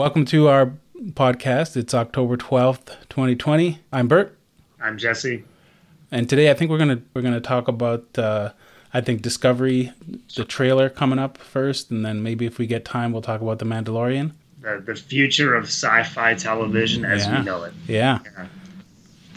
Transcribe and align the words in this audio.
Welcome 0.00 0.24
to 0.24 0.48
our 0.48 0.72
podcast. 1.10 1.76
It's 1.76 1.92
October 1.92 2.38
12th, 2.38 2.96
2020. 3.10 3.80
I'm 3.92 4.08
Bert. 4.08 4.34
I'm 4.80 4.96
Jesse. 4.96 5.44
And 6.10 6.26
today 6.26 6.50
I 6.50 6.54
think 6.54 6.70
we're 6.70 6.78
going 6.78 6.96
to 6.96 7.02
we're 7.12 7.20
going 7.20 7.34
to 7.34 7.40
talk 7.42 7.68
about 7.68 8.06
uh, 8.16 8.52
I 8.94 9.02
think 9.02 9.20
Discovery, 9.20 9.92
the 10.36 10.46
trailer 10.46 10.88
coming 10.88 11.18
up 11.18 11.36
first 11.36 11.90
and 11.90 12.02
then 12.02 12.22
maybe 12.22 12.46
if 12.46 12.56
we 12.56 12.66
get 12.66 12.86
time 12.86 13.12
we'll 13.12 13.20
talk 13.20 13.42
about 13.42 13.58
The 13.58 13.66
Mandalorian. 13.66 14.32
The, 14.62 14.82
the 14.86 14.94
future 14.94 15.54
of 15.54 15.64
sci-fi 15.64 16.32
television 16.32 17.04
as 17.04 17.26
Yeah. 17.26 17.38
we 17.40 17.44
know 17.44 17.64
it. 17.64 17.74
Yeah. 17.86 18.20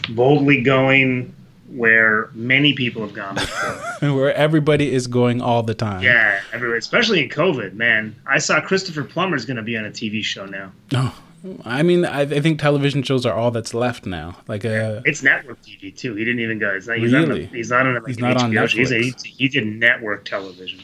Boldly 0.08 0.62
going 0.62 1.34
where 1.74 2.30
many 2.34 2.72
people 2.72 3.02
have 3.02 3.12
gone 3.14 3.34
before. 3.34 4.14
Where 4.14 4.34
everybody 4.34 4.92
is 4.92 5.06
going 5.06 5.40
all 5.40 5.62
the 5.62 5.74
time. 5.74 6.02
yeah, 6.02 6.40
everywhere, 6.52 6.76
especially 6.76 7.22
in 7.22 7.28
COVID, 7.30 7.72
man. 7.74 8.14
I 8.26 8.38
saw 8.38 8.60
Christopher 8.60 9.02
Plummer's 9.02 9.44
going 9.44 9.56
to 9.56 9.62
be 9.62 9.76
on 9.76 9.84
a 9.86 9.90
TV 9.90 10.22
show 10.22 10.44
now. 10.46 10.72
Oh, 10.94 11.18
I 11.64 11.82
mean, 11.82 12.04
I, 12.04 12.20
I 12.22 12.40
think 12.40 12.60
television 12.60 13.02
shows 13.02 13.24
are 13.26 13.34
all 13.34 13.50
that's 13.50 13.74
left 13.74 14.06
now. 14.06 14.36
Like, 14.46 14.64
uh, 14.64 15.00
It's 15.04 15.22
network 15.22 15.60
TV 15.62 15.94
too. 15.96 16.14
He 16.14 16.24
didn't 16.24 16.40
even 16.40 16.58
go. 16.58 16.74
He's 16.74 16.86
not, 16.86 16.98
he's 16.98 17.12
not, 17.12 17.28
Really? 17.28 17.46
on, 17.46 17.54
he's 17.54 17.70
not 17.70 17.86
on 17.86 17.94
like 17.94 18.06
He's 18.06 18.18
not 18.18 18.36
on 18.36 18.50
HBO 18.52 18.68
show. 18.68 18.78
He's 18.78 18.90
a, 18.90 18.94
Netflix. 18.94 19.24
he, 19.24 19.32
he 19.32 19.48
did 19.48 19.66
network 19.66 20.24
television. 20.24 20.80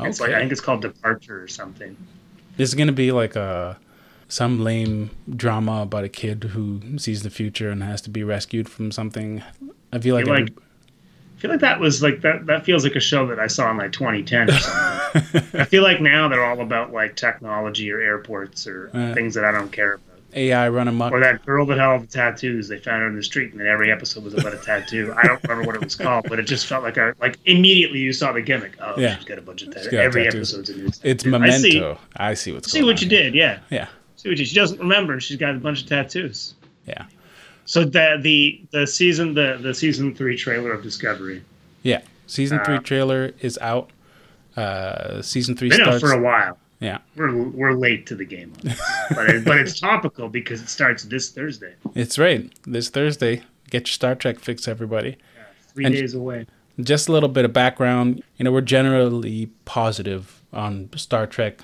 It's 0.00 0.20
like 0.20 0.30
I 0.32 0.40
think 0.40 0.50
it's 0.52 0.60
called 0.60 0.82
Departure 0.82 1.42
or 1.42 1.48
something. 1.48 1.96
this 2.56 2.68
is 2.70 2.74
gonna 2.74 2.90
be 2.92 3.12
like 3.12 3.36
a 3.36 3.78
some 4.28 4.64
lame 4.64 5.10
drama 5.36 5.82
about 5.82 6.02
a 6.04 6.08
kid 6.08 6.44
who 6.44 6.80
sees 6.98 7.22
the 7.22 7.30
future 7.30 7.70
and 7.70 7.82
has 7.82 8.00
to 8.02 8.10
be 8.10 8.24
rescued 8.24 8.68
from 8.68 8.90
something. 8.90 9.42
I 9.92 9.98
feel 9.98 10.14
like, 10.14 10.26
every- 10.28 10.42
like- 10.44 10.52
I 11.36 11.40
feel 11.42 11.50
like 11.50 11.60
that 11.60 11.80
was 11.80 12.02
like 12.02 12.20
that. 12.20 12.46
That 12.46 12.64
feels 12.64 12.84
like 12.84 12.94
a 12.94 13.00
show 13.00 13.26
that 13.26 13.40
I 13.40 13.48
saw 13.48 13.68
in 13.72 13.76
like 13.76 13.90
2010 13.92 14.48
or 14.50 14.52
something. 14.58 15.42
I 15.60 15.64
feel 15.64 15.82
like 15.82 16.00
now 16.00 16.28
they're 16.28 16.44
all 16.44 16.60
about 16.60 16.92
like 16.92 17.16
technology 17.16 17.90
or 17.90 18.00
airports 18.00 18.66
or 18.66 18.90
Uh. 18.94 19.12
things 19.14 19.34
that 19.34 19.44
I 19.44 19.50
don't 19.52 19.72
care 19.72 19.94
about. 19.94 20.06
AI 20.34 20.68
run 20.70 20.88
amok. 20.88 21.12
Or 21.12 21.20
that 21.20 21.44
girl 21.44 21.66
that 21.66 21.76
had 21.78 21.84
all 21.86 21.98
the 21.98 22.06
tattoos. 22.06 22.66
They 22.68 22.78
found 22.78 23.02
her 23.02 23.08
in 23.08 23.16
the 23.16 23.22
street, 23.22 23.50
and 23.52 23.60
then 23.60 23.66
every 23.66 23.92
episode 23.92 24.24
was 24.24 24.32
about 24.32 24.54
a 24.54 24.56
tattoo. 24.56 25.12
I 25.14 25.26
don't 25.26 25.42
remember 25.42 25.66
what 25.66 25.74
it 25.74 25.84
was 25.84 25.94
called, 25.94 26.24
but 26.28 26.38
it 26.38 26.44
just 26.44 26.66
felt 26.66 26.84
like 26.84 26.96
a 26.96 27.12
like 27.20 27.36
immediately 27.44 27.98
you 27.98 28.12
saw 28.14 28.32
the 28.32 28.40
gimmick. 28.40 28.76
Oh, 28.80 28.94
Yeah. 28.96 29.16
she's 29.16 29.24
got 29.26 29.36
a 29.38 29.42
bunch 29.42 29.60
of 29.62 29.74
tattoos. 29.74 29.92
Every 29.92 30.22
tattoos. 30.24 30.54
episode's 30.54 30.70
a 30.70 30.76
new. 30.76 30.86
Tattoo. 30.88 31.00
It's 31.08 31.26
I 31.26 31.28
memento. 31.28 31.58
see. 31.58 31.98
I 32.16 32.32
see, 32.34 32.52
what's 32.52 32.70
See 32.72 32.82
what 32.82 33.02
you 33.02 33.08
here. 33.08 33.24
did, 33.24 33.34
yeah. 33.34 33.58
Yeah, 33.68 33.88
See 34.16 34.28
what 34.30 34.38
you. 34.38 34.44
She 34.46 34.54
doesn't 34.54 34.78
remember. 34.78 35.20
She's 35.20 35.36
got 35.36 35.54
a 35.54 35.58
bunch 35.58 35.82
of 35.82 35.88
tattoos. 35.88 36.54
yeah, 36.86 37.04
So 37.64 37.84
the 37.84 38.18
the 38.20 38.60
the 38.72 38.86
season 38.86 39.34
the 39.34 39.58
the 39.60 39.74
season 39.74 40.14
three 40.14 40.36
trailer 40.36 40.72
of 40.72 40.82
Discovery. 40.82 41.42
yeah. 41.82 42.00
Season 42.26 42.60
three 42.64 42.76
Uh, 42.76 42.80
trailer 42.80 43.32
is 43.40 43.58
out. 43.58 43.90
Uh, 44.56 45.20
season 45.22 45.54
three 45.56 45.68
Been 45.68 45.80
starts. 45.80 46.00
for 46.00 46.12
a 46.12 46.20
while. 46.20 46.58
yeah, 46.80 46.98
We're 47.16 47.32
we're 47.32 47.72
late 47.74 48.06
to 48.06 48.14
the 48.14 48.24
game, 48.24 48.52
on 48.58 48.68
this. 48.68 48.80
but 49.14 49.30
it, 49.30 49.44
but 49.44 49.58
it's 49.58 49.78
topical 49.80 50.28
because 50.28 50.60
it 50.62 50.68
starts 50.68 51.04
this 51.04 51.30
Thursday. 51.30 51.74
it's 51.94 52.18
right. 52.18 52.50
This 52.66 52.88
Thursday, 52.90 53.42
get 53.70 53.82
your 53.88 53.92
Star 53.92 54.14
Trek 54.14 54.38
fix, 54.40 54.66
everybody. 54.68 55.16
Three 55.74 55.84
And- 55.86 55.94
days 55.94 56.14
away. 56.14 56.46
just 56.80 57.08
a 57.08 57.12
little 57.12 57.28
bit 57.28 57.44
of 57.44 57.52
background. 57.52 58.22
You 58.36 58.44
know, 58.44 58.52
we're 58.52 58.60
generally 58.62 59.50
positive 59.64 60.42
on 60.52 60.88
Star 60.96 61.26
Trek, 61.26 61.60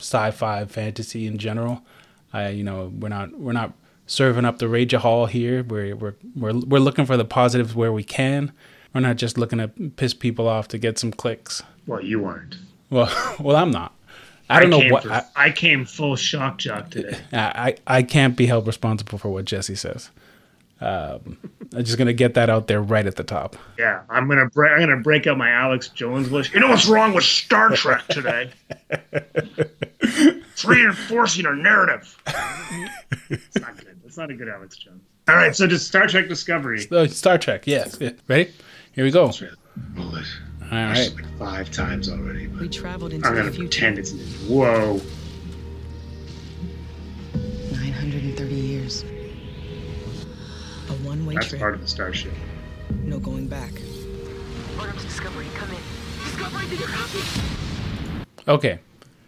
sci-fi, 0.00 0.64
fantasy 0.66 1.26
in 1.26 1.38
general. 1.38 1.82
I, 2.32 2.48
you 2.50 2.62
know, 2.64 2.92
we're 2.98 3.08
not 3.08 3.38
we're 3.38 3.52
not 3.52 3.72
serving 4.08 4.44
up 4.44 4.58
the 4.58 4.68
rage 4.68 4.92
hall 4.92 5.26
here. 5.26 5.62
We're 5.62 5.94
we're 5.94 6.14
we're 6.34 6.58
we're 6.58 6.80
looking 6.80 7.06
for 7.06 7.16
the 7.16 7.24
positives 7.24 7.74
where 7.76 7.92
we 7.92 8.02
can. 8.02 8.50
We're 8.92 9.02
not 9.02 9.16
just 9.16 9.38
looking 9.38 9.58
to 9.58 9.68
piss 9.68 10.14
people 10.14 10.48
off 10.48 10.66
to 10.68 10.78
get 10.78 10.98
some 10.98 11.12
clicks. 11.12 11.62
Well, 11.86 12.02
you 12.02 12.18
weren't. 12.20 12.56
Well, 12.90 13.36
well, 13.40 13.54
I'm 13.56 13.70
not. 13.70 13.94
I 14.50 14.60
don't 14.60 14.70
know 14.70 14.90
what 14.90 15.04
for- 15.04 15.12
I, 15.12 15.24
I 15.36 15.50
came 15.50 15.84
full 15.84 16.16
shock 16.16 16.58
jock 16.58 16.90
today. 16.90 17.18
I 17.32 17.76
I 17.86 18.02
can't 18.02 18.36
be 18.36 18.46
held 18.46 18.66
responsible 18.66 19.18
for 19.18 19.28
what 19.28 19.44
Jesse 19.44 19.74
says. 19.76 20.10
Um, 20.80 21.38
I'm 21.74 21.84
just 21.84 21.98
gonna 21.98 22.12
get 22.12 22.34
that 22.34 22.48
out 22.48 22.66
there 22.68 22.80
right 22.80 23.04
at 23.04 23.16
the 23.16 23.24
top. 23.24 23.56
Yeah, 23.78 24.02
I'm 24.08 24.28
gonna 24.28 24.46
break. 24.46 24.72
I'm 24.72 24.80
gonna 24.80 25.02
break 25.02 25.26
out 25.26 25.36
my 25.36 25.50
Alex 25.50 25.88
Jones 25.88 26.28
voice. 26.28 26.52
You 26.54 26.60
know 26.60 26.68
what's 26.68 26.86
wrong 26.86 27.12
with 27.12 27.24
Star 27.24 27.70
Trek 27.70 28.06
today? 28.08 28.50
it's 30.00 30.64
reinforcing 30.64 31.46
a 31.46 31.54
narrative. 31.54 32.16
it's 33.28 33.60
not 33.60 33.76
good. 33.76 33.97
It's 34.18 34.20
not 34.20 34.30
a 34.32 34.34
good 34.34 34.48
Alex 34.48 34.76
Jones. 34.76 35.00
All 35.28 35.36
right, 35.36 35.54
so 35.54 35.68
just 35.68 35.86
Star 35.86 36.08
Trek 36.08 36.26
Discovery. 36.26 36.84
Oh, 36.90 37.06
Star 37.06 37.38
Trek, 37.38 37.68
yes. 37.68 37.96
Yeah. 38.00 38.10
Ready? 38.26 38.50
Here 38.90 39.04
we 39.04 39.12
go. 39.12 39.30
Bullet. 39.94 40.24
All 40.60 40.68
right. 40.70 41.14
Like 41.14 41.38
five 41.38 41.70
times 41.70 42.08
already. 42.08 42.48
But 42.48 42.62
We 42.62 42.68
traveled 42.68 43.12
into 43.12 43.28
I'm 43.28 43.36
the 43.36 43.42
gonna 43.42 43.52
future. 43.52 43.68
pretend 43.68 43.98
it's 44.00 44.10
whoa. 44.48 45.00
930 47.70 48.54
years. 48.56 49.02
A 50.88 50.94
one-way 51.06 51.34
That's 51.36 51.46
trip. 51.50 51.60
part 51.60 51.74
of 51.74 51.80
the 51.80 51.86
starship. 51.86 52.32
No 53.04 53.20
going 53.20 53.46
back. 53.46 53.70
Order's 54.80 55.04
Discovery, 55.04 55.46
come 55.54 55.70
in. 55.70 55.76
Discovery, 56.24 56.68
did 56.68 56.80
you 56.80 56.86
copy? 56.86 57.20
Okay. 58.48 58.80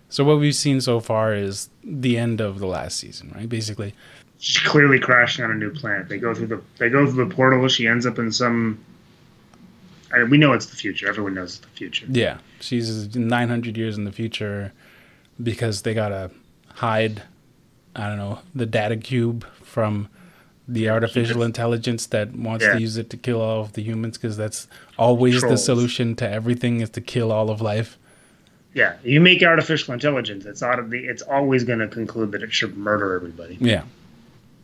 So 0.08 0.24
what 0.24 0.40
we've 0.40 0.56
seen 0.56 0.80
so 0.80 0.98
far 0.98 1.32
is 1.32 1.70
the 1.84 2.18
end 2.18 2.40
of 2.40 2.58
the 2.58 2.66
last 2.66 2.98
season, 2.98 3.30
right? 3.36 3.48
Basically. 3.48 3.94
She's 4.40 4.58
clearly 4.58 4.98
crashing 4.98 5.44
on 5.44 5.50
a 5.50 5.54
new 5.54 5.70
planet. 5.70 6.08
They 6.08 6.18
go 6.18 6.34
through 6.34 6.46
the 6.48 6.60
they 6.78 6.88
go 6.88 7.06
through 7.06 7.28
the 7.28 7.34
portal. 7.34 7.68
She 7.68 7.86
ends 7.86 8.06
up 8.06 8.18
in 8.18 8.32
some. 8.32 8.78
I, 10.12 10.24
we 10.24 10.38
know 10.38 10.52
it's 10.54 10.66
the 10.66 10.76
future. 10.76 11.08
Everyone 11.08 11.34
knows 11.34 11.56
it's 11.56 11.58
the 11.60 11.68
future. 11.68 12.06
Yeah. 12.10 12.38
She's 12.60 13.14
900 13.14 13.76
years 13.76 13.96
in 13.96 14.04
the 14.04 14.12
future 14.12 14.72
because 15.42 15.82
they 15.82 15.94
got 15.94 16.08
to 16.08 16.30
hide 16.68 17.22
I 17.94 18.08
don't 18.08 18.18
know, 18.18 18.38
the 18.54 18.66
data 18.66 18.96
cube 18.96 19.44
from 19.62 20.08
the 20.68 20.88
artificial 20.88 21.42
intelligence 21.42 22.06
that 22.06 22.34
wants 22.34 22.64
Yeah. 22.64 22.74
to 22.74 22.80
use 22.80 22.96
it 22.96 23.10
to 23.10 23.16
kill 23.16 23.40
all 23.40 23.60
of 23.62 23.72
the 23.72 23.82
humans 23.82 24.16
because 24.16 24.36
that's 24.36 24.68
always 24.98 25.40
the 25.42 25.56
solution 25.56 26.14
to 26.16 26.28
everything 26.28 26.80
is 26.80 26.90
to 26.90 27.00
kill 27.00 27.32
all 27.32 27.50
of 27.50 27.60
life. 27.60 27.98
Yeah, 28.72 28.94
you 29.02 29.20
make 29.20 29.42
artificial 29.42 29.92
intelligence. 29.92 30.44
It's 30.46 30.62
out 30.62 30.78
of 30.78 30.90
the. 30.90 30.98
It's 30.98 31.22
always 31.22 31.64
going 31.64 31.80
to 31.80 31.88
conclude 31.88 32.30
that 32.32 32.42
it 32.44 32.52
should 32.52 32.76
murder 32.76 33.14
everybody. 33.14 33.58
Yeah. 33.60 33.82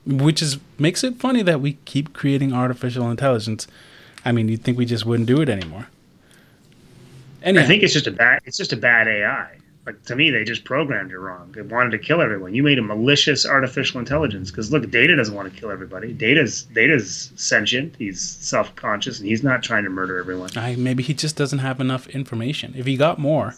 Which 0.07 0.41
is 0.41 0.59
makes 0.79 1.03
it 1.03 1.17
funny 1.17 1.43
that 1.43 1.61
we 1.61 1.79
keep 1.85 2.13
creating 2.13 2.53
artificial 2.53 3.11
intelligence. 3.11 3.67
I 4.25 4.33
mean, 4.33 4.49
you'd 4.49 4.63
think 4.63 4.79
we 4.79 4.87
just 4.87 5.05
wouldn't 5.07 5.27
do 5.27 5.41
it 5.41 5.49
anymore. 5.49 5.89
Anyhow, 7.43 7.65
I 7.65 7.67
think 7.67 7.83
it's 7.83 7.93
just 7.93 8.07
a 8.07 8.13
bad. 8.13 8.41
It's 8.45 8.57
just 8.57 8.73
a 8.73 8.77
bad 8.77 9.09
AI. 9.09 9.57
Like 9.87 10.03
to 10.07 10.17
me, 10.17 10.31
they 10.31 10.43
just 10.43 10.65
programmed 10.65 11.13
it 11.13 11.19
wrong. 11.19 11.53
They 11.53 11.63
wanted 11.63 11.91
to 11.91 11.99
kill 11.99 12.21
everyone. 12.21 12.55
You 12.57 12.65
made 12.65 12.79
a 12.79 12.83
malicious 12.83 13.47
artificial 13.47 14.01
intelligence 14.01 14.51
because 14.51 14.73
look, 14.73 14.91
Data 14.91 15.15
doesn't 15.15 15.35
want 15.35 15.53
to 15.53 15.61
kill 15.61 15.71
everybody. 15.71 16.13
Data's 16.13 16.65
Data's 16.65 17.31
sentient. 17.37 17.95
He's 17.97 18.21
self 18.21 18.75
conscious, 18.75 19.21
and 19.21 19.29
he's 19.29 19.45
not 19.45 19.63
trying 19.63 19.85
to 19.85 19.91
murder 19.91 20.19
everyone. 20.19 20.51
I, 20.57 20.75
maybe 20.75 21.05
he 21.05 21.15
just 21.15 21.37
doesn't 21.37 21.61
have 21.61 21.81
enough 21.81 22.09
information. 22.09 22.75
If 22.77 22.87
he 22.87 22.97
got 22.97 23.21
more, 23.21 23.55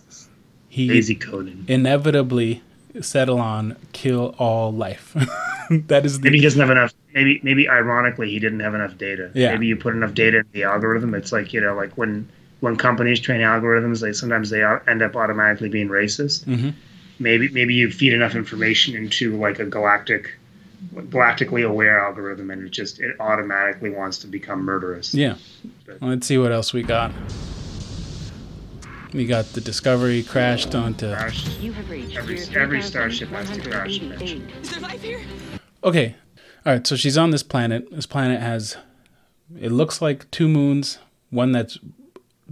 he 0.69 1.15
coding. 1.15 1.65
inevitably 1.67 2.63
settle 3.01 3.39
on 3.39 3.77
kill 3.93 4.35
all 4.39 4.71
life. 4.71 5.17
that 5.89 6.05
is 6.06 6.21
the 6.21 6.25
Maybe 6.25 6.39
he 6.39 6.43
doesn't 6.45 6.61
have 6.61 6.71
enough. 6.71 6.95
Maybe 7.15 7.41
maybe 7.43 7.69
ironically, 7.69 8.31
he 8.31 8.39
didn't 8.39 8.61
have 8.61 8.75
enough 8.75 8.97
data. 8.99 9.31
Yeah. 9.34 9.53
Maybe 9.53 9.67
you 9.67 9.77
put 9.77 9.95
enough 9.95 10.15
data 10.15 10.39
in 10.39 10.45
the 10.53 10.65
algorithm. 10.65 11.15
It's 11.15 11.33
like 11.33 11.53
you 11.53 11.61
know, 11.61 11.75
like 11.75 11.93
when 11.97 12.29
when 12.61 12.77
companies 12.77 13.21
train 13.21 13.41
algorithms, 13.41 14.01
they 14.01 14.12
sometimes 14.12 14.51
they 14.51 14.62
end 14.65 15.03
up 15.03 15.15
automatically 15.17 15.69
being 15.69 15.89
racist. 15.89 16.45
Mhm. 16.45 16.75
Maybe 17.19 17.49
maybe 17.49 17.75
you 17.75 17.91
feed 17.91 18.12
enough 18.12 18.34
information 18.34 18.95
into 18.95 19.37
like 19.37 19.59
a 19.59 19.65
galactic, 19.65 20.31
galactically 20.95 21.67
aware 21.67 21.99
algorithm, 22.00 22.50
and 22.50 22.65
it 22.67 22.71
just 22.71 23.00
it 23.00 23.17
automatically 23.21 23.91
wants 23.91 24.19
to 24.19 24.27
become 24.27 24.65
murderous. 24.65 25.15
Yeah. 25.15 25.35
Let's 26.00 26.27
see 26.27 26.39
what 26.39 26.53
else 26.53 26.73
we 26.73 26.83
got. 26.83 27.12
We 29.15 29.25
got 29.25 29.47
the 29.55 29.61
Discovery 29.62 30.23
crashed 30.23 30.75
onto. 30.75 31.11
Crash. 31.15 31.49
You 31.61 31.73
have 31.73 31.89
reached 31.89 32.17
Every- 32.17 32.41
every 32.55 32.83
starship 32.83 33.31
has 33.31 33.49
to 33.50 33.61
crash 33.62 33.99
3188. 33.99 34.37
eventually. 34.43 34.61
Is 34.62 34.71
there 34.71 34.81
life 34.81 35.03
here? 35.03 35.21
Okay. 35.85 36.17
All 36.67 36.73
right. 36.73 36.87
So 36.87 36.97
she's 36.97 37.17
on 37.19 37.31
this 37.31 37.43
planet. 37.43 37.89
This 37.91 38.07
planet 38.07 38.41
has. 38.41 38.77
It 39.59 39.73
looks 39.73 40.03
like 40.03 40.31
two 40.31 40.49
moons. 40.49 40.99
One 41.31 41.53
that's 41.53 41.79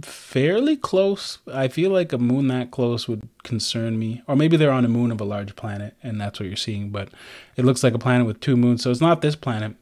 fairly 0.01 0.77
close. 0.77 1.39
I 1.51 1.67
feel 1.67 1.91
like 1.91 2.13
a 2.13 2.17
moon 2.17 2.47
that 2.47 2.71
close 2.71 3.07
would 3.07 3.27
concern 3.43 3.97
me. 3.99 4.21
Or 4.27 4.35
maybe 4.35 4.57
they're 4.57 4.71
on 4.71 4.85
a 4.85 4.89
moon 4.89 5.11
of 5.11 5.19
a 5.19 5.23
large 5.25 5.55
planet, 5.55 5.95
and 6.03 6.19
that's 6.21 6.39
what 6.39 6.47
you're 6.47 6.55
seeing. 6.55 6.89
But 6.89 7.09
it 7.55 7.65
looks 7.65 7.83
like 7.83 7.93
a 7.93 7.99
planet 7.99 8.25
with 8.27 8.39
two 8.39 8.55
moons. 8.57 8.83
So 8.83 8.91
it's 8.91 9.01
not 9.01 9.21
this 9.21 9.35
planet. 9.35 9.75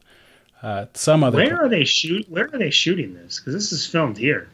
Uh, 0.62 0.86
some 0.94 1.22
other 1.22 1.36
Where 1.36 1.62
are 1.64 1.68
they 1.68 1.84
shoot? 1.84 2.28
Where 2.30 2.46
are 2.52 2.58
they 2.58 2.70
shooting 2.70 3.14
this? 3.14 3.38
Because 3.38 3.54
this 3.54 3.72
is 3.72 3.86
filmed 3.86 4.16
here 4.18 4.48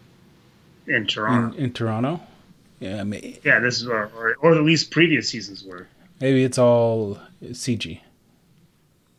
in 0.87 1.07
Toronto. 1.07 1.57
in, 1.57 1.65
in 1.65 1.73
Toronto. 1.73 2.21
Yeah, 2.81 3.05
may- 3.05 3.39
yeah, 3.45 3.61
this 3.61 3.81
is 3.81 3.87
or, 3.87 4.11
or 4.17 4.37
or 4.41 4.55
at 4.55 4.65
least 4.65 4.91
previous 4.91 5.29
seasons 5.29 5.63
were. 5.65 5.87
maybe 6.21 6.43
it's 6.43 6.59
all 6.59 7.19
CG. 7.45 8.01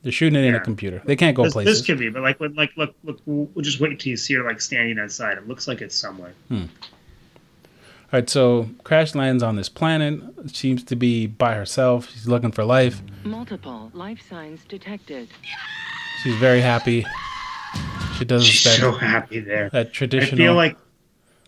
They're 0.04 0.12
shooting 0.12 0.38
it 0.38 0.46
in 0.46 0.54
a 0.54 0.60
computer. 0.60 1.02
They 1.06 1.16
can't 1.16 1.36
go 1.36 1.44
This, 1.46 1.54
places. 1.54 1.78
this 1.80 1.86
could 1.88 1.98
be, 1.98 2.10
but 2.10 2.22
like, 2.22 2.40
when- 2.40 2.54
like, 2.56 2.72
look, 2.78 2.94
look, 3.04 3.20
we'll, 3.26 3.50
we'll 3.56 3.64
just 3.64 3.80
wait 3.80 3.98
till 4.00 4.10
you 4.12 4.18
see 4.18 4.34
her 4.36 4.44
like 4.44 4.60
standing 4.62 5.00
outside. 5.00 5.38
It 5.38 5.48
looks 5.48 5.68
like 5.68 5.82
it's 5.82 5.96
somewhere. 5.96 6.34
All 6.52 6.58
All 6.58 6.68
right, 8.12 8.30
so 8.30 8.70
Crash 8.84 9.16
lands 9.16 9.42
on 9.42 9.56
this 9.56 9.70
planet. 9.70 10.20
Seems 10.54 10.84
to 10.84 10.96
be 10.98 11.26
by 11.26 11.56
herself. 11.56 12.10
She's 12.12 12.28
looking 12.28 12.52
for 12.52 12.64
life. 12.66 13.02
Multiple 13.24 13.90
life 13.94 14.22
signs 14.30 14.64
detected. 14.68 15.30
She's 16.22 16.36
very 16.36 16.62
happy. 16.62 17.06
She 18.18 18.26
does 18.26 18.46
She's 18.46 18.64
that, 18.66 18.80
so 18.80 18.92
happy 18.92 19.40
there. 19.40 19.70
that 19.72 19.94
traditional. 19.94 20.22
I 20.22 20.26
traditional 20.28 20.46
feel 20.48 20.56
like 20.56 20.78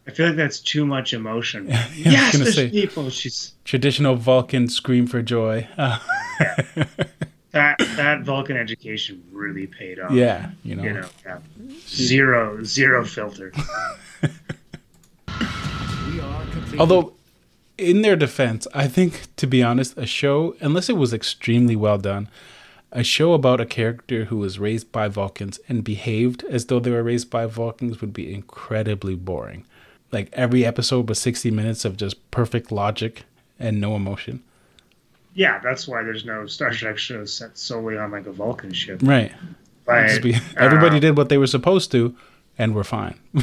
I 0.08 0.12
feel 0.12 0.28
like 0.28 0.36
that's 0.38 0.60
too 0.60 0.86
much 0.86 1.14
emotion. 1.14 1.72
I 1.72 1.90
yes, 1.96 2.38
there's 2.38 2.56
say. 2.56 2.70
people. 2.70 3.10
She's 3.10 3.54
traditional 3.66 4.16
Vulcan 4.16 4.68
scream 4.70 5.08
for 5.08 5.22
joy. 5.22 5.68
Uh, 5.78 6.00
that 7.56 7.80
that 7.96 8.22
Vulcan 8.22 8.58
education 8.58 9.24
really 9.32 9.66
paid 9.66 10.00
off. 10.00 10.12
yeah, 10.12 10.52
you 10.64 10.76
know. 10.76 10.84
You 10.84 10.94
know, 10.94 11.08
yeah. 11.26 11.40
zero 11.88 12.64
zero 12.64 13.04
filter. 13.06 13.52
Although, 16.78 17.14
in 17.78 18.02
their 18.02 18.18
defense, 18.18 18.68
I 18.74 18.90
think, 18.90 19.28
to 19.38 19.48
be 19.48 19.64
honest, 19.64 19.98
a 19.98 20.06
show, 20.06 20.58
unless 20.60 20.90
it 20.90 20.98
was 20.98 21.14
extremely 21.14 21.78
well 21.78 21.98
done, 21.98 22.28
a 22.92 23.04
show 23.04 23.32
about 23.32 23.62
a 23.62 23.66
character 23.66 24.26
who 24.26 24.38
was 24.38 24.60
raised 24.60 24.92
by 24.92 25.08
Vulcans 25.08 25.58
and 25.70 25.84
behaved 25.84 26.44
as 26.50 26.66
though 26.66 26.82
they 26.82 26.92
were 26.92 27.04
raised 27.04 27.30
by 27.30 27.46
Vulcans 27.46 28.02
would 28.02 28.12
be 28.12 28.34
incredibly 28.34 29.16
boring. 29.16 29.66
Like 30.12 30.30
every 30.34 30.66
episode 30.66 31.08
was 31.08 31.20
60 31.20 31.50
minutes 31.52 31.86
of 31.86 31.96
just 31.96 32.30
perfect 32.32 32.72
logic 32.72 33.24
and 33.58 33.80
no 33.80 33.96
emotion. 33.96 34.44
Yeah, 35.36 35.60
that's 35.60 35.88
why 35.88 36.02
there's 36.02 36.26
no 36.26 36.48
Star 36.48 36.72
Trek 36.72 36.98
shows 36.98 37.32
set 37.34 37.58
solely 37.58 37.98
on 37.98 38.10
like 38.12 38.26
a 38.26 38.32
Vulcan 38.32 38.72
ship. 38.74 39.02
Right. 39.04 39.32
Be, 39.86 40.36
everybody 40.58 40.98
uh, 40.98 41.00
did 41.00 41.18
what 41.18 41.30
they 41.30 41.38
were 41.38 41.46
supposed 41.46 41.92
to, 41.92 42.16
and 42.58 42.74
we're 42.74 42.84
fine. 42.84 43.20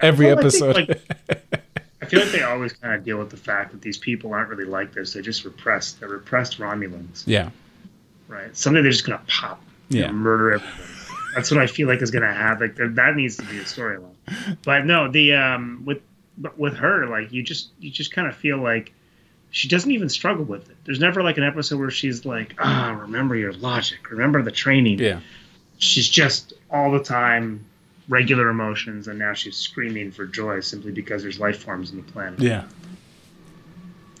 every 0.00 0.26
well, 0.26 0.38
I 0.38 0.42
think, 0.42 0.56
episode. 0.56 0.74
like, 0.74 1.00
I 2.02 2.06
feel 2.06 2.20
like 2.20 2.32
they 2.32 2.42
always 2.42 2.72
kind 2.72 2.94
of 2.94 3.04
deal 3.04 3.18
with 3.18 3.30
the 3.30 3.36
fact 3.36 3.70
that 3.72 3.82
these 3.82 3.98
people 3.98 4.32
aren't 4.32 4.48
really 4.48 4.64
like 4.64 4.92
this. 4.92 5.12
They're 5.12 5.22
just 5.22 5.44
repressed. 5.44 6.00
They're 6.00 6.08
repressed 6.08 6.58
Romulans, 6.58 7.22
yeah. 7.26 7.50
right? 8.26 8.56
Someday 8.56 8.82
they're 8.82 8.90
just 8.90 9.06
gonna 9.06 9.22
pop, 9.28 9.62
Yeah. 9.90 10.10
murder 10.10 10.54
everybody. 10.54 10.82
That's 11.34 11.50
what 11.50 11.60
I 11.60 11.66
feel 11.66 11.86
like 11.86 12.02
is 12.02 12.10
gonna 12.10 12.32
happen. 12.32 12.68
Like 12.68 12.76
that- 12.76 12.94
that 12.96 13.14
needs 13.14 13.36
to 13.36 13.44
be 13.44 13.58
a 13.58 13.62
storyline. 13.64 14.14
But 14.64 14.86
no, 14.86 15.08
the 15.10 15.34
um 15.34 15.82
with 15.84 16.00
but 16.38 16.58
with 16.58 16.74
her, 16.76 17.06
like 17.06 17.32
you 17.32 17.42
just 17.42 17.70
you 17.78 17.90
just 17.90 18.12
kind 18.12 18.26
of 18.26 18.34
feel 18.34 18.58
like 18.58 18.92
she 19.50 19.68
doesn't 19.68 19.90
even 19.90 20.08
struggle 20.08 20.44
with 20.44 20.68
it. 20.70 20.76
There's 20.84 21.00
never 21.00 21.22
like 21.22 21.38
an 21.38 21.44
episode 21.44 21.78
where 21.80 21.90
she's 21.90 22.24
like, 22.26 22.54
ah, 22.58 22.96
remember 23.00 23.34
your 23.36 23.52
logic, 23.52 24.10
remember 24.10 24.42
the 24.42 24.50
training. 24.50 24.98
Yeah. 24.98 25.20
she's 25.78 26.08
just 26.08 26.52
all 26.70 26.90
the 26.90 27.02
time 27.02 27.64
regular 28.08 28.48
emotions 28.48 29.06
and 29.08 29.18
now 29.18 29.32
she's 29.34 29.56
screaming 29.56 30.10
for 30.10 30.26
joy 30.26 30.60
simply 30.60 30.90
because 30.92 31.22
there's 31.22 31.38
life 31.38 31.62
forms 31.62 31.90
on 31.90 31.98
the 31.98 32.02
planet 32.12 32.40
Yeah. 32.40 32.64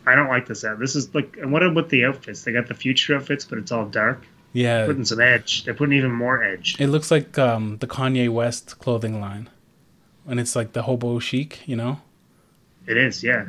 i 0.06 0.14
don't 0.14 0.28
like 0.28 0.46
this 0.46 0.64
this 0.78 0.94
is 0.94 1.14
like 1.14 1.36
and 1.40 1.50
what 1.52 1.62
about 1.62 1.88
the 1.88 2.04
outfits 2.04 2.44
they 2.44 2.52
got 2.52 2.66
the 2.68 2.74
future 2.74 3.16
outfits 3.16 3.44
but 3.46 3.58
it's 3.58 3.72
all 3.72 3.86
dark 3.86 4.26
Yeah. 4.52 4.84
putting 4.86 5.04
some 5.06 5.20
edge 5.20 5.64
they're 5.64 5.72
putting 5.74 5.96
even 5.96 6.10
more 6.12 6.42
edge 6.44 6.76
It 6.78 6.88
looks 6.88 7.10
like 7.10 7.38
um, 7.38 7.78
the 7.78 7.86
Kanye 7.86 8.28
West 8.28 8.78
clothing 8.78 9.20
line. 9.20 9.48
And 10.26 10.38
it's 10.38 10.54
like 10.54 10.74
the 10.74 10.82
hobo 10.82 11.18
chic, 11.18 11.60
you 11.66 11.74
know? 11.76 12.00
it 12.86 12.96
is 12.98 13.24
yeah 13.24 13.46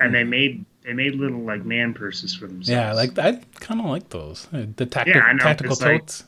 and 0.00 0.14
they 0.14 0.24
made 0.24 0.64
they 0.82 0.92
made 0.92 1.14
little 1.14 1.40
like 1.40 1.64
man 1.64 1.92
purses 1.94 2.34
for 2.34 2.46
themselves 2.46 2.68
Yeah, 2.68 2.92
like 2.92 3.18
I 3.18 3.40
kind 3.60 3.80
of 3.80 3.86
like 3.86 4.08
those. 4.10 4.46
Uh, 4.52 4.66
The 4.76 4.86
tacti- 4.86 5.14
Yeah, 5.14 5.32
tactical 5.38 5.72
it's 5.72 5.82
like- 5.82 6.00
totes. 6.00 6.24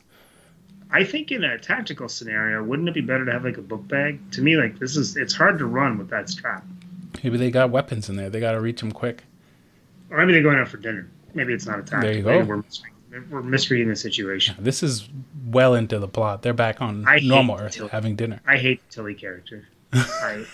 i 0.91 1.03
think 1.03 1.31
in 1.31 1.43
a 1.43 1.57
tactical 1.57 2.07
scenario 2.07 2.63
wouldn't 2.63 2.87
it 2.87 2.93
be 2.93 3.01
better 3.01 3.25
to 3.25 3.31
have 3.31 3.43
like 3.43 3.57
a 3.57 3.61
book 3.63 3.87
bag 3.87 4.19
to 4.31 4.41
me 4.43 4.55
like 4.57 4.77
this 4.79 4.95
is 4.95 5.17
it's 5.17 5.33
hard 5.33 5.57
to 5.57 5.65
run 5.65 5.97
with 5.97 6.09
that 6.09 6.29
strap 6.29 6.63
Maybe 7.23 7.37
they 7.37 7.51
got 7.51 7.69
weapons 7.69 8.09
in 8.09 8.15
there. 8.15 8.29
They 8.31 8.39
got 8.39 8.53
to 8.53 8.59
reach 8.59 8.79
them 8.81 8.91
quick. 8.91 9.23
or 10.09 10.17
maybe 10.17 10.33
they're 10.33 10.41
going 10.43 10.57
out 10.59 10.67
for 10.67 10.77
dinner 10.77 11.07
maybe 11.33 11.53
it's 11.53 11.65
not 11.65 11.79
a 11.79 11.83
tactic 11.83 12.01
There 12.01 12.13
you 12.17 12.23
Maybe 12.23 12.39
go. 12.43 12.45
we're, 12.45 12.57
misreading- 12.57 13.29
we're 13.31 13.41
misreading 13.43 13.89
the 13.89 13.95
situation 13.95 14.55
This 14.59 14.83
is 14.83 15.09
well 15.47 15.73
into 15.75 15.99
the 15.99 16.07
plot. 16.07 16.41
They're 16.41 16.53
back 16.53 16.81
on 16.81 17.05
normal 17.23 17.59
Earth 17.59 17.75
having 17.91 18.15
dinner. 18.15 18.39
I 18.47 18.57
hate 18.57 18.81
the 18.89 18.95
Tilly 18.95 19.13
character. 19.13 19.67
I 19.93 20.45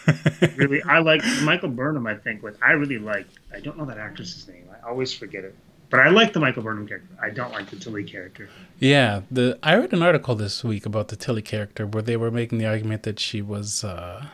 really, 0.56 0.81
I 0.83 1.00
like 1.00 1.21
Michael 1.44 1.69
Burnham. 1.69 2.07
I 2.07 2.15
think, 2.15 2.44
like, 2.44 2.56
I 2.62 2.71
really 2.71 2.97
like. 2.97 3.27
I 3.53 3.59
don't 3.59 3.77
know 3.77 3.86
that 3.86 3.97
actress's 3.97 4.47
name. 4.47 4.65
I 4.71 4.88
always 4.88 5.13
forget 5.13 5.44
it. 5.44 5.56
But 5.89 6.01
I 6.01 6.09
like 6.09 6.33
the 6.33 6.39
Michael 6.39 6.62
Burnham 6.63 6.88
character. 6.88 7.09
I 7.21 7.31
don't 7.31 7.51
like 7.51 7.69
the 7.69 7.75
Tilly 7.75 8.03
character. 8.03 8.47
Yeah, 8.77 9.21
the 9.31 9.57
I 9.63 9.75
read 9.75 9.91
an 9.91 10.03
article 10.03 10.36
this 10.36 10.63
week 10.63 10.86
about 10.86 11.07
the 11.07 11.15
Tilly 11.15 11.41
character 11.41 11.88
where 11.88 12.03
they 12.03 12.15
were 12.15 12.30
making 12.30 12.59
the 12.59 12.68
argument 12.68 13.03
that 13.03 13.19
she 13.19 13.41
was 13.41 13.83
uh 13.83 14.27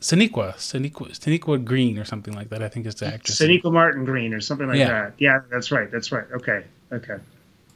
Sonequa, 0.00 0.54
Sonequa, 0.56 1.10
Sonequa 1.12 1.64
Green 1.64 1.98
or 1.98 2.04
something 2.04 2.34
like 2.34 2.50
that. 2.50 2.62
I 2.62 2.68
think 2.68 2.86
is 2.86 2.96
the 2.96 3.06
actress. 3.06 3.40
Sonequa 3.40 3.72
Martin 3.72 4.04
Green 4.04 4.34
or 4.34 4.40
something 4.40 4.66
like 4.68 4.78
Yeah. 4.78 4.88
that. 4.88 5.14
Yeah, 5.18 5.40
that's 5.50 5.70
right. 5.72 5.90
That's 5.90 6.12
right. 6.12 6.26
Okay. 6.32 6.64
Okay. 6.92 7.16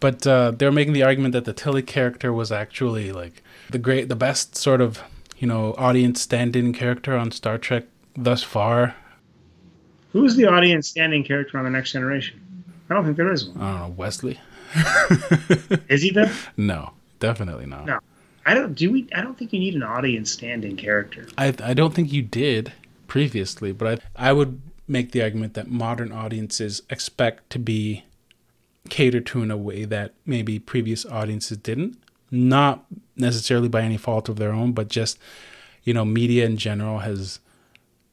But 0.01 0.27
uh, 0.27 0.51
they 0.51 0.67
were 0.67 0.73
making 0.73 0.93
the 0.93 1.03
argument 1.03 1.33
that 1.33 1.45
the 1.47 1.53
Tilly 1.55 1.83
character 1.83 2.31
was 2.33 2.53
actually 2.53 3.11
like 3.13 3.43
the 3.71 3.79
great, 3.79 4.09
the 4.11 4.17
best 4.17 4.55
sort 4.55 4.83
of 4.83 5.03
you 5.39 5.47
know 5.47 5.75
audience 5.79 6.21
stand-in 6.21 6.73
character 6.73 7.17
on 7.17 7.31
Star 7.31 7.59
Trek 7.59 7.85
thus 8.17 8.43
far. 8.43 8.95
Who's 10.13 10.37
the 10.37 10.47
audience 10.47 10.89
standing 10.89 11.25
character 11.25 11.59
on 11.59 11.65
the 11.65 11.71
Next 11.71 11.93
Generation? 11.93 12.41
I 12.89 12.95
don't 12.95 13.05
think 13.05 13.17
there 13.17 13.33
is 13.33 13.49
one. 13.49 13.61
I 13.61 13.71
don't 13.71 13.81
know 13.81 13.95
Wesley. 13.97 14.41
Is 15.89 16.03
he 16.03 16.11
there? 16.11 16.31
No, 16.57 16.93
definitely 17.19 17.67
not. 17.67 17.87
No. 17.87 17.99
I 18.47 18.55
don't. 18.55 18.75
Do 18.75 18.91
we? 18.91 19.09
I 19.15 19.23
don't 19.23 19.39
think 19.39 19.53
you 19.53 19.59
need 19.59 19.75
an 19.75 19.83
audience 19.83 20.31
standing 20.31 20.77
character. 20.77 21.27
I 21.39 21.55
I 21.63 21.75
don't 21.75 21.95
think 21.95 22.13
you 22.13 22.23
did 22.23 22.73
previously, 23.09 23.73
but 23.73 24.03
I 24.17 24.29
I 24.29 24.33
would 24.33 24.61
make 24.87 25.13
the 25.13 25.23
argument 25.23 25.55
that 25.55 25.71
modern 25.71 26.13
audiences 26.13 26.83
expect 26.91 27.49
to 27.51 27.59
be 27.59 28.05
catered 28.91 29.25
to 29.25 29.43
in 29.43 29.51
a 29.51 29.57
way 29.57 29.85
that 29.87 30.13
maybe 30.27 30.59
previous 30.59 31.07
audiences 31.07 31.57
didn't. 31.57 31.97
Not 32.35 32.85
necessarily 33.17 33.69
by 33.69 33.83
any 33.83 33.97
fault 33.97 34.29
of 34.29 34.37
their 34.37 34.53
own, 34.53 34.73
but 34.73 34.89
just 34.89 35.19
you 35.85 35.93
know, 35.95 36.05
media 36.05 36.47
in 36.47 36.57
general 36.57 37.01
has 37.01 37.39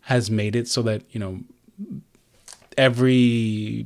has 0.02 0.30
made 0.30 0.56
it 0.56 0.68
so 0.68 0.82
that 0.82 1.04
you 1.12 1.20
know 1.20 1.40
every 2.78 3.86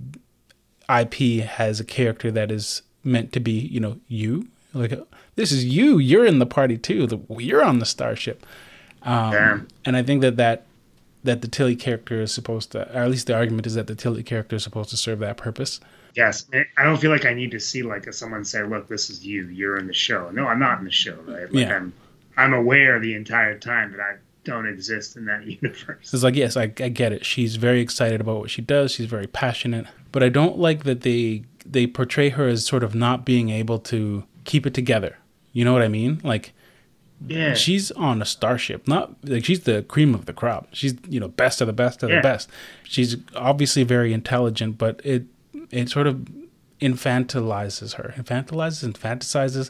IP 0.90 1.44
has 1.44 1.80
a 1.80 1.84
character 1.84 2.32
that 2.32 2.52
is 2.52 2.82
meant 3.04 3.32
to 3.34 3.40
be 3.40 3.52
you 3.52 3.80
know 3.80 4.00
you. 4.08 4.48
Like 4.74 5.00
this 5.36 5.52
is 5.52 5.64
you. 5.64 6.00
You're 6.00 6.26
in 6.26 6.40
the 6.40 6.46
party 6.46 6.78
too. 6.78 7.08
The, 7.08 7.20
you're 7.38 7.64
on 7.64 7.80
the 7.80 7.86
starship. 7.86 8.46
Um, 9.04 9.32
and 9.86 9.96
I 9.96 10.04
think 10.04 10.22
that 10.22 10.36
that 10.38 10.66
that 11.24 11.42
the 11.42 11.48
Tilly 11.48 11.76
character 11.76 12.22
is 12.22 12.32
supposed 12.32 12.72
to, 12.74 12.82
or 12.96 13.04
at 13.04 13.10
least 13.10 13.28
the 13.28 13.36
argument 13.36 13.68
is 13.68 13.76
that 13.76 13.88
the 13.88 13.96
Tilly 13.96 14.24
character 14.24 14.56
is 14.56 14.64
supposed 14.64 14.90
to 14.90 14.98
serve 14.98 15.20
that 15.20 15.38
purpose. 15.38 15.80
Yes, 16.16 16.46
I 16.78 16.84
don't 16.84 16.98
feel 16.98 17.12
like 17.12 17.26
I 17.26 17.34
need 17.34 17.52
to 17.52 17.60
see 17.60 17.84
like 17.84 18.12
someone 18.14 18.46
say, 18.46 18.64
"Look, 18.64 18.88
this 18.88 19.10
is 19.10 19.26
you. 19.26 19.48
You're 19.50 19.78
in 19.78 19.88
the 19.88 19.94
show." 19.94 20.30
No, 20.32 20.48
I'm 20.48 20.60
not 20.60 20.80
in 20.80 20.86
the 20.86 20.92
show, 20.92 21.16
right? 21.28 21.52
Like 21.54 21.68
Yeah. 21.68 21.76
I'm, 21.76 21.94
I'm 22.38 22.54
aware 22.54 23.00
the 23.00 23.14
entire 23.16 23.58
time 23.60 23.92
that 23.92 24.00
I 24.00 24.16
don't 24.46 24.68
exist 24.68 25.18
in 25.18 25.26
that 25.26 25.46
universe. 25.62 26.14
It's 26.14 26.24
like, 26.24 26.36
yes, 26.36 26.56
I, 26.56 26.64
I 26.64 26.90
get 26.90 27.12
it. 27.12 27.26
She's 27.26 27.56
very 27.58 27.82
excited 27.82 28.22
about 28.22 28.40
what 28.40 28.50
she 28.50 28.62
does. 28.62 28.92
She's 28.92 29.08
very 29.08 29.28
passionate, 29.28 29.88
but 30.12 30.24
I 30.24 30.30
don't 30.30 30.58
like 30.58 30.84
that 30.86 31.02
they 31.02 31.44
they 31.66 31.86
portray 31.88 32.30
her 32.30 32.48
as 32.48 32.66
sort 32.66 32.84
of 32.84 32.96
not 32.96 33.26
being 33.26 33.50
able 33.50 33.80
to 33.80 34.24
keep 34.46 34.66
it 34.66 34.74
together. 34.74 35.18
You 35.52 35.66
know 35.66 35.74
what 35.74 35.82
I 35.82 35.88
mean? 35.90 36.22
Like 36.24 36.54
Yeah, 37.28 37.56
she's 37.56 37.92
on 37.92 38.22
a 38.22 38.26
starship, 38.26 38.88
not 38.88 39.16
like 39.24 39.44
she's 39.46 39.62
the 39.62 39.84
cream 39.84 40.14
of 40.14 40.28
the 40.28 40.34
crop. 40.34 40.68
She's 40.74 40.94
you 41.10 41.20
know 41.20 41.28
best 41.28 41.60
of 41.62 41.68
the 41.68 41.74
best 41.74 42.04
of 42.04 42.10
Yeah. 42.10 42.18
the 42.18 42.22
best. 42.22 42.50
She's 42.84 43.18
obviously 43.36 43.84
very 43.84 44.14
intelligent, 44.14 44.78
but 44.78 45.02
it 45.04 45.24
it 45.76 45.90
sort 45.90 46.08
of 46.08 46.28
infantilizes 46.82 47.94
her, 47.96 48.14
infantilizes, 48.18 48.84
infantilizes, 48.94 49.70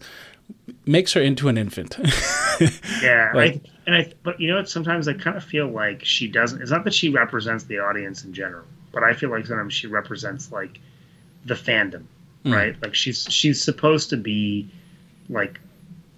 makes 0.85 1.13
her 1.13 1.21
into 1.21 1.47
an 1.47 1.57
infant. 1.57 1.97
yeah. 3.01 3.31
like- 3.33 3.55
I, 3.55 3.62
and 3.88 3.95
I, 3.95 4.13
but 4.24 4.39
you 4.39 4.50
know, 4.50 4.57
what? 4.57 4.67
sometimes 4.69 5.07
I 5.07 5.13
kind 5.13 5.38
of 5.38 5.43
feel 5.43 5.67
like 5.67 6.03
she 6.03 6.27
doesn't. 6.27 6.59
It's 6.62 6.71
not 6.71 6.83
that 6.85 6.93
she 6.93 7.09
represents 7.09 7.65
the 7.65 7.77
audience 7.79 8.24
in 8.24 8.33
general, 8.33 8.65
but 8.91 9.03
I 9.03 9.13
feel 9.13 9.29
like 9.29 9.45
sometimes 9.45 9.75
she 9.75 9.85
represents 9.88 10.51
like 10.51 10.79
the 11.45 11.53
fandom, 11.53 12.05
Hmm. 12.43 12.53
right? 12.53 12.81
Like 12.81 12.95
she's 12.95 13.27
she's 13.29 13.62
supposed 13.62 14.09
to 14.09 14.17
be 14.17 14.67
like 15.29 15.59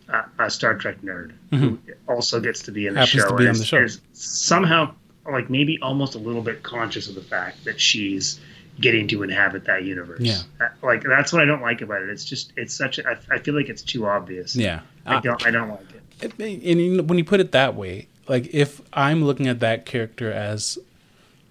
a, 0.07 0.23
a 0.39 0.49
Star 0.49 0.75
Trek 0.75 1.01
nerd 1.01 1.33
who 1.51 1.77
also 2.07 2.39
gets 2.39 2.63
to 2.63 2.71
be 2.71 2.87
in 2.87 2.93
the 2.93 3.01
Mm-hmm. 3.01 3.17
Happens 3.17 3.23
show. 3.23 3.29
to 3.37 3.43
be 3.43 3.49
on 3.49 3.57
the 3.57 3.65
show. 3.65 3.77
is 3.83 3.99
somehow, 4.13 4.93
like 5.29 5.49
maybe 5.49 5.77
almost 5.81 6.15
a 6.15 6.19
little 6.19 6.41
bit 6.41 6.63
conscious 6.63 7.09
of 7.09 7.15
the 7.15 7.21
fact 7.21 7.65
that 7.65 7.81
she's 7.81 8.39
getting 8.79 9.07
to 9.09 9.23
inhabit 9.23 9.65
that 9.65 9.83
universe. 9.83 10.21
Yeah. 10.21 10.41
Uh, 10.59 10.67
like 10.81 11.03
that's 11.03 11.33
what 11.33 11.41
I 11.41 11.45
don't 11.45 11.61
like 11.61 11.81
about 11.81 12.01
it. 12.01 12.09
It's 12.09 12.25
just 12.25 12.53
it's 12.57 12.73
such. 12.73 12.99
A, 12.99 13.07
I, 13.07 13.17
I 13.35 13.39
feel 13.39 13.55
like 13.55 13.69
it's 13.69 13.81
too 13.81 14.05
obvious. 14.05 14.55
yeah, 14.55 14.81
I 15.05 15.19
don't. 15.19 15.45
I 15.45 15.51
don't 15.51 15.69
like 15.69 15.85
it. 16.21 16.39
and 16.39 17.09
when 17.09 17.17
you 17.17 17.23
put 17.23 17.39
it 17.39 17.51
that 17.51 17.75
way, 17.75 18.07
like 18.27 18.53
if 18.53 18.81
I'm 18.93 19.23
looking 19.23 19.47
at 19.47 19.59
that 19.59 19.85
character 19.85 20.31
as 20.31 20.77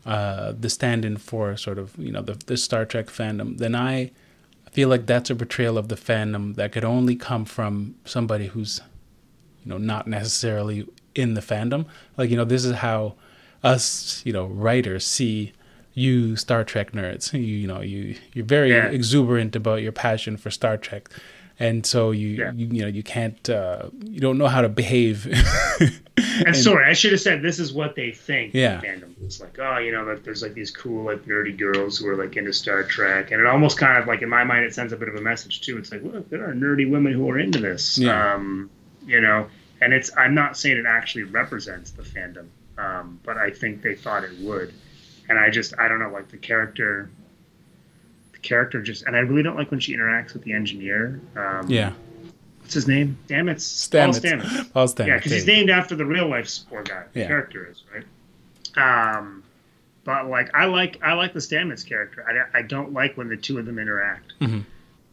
uh, 0.04 0.52
the 0.58 0.70
stand-in 0.70 1.16
for 1.16 1.56
sort 1.56 1.78
of 1.78 1.96
you 1.98 2.12
know 2.12 2.22
the, 2.22 2.34
the 2.46 2.56
Star 2.56 2.84
Trek 2.84 3.06
fandom, 3.06 3.58
then 3.58 3.74
I 3.74 4.10
feel 4.72 4.88
like 4.88 5.06
that's 5.06 5.30
a 5.30 5.34
portrayal 5.34 5.78
of 5.78 5.88
the 5.88 5.96
fandom 5.96 6.54
that 6.56 6.72
could 6.72 6.84
only 6.84 7.16
come 7.16 7.44
from 7.44 7.94
somebody 8.04 8.48
who's 8.48 8.80
you 9.64 9.70
know 9.70 9.78
not 9.78 10.06
necessarily 10.06 10.86
in 11.14 11.34
the 11.34 11.40
fandom. 11.40 11.86
Like 12.16 12.30
you 12.30 12.36
know 12.36 12.44
this 12.44 12.64
is 12.64 12.76
how 12.76 13.14
us, 13.66 14.22
you 14.24 14.32
know, 14.32 14.46
writers 14.46 15.04
see 15.04 15.52
you 15.96 16.36
Star 16.36 16.62
Trek 16.62 16.92
nerds. 16.92 17.32
You, 17.32 17.40
you 17.40 17.66
know, 17.66 17.80
you 17.80 18.14
you're 18.34 18.44
very 18.44 18.70
Yeah. 18.70 18.86
exuberant 18.88 19.56
about 19.56 19.82
your 19.82 19.92
passion 19.92 20.36
for 20.36 20.50
Star 20.50 20.76
Trek, 20.76 21.08
and 21.58 21.84
so 21.86 22.10
you 22.12 22.28
Yeah. 22.28 22.52
you, 22.54 22.66
you 22.68 22.82
know 22.82 22.88
you 22.88 23.02
can't 23.02 23.48
uh, 23.50 23.88
you 24.04 24.20
don't 24.20 24.38
know 24.38 24.46
how 24.46 24.60
to 24.62 24.68
behave. 24.68 25.26
And, 26.46 26.54
sorry, 26.54 26.84
I 26.88 26.92
should 26.92 27.12
have 27.12 27.20
said 27.20 27.40
this 27.40 27.58
is 27.58 27.72
what 27.72 27.94
they 27.94 28.10
think. 28.10 28.52
Yeah. 28.52 28.80
fandom. 28.82 29.12
It's 29.22 29.40
like, 29.40 29.58
oh, 29.58 29.78
you 29.78 29.90
know, 29.90 30.02
like 30.04 30.22
there's 30.22 30.42
like 30.42 30.52
these 30.52 30.70
cool, 30.70 31.04
like 31.04 31.24
nerdy 31.24 31.56
girls 31.56 31.96
who 31.98 32.06
are 32.08 32.16
like 32.16 32.36
into 32.36 32.52
Star 32.52 32.82
Trek, 32.84 33.30
and 33.30 33.40
it 33.40 33.46
almost 33.46 33.78
kind 33.78 33.96
of 33.96 34.06
like 34.06 34.20
in 34.20 34.28
my 34.28 34.44
mind 34.44 34.64
it 34.64 34.74
sends 34.74 34.92
a 34.92 34.96
bit 34.96 35.08
of 35.08 35.14
a 35.14 35.20
message 35.22 35.62
too. 35.62 35.78
It's 35.78 35.90
like, 35.90 36.02
look, 36.02 36.28
there 36.28 36.44
are 36.48 36.52
nerdy 36.52 36.88
women 36.90 37.12
who 37.14 37.28
are 37.30 37.38
into 37.38 37.58
this. 37.58 37.96
Yeah. 37.98 38.34
Um, 38.34 38.68
you 39.06 39.20
know, 39.20 39.46
and 39.80 39.94
it's 39.94 40.10
I'm 40.16 40.34
not 40.34 40.58
saying 40.58 40.76
it 40.76 40.84
actually 40.86 41.24
represents 41.24 41.90
the 41.92 42.02
fandom, 42.02 42.46
um, 42.76 43.18
but 43.24 43.38
I 43.38 43.50
think 43.50 43.80
they 43.82 43.94
thought 43.94 44.22
it 44.24 44.38
would, 44.40 44.74
and 45.28 45.38
I 45.38 45.50
just 45.50 45.74
I 45.78 45.88
don't 45.88 45.98
know, 46.00 46.10
like 46.10 46.28
the 46.28 46.36
character. 46.36 47.10
The 48.32 48.38
character 48.38 48.82
just, 48.82 49.04
and 49.06 49.16
I 49.16 49.20
really 49.20 49.42
don't 49.42 49.56
like 49.56 49.70
when 49.70 49.80
she 49.80 49.94
interacts 49.96 50.32
with 50.34 50.42
the 50.42 50.52
engineer. 50.52 51.20
Um, 51.36 51.68
yeah, 51.70 51.92
What's 52.60 52.74
his 52.74 52.86
name? 52.88 53.16
Damn 53.28 53.48
it, 53.48 53.54
Paul 53.54 53.60
Stamets. 53.60 54.20
Stamets. 54.20 54.72
Paul 54.72 54.86
Stamets. 54.88 55.06
Yeah, 55.06 55.16
because 55.16 55.32
he's 55.32 55.46
named 55.46 55.70
after 55.70 55.94
the 55.94 56.04
real 56.04 56.28
life 56.28 56.50
poor 56.68 56.82
guy. 56.82 57.04
The 57.12 57.20
Yeah. 57.20 57.26
character 57.28 57.68
is 57.70 57.82
right. 57.94 59.16
Um, 59.16 59.42
but 60.04 60.28
like 60.28 60.54
I 60.54 60.66
like 60.66 61.00
I 61.02 61.14
like 61.14 61.32
the 61.32 61.38
Stamets 61.40 61.86
character. 61.86 62.24
I, 62.28 62.58
I 62.58 62.62
don't 62.62 62.92
like 62.92 63.16
when 63.16 63.28
the 63.28 63.36
two 63.36 63.58
of 63.58 63.66
them 63.66 63.78
interact. 63.78 64.32
Mhm. 64.40 64.64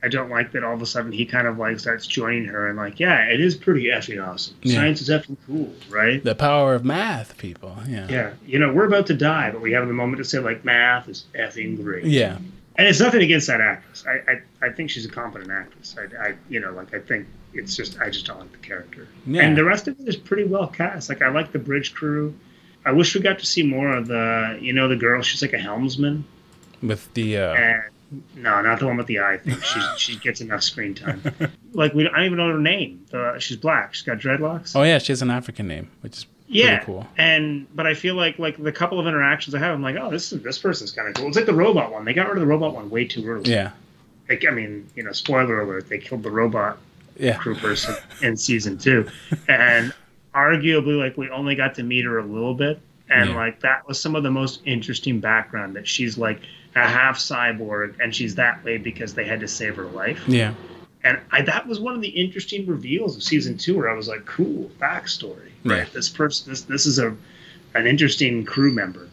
I 0.04 0.10
don't 0.10 0.30
like 0.30 0.52
that 0.52 0.64
all 0.64 0.74
of 0.74 0.82
a 0.82 0.86
sudden 0.86 1.14
he 1.14 1.26
kind 1.26 1.48
of 1.48 1.58
like 1.58 1.80
starts 1.80 2.06
joining 2.06 2.46
her 2.46 2.68
and 2.68 2.78
like 2.78 3.00
yeah, 3.00 3.26
it 3.30 3.40
is 3.40 3.56
pretty 3.56 3.86
effing 3.86 4.26
awesome. 4.26 4.56
Yeah. 4.62 4.76
Science 4.76 5.02
is 5.02 5.10
effing 5.10 5.38
cool, 5.48 5.74
right? 5.90 6.22
the 6.24 6.36
power 6.36 6.76
of 6.76 6.84
math, 6.84 7.38
people. 7.38 7.76
Yeah. 7.88 8.08
Yeah, 8.10 8.34
you 8.46 8.60
know 8.60 8.74
we're 8.74 8.86
about 8.86 9.08
to 9.08 9.14
die, 9.14 9.50
but 9.52 9.62
we 9.62 9.72
have 9.72 9.88
the 9.88 9.94
moment 9.94 10.18
to 10.18 10.26
say 10.26 10.40
like 10.40 10.66
math 10.66 11.08
is 11.08 11.26
effing 11.34 11.82
great. 11.82 12.04
Yeah. 12.04 12.38
And 12.76 12.88
it's 12.88 13.00
nothing 13.00 13.22
against 13.22 13.48
that 13.48 13.62
actress. 13.62 14.04
I, 14.08 14.32
I, 14.32 14.68
I 14.68 14.72
think 14.72 14.90
she's 14.90 15.06
a 15.06 15.10
competent 15.10 15.52
actress. 15.52 15.96
I, 15.98 16.30
I 16.30 16.34
you 16.50 16.60
know 16.60 16.72
like 16.72 16.94
I 16.94 17.00
think 17.00 17.28
it's 17.54 17.76
just 17.76 18.00
I 18.00 18.10
just 18.10 18.26
don't 18.26 18.40
like 18.40 18.52
the 18.52 18.58
character. 18.58 19.08
Yeah. 19.26 19.44
And 19.44 19.58
the 19.58 19.64
rest 19.64 19.88
of 19.88 20.00
it 20.00 20.08
is 20.08 20.18
pretty 20.18 20.44
well 20.44 20.68
cast. 20.68 21.08
Like 21.08 21.22
I 21.22 21.30
like 21.30 21.52
the 21.54 21.60
bridge 21.60 21.94
crew. 21.94 22.36
I 22.86 22.92
wish 22.92 23.16
we 23.16 23.22
got 23.22 23.40
to 23.40 23.46
see 23.46 23.64
more 23.64 23.96
of 23.96 24.08
the 24.08 24.58
you 24.62 24.74
know 24.74 24.90
the 24.90 24.98
girl. 24.98 25.22
She's 25.22 25.42
like 25.42 25.54
a 25.54 25.60
helmsman. 25.60 26.26
With 26.82 27.14
the 27.14 27.38
uh, 27.38 27.54
And 27.54 27.84
no, 28.36 28.62
not 28.62 28.80
the 28.80 28.88
one 28.88 28.98
with 28.98 29.08
the 29.08 29.20
eye 29.20 29.38
thing. 29.38 29.60
She 29.62 29.80
she 29.98 30.16
gets 30.20 30.42
enough 30.42 30.64
screen 30.64 30.94
time. 30.96 31.22
like 31.74 31.94
we 31.94 32.08
I 32.08 32.12
don't 32.12 32.26
even 32.26 32.38
know 32.38 32.50
her 32.52 32.58
name. 32.60 33.06
The, 33.10 33.38
she's 33.40 33.58
black. 33.58 33.94
She's 33.94 34.04
got 34.04 34.18
dreadlocks. 34.20 34.76
oh 34.76 34.84
yeah, 34.84 34.98
she 34.98 35.12
has 35.12 35.22
an 35.22 35.30
African 35.32 35.68
name, 35.68 35.90
which 36.02 36.18
is 36.18 36.26
yeah. 36.48 36.78
pretty 36.78 36.86
cool. 36.86 37.08
And 37.18 37.68
but 37.76 37.88
I 37.88 37.94
feel 37.94 38.16
like 38.16 38.40
like 38.40 38.62
the 38.62 38.72
couple 38.72 39.00
of 39.00 39.08
interactions 39.08 39.56
I 39.56 39.60
have, 39.60 39.74
I'm 39.74 39.82
like, 39.82 39.96
oh, 40.00 40.10
this 40.12 40.32
is 40.32 40.42
this 40.44 40.58
person's 40.58 40.92
kind 40.92 41.08
of 41.08 41.16
cool. 41.16 41.28
It's 41.28 41.38
like 41.38 41.46
the 41.46 41.54
robot 41.54 41.92
one. 41.92 42.06
They 42.06 42.14
got 42.14 42.28
rid 42.28 42.38
of 42.38 42.42
the 42.42 42.48
robot 42.48 42.74
one 42.74 42.90
way 42.90 43.06
too 43.06 43.26
early. 43.28 43.50
Yeah. 43.50 43.72
Like, 44.30 44.46
I 44.48 44.52
mean, 44.52 44.88
you 44.96 45.04
know, 45.04 45.12
spoiler 45.12 45.62
alert, 45.62 45.90
they 45.90 45.98
killed 45.98 46.24
the 46.24 46.32
robot 46.32 46.78
Yeah. 47.18 47.38
crew 47.38 47.56
person 47.56 47.96
in 48.22 48.38
season 48.38 48.78
two, 48.78 49.10
and 49.50 49.94
arguably, 50.34 50.98
like 50.98 51.18
we 51.18 51.30
only 51.30 51.56
got 51.56 51.76
to 51.76 51.84
meet 51.84 52.06
her 52.06 52.18
a 52.20 52.24
little 52.26 52.54
bit, 52.54 52.80
and 53.10 53.30
Yeah. 53.32 53.36
like 53.36 53.60
that 53.62 53.88
was 53.88 54.00
some 54.00 54.16
of 54.16 54.24
the 54.24 54.32
most 54.32 54.62
interesting 54.66 55.20
background 55.20 55.76
that 55.76 55.88
she's 55.88 56.18
like 56.18 56.40
a 56.76 56.88
half 56.88 57.18
cyborg, 57.18 57.96
and 58.00 58.14
she's 58.16 58.36
that 58.36 58.64
way 58.64 58.78
because 58.78 59.14
they 59.14 59.26
had 59.26 59.40
to 59.42 59.48
save 59.48 59.76
her 59.76 59.86
life, 59.86 60.22
Yeah. 60.28 60.54
and 61.04 61.20
I, 61.32 61.42
that 61.44 61.68
was 61.68 61.80
one 61.80 61.94
of 61.96 62.02
the 62.02 62.10
interesting 62.10 62.66
reveals 62.66 63.16
of 63.16 63.24
season 63.24 63.58
two, 63.58 63.78
where 63.78 63.90
I 63.90 63.94
was 63.96 64.08
like, 64.08 64.26
cool 64.26 64.72
backstory, 64.80 65.52
right? 65.64 65.92
This 65.94 66.10
person, 66.10 66.50
this 66.52 66.62
this 66.64 66.86
is 66.86 66.98
a 67.00 67.16
an 67.76 67.88
interesting 67.88 68.44
crew 68.46 68.72
member. 68.72 69.08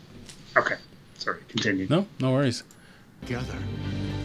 Okay, 0.57 0.77
sorry, 1.19 1.41
continue. 1.49 1.87
No, 1.91 2.07
no 2.19 2.33
worries. 2.33 2.63
Together. 3.23 3.59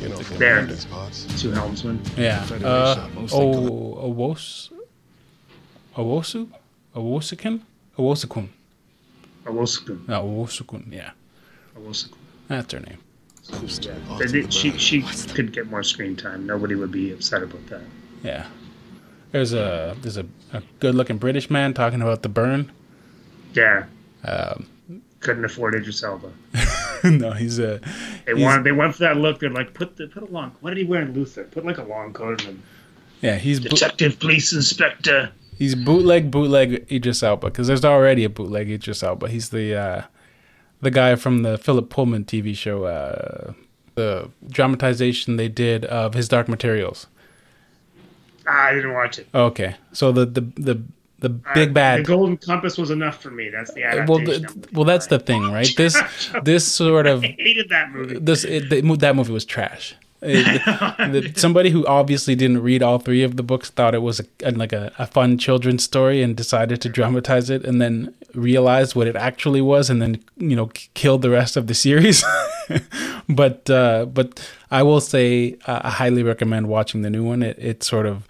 You 0.01 0.09
know, 0.09 0.17
from 0.17 0.37
There. 0.37 0.57
London's 0.57 0.85
parts. 0.85 1.41
Two 1.41 1.51
helmsmen. 1.51 1.99
Yeah. 2.15 2.41
Federation, 2.43 2.65
Uh, 2.67 3.09
mostly 3.15 3.39
oh, 3.39 4.13
Owos, 4.13 4.71
Owosu, 5.97 6.47
Owosekun, 6.95 7.61
Owosekun. 7.97 8.47
Owosekun. 9.45 10.07
No, 10.07 10.23
Owosekun. 10.23 10.91
Yeah, 10.91 11.11
Owosekun. 11.77 12.13
that's 12.47 12.71
her 12.73 12.79
name. 12.79 12.97
Yeah. 13.51 13.57
parts 13.59 13.79
They 14.19 14.25
of 14.25 14.31
the 14.31 14.41
did- 14.41 14.53
she 14.53 14.71
she 14.77 15.01
could 15.33 15.51
get 15.53 15.67
more 15.69 15.83
screen 15.83 16.15
time. 16.15 16.45
Nobody 16.45 16.75
would 16.75 16.91
be 16.91 17.11
upset 17.11 17.43
about 17.43 17.65
that. 17.67 17.81
Yeah. 18.23 18.45
There's 19.31 19.53
a 19.53 19.95
there's 20.01 20.17
a, 20.17 20.25
a 20.53 20.61
good 20.79 20.95
looking 20.95 21.17
British 21.17 21.49
man 21.49 21.73
talking 21.73 22.01
about 22.01 22.23
the 22.23 22.29
burn. 22.29 22.71
Yeah. 23.53 23.85
Um, 24.23 24.67
Couldn't 25.19 25.45
afford 25.45 25.75
Idris 25.75 26.03
Elba. 26.03 26.31
no, 27.03 27.31
he's 27.33 27.59
a 27.59 27.79
They 28.25 28.33
He's- 28.33 28.41
wanted 28.43 28.63
they 28.63 28.71
went 28.71 28.93
for 28.95 28.99
that 29.03 29.17
look. 29.17 29.39
They're 29.39 29.49
like, 29.49 29.73
put 29.73 29.97
the 29.97 30.07
put 30.07 30.23
a 30.23 30.27
long. 30.27 30.51
What 30.61 30.71
did 30.71 30.77
he 30.79 30.83
wear 30.85 31.01
in 31.01 31.13
Luther? 31.13 31.43
Put 31.45 31.65
like 31.65 31.77
a 31.77 31.83
long 31.83 32.13
coat 32.13 32.41
him. 32.41 32.63
yeah 33.21 33.35
he's 33.35 33.59
bo- 33.59 33.69
Detective 33.69 34.19
Police 34.19 34.53
Inspector. 34.53 35.31
he's 35.57 35.75
bootleg 35.75 36.31
bootleg 36.31 36.91
Idris 36.91 37.21
Elba 37.23 37.47
because 37.47 37.67
there's 37.67 37.85
already 37.85 38.23
a 38.23 38.29
bootleg 38.29 38.69
Idris 38.69 39.03
Elba. 39.03 39.29
He's 39.29 39.49
the 39.49 39.75
uh, 39.75 40.01
the 40.81 40.91
guy 40.91 41.15
from 41.15 41.43
the 41.43 41.57
Philip 41.57 41.89
Pullman 41.89 42.25
TV 42.25 42.55
show, 42.55 42.85
uh, 42.85 43.53
the 43.95 44.29
dramatization 44.49 45.37
they 45.37 45.47
did 45.47 45.85
of 45.85 46.13
His 46.13 46.27
Dark 46.27 46.47
Materials. 46.47 47.07
Ah, 48.47 48.67
I 48.67 48.73
didn't 48.73 48.93
watch 48.93 49.17
it. 49.19 49.27
Okay, 49.33 49.75
so 49.93 50.11
the 50.11 50.25
the 50.25 50.41
the 50.41 50.81
the 51.19 51.29
Uh, 51.45 51.53
big 51.53 51.73
bad. 51.73 51.99
The 52.01 52.03
Golden 52.03 52.37
Compass 52.37 52.77
was 52.77 52.91
enough 52.91 53.21
for 53.21 53.31
me. 53.31 53.49
That's 53.49 53.73
the 53.73 53.81
well, 54.07 54.19
adaptation. 54.19 54.61
the, 54.61 54.67
well, 54.73 54.83
that's 54.85 55.07
the 55.07 55.17
thing, 55.19 55.41
right? 55.51 55.69
This 55.75 55.99
this 56.43 56.67
sort 56.71 57.07
of 57.07 57.23
I 57.23 57.35
hated 57.39 57.69
that 57.69 57.91
movie. 57.91 58.19
this 58.19 58.43
it, 58.43 58.69
the, 58.69 58.81
that 58.97 59.15
movie 59.15 59.33
was 59.33 59.45
trash. 59.45 59.95
The- 61.11 61.31
somebody 61.35 61.69
who 61.69 61.85
obviously 61.85 62.35
didn't 62.35 62.61
read 62.63 62.81
all 62.83 62.99
three 62.99 63.23
of 63.23 63.35
the 63.37 63.43
books 63.43 63.69
thought 63.69 63.93
it 63.95 64.01
was 64.01 64.19
a, 64.43 64.51
like 64.51 64.73
a, 64.73 64.91
a 64.97 65.05
fun 65.07 65.37
children's 65.37 65.83
story 65.83 66.21
and 66.23 66.35
decided 66.35 66.81
to 66.81 66.89
dramatize 66.89 67.49
it, 67.49 67.63
and 67.65 67.81
then 67.81 68.13
realized 68.33 68.95
what 68.95 69.07
it 69.07 69.15
actually 69.15 69.61
was, 69.61 69.89
and 69.89 70.01
then 70.01 70.21
you 70.37 70.55
know 70.55 70.67
k- 70.67 70.87
killed 70.93 71.21
the 71.21 71.29
rest 71.29 71.55
of 71.57 71.67
the 71.67 71.73
series. 71.73 72.23
but 73.29 73.69
uh, 73.69 74.05
but 74.05 74.45
I 74.71 74.83
will 74.83 75.01
say 75.01 75.57
uh, 75.67 75.81
I 75.83 75.89
highly 75.91 76.23
recommend 76.23 76.67
watching 76.67 77.01
the 77.01 77.09
new 77.09 77.23
one. 77.23 77.43
It 77.43 77.57
it 77.59 77.83
sort 77.83 78.05
of 78.05 78.27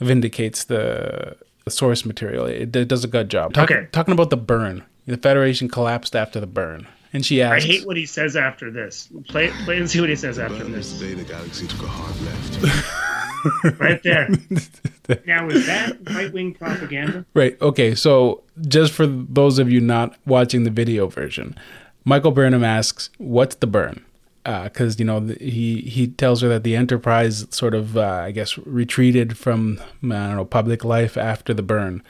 vindicates 0.00 0.64
the, 0.64 1.36
the 1.64 1.70
source 1.70 2.04
material. 2.04 2.46
It, 2.46 2.74
it 2.76 2.88
does 2.88 3.04
a 3.04 3.08
good 3.08 3.28
job. 3.28 3.52
Talk- 3.54 3.70
Okay. 3.70 3.86
talking 3.92 4.12
about 4.12 4.30
the 4.30 4.36
burn, 4.36 4.84
the 5.06 5.16
Federation 5.16 5.68
collapsed 5.68 6.14
after 6.14 6.38
the 6.40 6.46
burn, 6.46 6.86
and 7.12 7.24
she 7.24 7.42
asks, 7.42 7.64
I 7.64 7.66
hate 7.66 7.86
what 7.86 7.96
he 7.96 8.06
says 8.06 8.36
after 8.36 8.70
this. 8.70 9.08
Play 9.28 9.50
play 9.64 9.78
and 9.78 9.88
see 9.88 10.00
what 10.00 10.10
he 10.10 10.16
says 10.16 10.38
after 10.38 10.64
this. 10.64 10.92
this 10.92 11.00
day 11.00 11.14
the 11.14 11.24
galaxy 11.24 11.66
took 11.66 11.82
a 11.82 11.86
hard 11.86 12.20
left. 12.22 12.94
Right 13.78 14.02
there. 14.02 14.28
now 15.26 15.48
is 15.48 15.66
that 15.66 15.96
right 16.10 16.32
wing 16.32 16.54
propaganda? 16.54 17.24
Right. 17.34 17.60
Okay. 17.60 17.94
So, 17.94 18.42
just 18.66 18.92
for 18.92 19.06
those 19.06 19.58
of 19.58 19.70
you 19.70 19.80
not 19.80 20.16
watching 20.26 20.64
the 20.64 20.70
video 20.70 21.06
version, 21.06 21.56
Michael 22.04 22.32
Burnham 22.32 22.64
asks, 22.64 23.10
"What's 23.18 23.56
the 23.56 23.66
burn?" 23.66 24.04
Because 24.44 24.98
you 24.98 25.04
know 25.04 25.20
he 25.40 25.82
he 25.82 26.08
tells 26.08 26.40
her 26.42 26.48
that 26.48 26.64
the 26.64 26.74
Enterprise 26.74 27.46
sort 27.50 27.74
of 27.74 27.96
uh, 27.96 28.02
I 28.02 28.30
guess 28.32 28.58
retreated 28.58 29.36
from 29.36 29.78
I 30.02 30.08
don't 30.08 30.36
know 30.36 30.44
public 30.44 30.84
life 30.84 31.16
after 31.16 31.54
the 31.54 31.62
burn, 31.62 32.02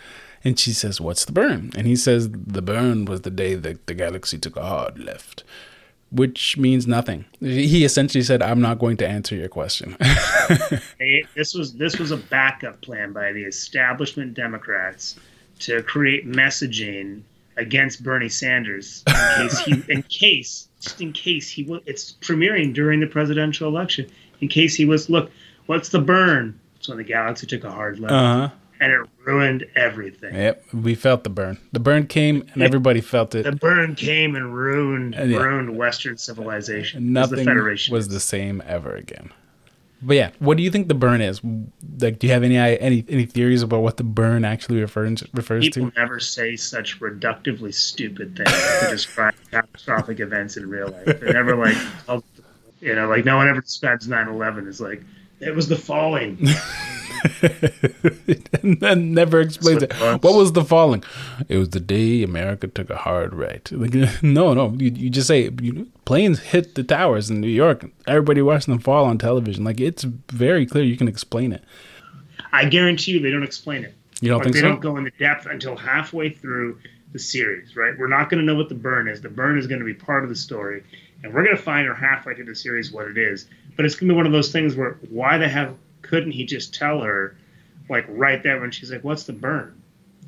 and 0.44 0.58
she 0.58 0.72
says, 0.72 1.00
"What's 1.00 1.24
the 1.24 1.32
burn?" 1.32 1.70
And 1.76 1.86
he 1.86 1.96
says, 1.96 2.28
"The 2.30 2.62
burn 2.62 3.04
was 3.04 3.22
the 3.22 3.30
day 3.30 3.54
that 3.54 3.86
the 3.86 3.94
galaxy 3.94 4.38
took 4.38 4.56
a 4.56 4.62
hard 4.62 4.98
left." 4.98 5.44
Which 6.10 6.56
means 6.56 6.86
nothing. 6.86 7.26
He 7.38 7.84
essentially 7.84 8.24
said, 8.24 8.42
"I'm 8.42 8.60
not 8.60 8.78
going 8.78 8.96
to 8.98 9.08
answer 9.08 9.34
your 9.34 9.48
question." 9.48 9.96
This 11.34 11.54
was 11.54 11.74
this 11.74 11.98
was 11.98 12.10
a 12.10 12.16
backup 12.16 12.80
plan 12.80 13.12
by 13.12 13.32
the 13.32 13.44
establishment 13.44 14.34
Democrats 14.34 15.16
to 15.60 15.82
create 15.82 16.26
messaging 16.26 17.22
against 17.56 18.02
Bernie 18.02 18.28
Sanders 18.28 19.04
in 19.06 19.14
case 19.36 19.58
he 19.60 19.92
in 19.92 20.02
case 20.04 20.68
just 20.80 21.00
in 21.00 21.12
case 21.12 21.50
he 21.50 21.64
was 21.64 21.82
it's 21.86 22.12
premiering 22.20 22.72
during 22.72 23.00
the 23.00 23.06
presidential 23.06 23.68
election 23.68 24.08
in 24.40 24.48
case 24.48 24.74
he 24.74 24.84
was 24.84 25.10
look 25.10 25.30
what's 25.66 25.88
the 25.88 25.98
burn 25.98 26.58
it's 26.76 26.88
when 26.88 26.98
the 26.98 27.04
galaxy 27.04 27.46
took 27.46 27.64
a 27.64 27.70
hard 27.70 27.98
left 27.98 28.12
uh 28.12 28.48
huh. 28.48 28.50
And 28.80 28.92
it 28.92 29.00
ruined 29.24 29.64
everything 29.76 30.34
Yep. 30.34 30.64
We 30.72 30.94
felt 30.94 31.24
the 31.24 31.30
burn. 31.30 31.58
The 31.72 31.80
burn 31.80 32.06
came, 32.06 32.48
and 32.54 32.62
everybody 32.62 33.00
felt 33.00 33.34
it. 33.34 33.42
the 33.44 33.52
burn 33.52 33.94
came 33.94 34.34
and 34.36 34.54
ruined 34.54 35.16
Uh, 35.18 35.24
yeah. 35.24 35.38
ruined 35.38 35.76
Western 35.76 36.16
civilization. 36.18 37.12
Nothing 37.12 37.38
the 37.38 37.44
Federation 37.44 37.92
was 37.92 38.06
is. 38.06 38.12
the 38.12 38.20
same 38.20 38.62
ever 38.66 38.94
again. 38.94 39.30
But 40.00 40.14
yeah, 40.14 40.30
what 40.38 40.56
do 40.56 40.62
you 40.62 40.70
think 40.70 40.86
the 40.86 40.94
burn 40.94 41.20
is? 41.20 41.40
Like, 42.00 42.20
do 42.20 42.28
you 42.28 42.32
have 42.32 42.44
any 42.44 42.56
any 42.56 43.04
any 43.08 43.26
theories 43.26 43.62
about 43.62 43.80
what 43.82 43.96
the 43.96 44.04
burn 44.04 44.44
actually 44.44 44.80
refers 44.80 45.24
refers 45.34 45.64
to? 45.64 45.70
People 45.72 45.92
never 45.96 46.20
say 46.20 46.54
such 46.54 47.00
reductively 47.00 47.74
stupid 47.74 48.36
things 48.36 48.48
to 48.52 48.86
describe 48.90 49.34
catastrophic 49.50 50.20
events 50.20 50.56
in 50.56 50.70
real 50.70 50.88
life. 50.92 51.18
They're 51.18 51.32
never 51.32 51.56
like, 51.56 51.76
you 52.80 52.94
know, 52.94 53.08
like 53.08 53.24
no 53.24 53.36
one 53.38 53.48
ever 53.48 53.60
describes 53.60 54.06
9/11 54.06 54.68
as 54.68 54.80
like 54.80 55.02
it 55.40 55.52
was 55.52 55.66
the 55.68 55.74
falling. 55.76 56.38
and 58.62 58.80
then 58.80 59.12
never 59.12 59.40
explains 59.40 59.82
it. 59.82 59.92
What 60.00 60.22
was. 60.22 60.34
was 60.34 60.52
the 60.52 60.64
falling? 60.64 61.02
It 61.48 61.56
was 61.58 61.70
the 61.70 61.80
day 61.80 62.22
America 62.22 62.68
took 62.68 62.90
a 62.90 62.96
hard 62.96 63.34
right. 63.34 63.70
Like, 63.72 63.94
no, 64.22 64.54
no, 64.54 64.74
you, 64.78 64.90
you 64.90 65.10
just 65.10 65.28
say 65.28 65.50
you, 65.60 65.88
planes 66.04 66.40
hit 66.40 66.74
the 66.74 66.84
towers 66.84 67.30
in 67.30 67.40
New 67.40 67.48
York. 67.48 67.84
Everybody 68.06 68.42
watching 68.42 68.72
them 68.72 68.80
fall 68.82 69.04
on 69.04 69.18
television. 69.18 69.64
Like 69.64 69.80
it's 69.80 70.04
very 70.04 70.66
clear. 70.66 70.84
You 70.84 70.96
can 70.96 71.08
explain 71.08 71.52
it. 71.52 71.64
I 72.52 72.64
guarantee 72.66 73.12
you 73.12 73.20
they 73.20 73.30
don't 73.30 73.42
explain 73.42 73.84
it. 73.84 73.94
You 74.20 74.30
don't 74.30 74.38
Like, 74.38 74.44
think 74.44 74.54
they 74.56 74.60
so? 74.62 74.68
don't 74.68 74.80
go 74.80 74.96
into 74.96 75.10
depth 75.18 75.46
until 75.46 75.76
halfway 75.76 76.30
through 76.30 76.78
the 77.12 77.18
series, 77.18 77.76
right? 77.76 77.96
We're 77.98 78.08
not 78.08 78.30
going 78.30 78.40
to 78.40 78.44
know 78.44 78.54
what 78.54 78.68
the 78.68 78.74
burn 78.74 79.08
is. 79.08 79.20
The 79.20 79.28
burn 79.28 79.58
is 79.58 79.66
going 79.66 79.78
to 79.78 79.84
be 79.84 79.94
part 79.94 80.24
of 80.24 80.28
the 80.28 80.36
story, 80.36 80.82
and 81.22 81.32
we're 81.32 81.44
going 81.44 81.56
to 81.56 81.62
find 81.62 81.88
out 81.88 81.96
halfway 81.96 82.34
through 82.34 82.44
the 82.46 82.54
series 82.54 82.90
what 82.92 83.06
it 83.08 83.16
is. 83.16 83.46
But 83.76 83.84
it's 83.86 83.94
going 83.94 84.08
to 84.08 84.14
be 84.14 84.16
one 84.16 84.26
of 84.26 84.32
those 84.32 84.50
things 84.52 84.76
where 84.76 84.98
why 85.08 85.38
the 85.38 85.48
hell 85.48 85.76
couldn't 86.08 86.32
he 86.32 86.44
just 86.44 86.74
tell 86.74 87.00
her, 87.00 87.36
like 87.88 88.06
right 88.08 88.42
there 88.42 88.60
when 88.60 88.70
she's 88.70 88.90
like, 88.90 89.04
"What's 89.04 89.24
the 89.24 89.32
burn?" 89.32 89.74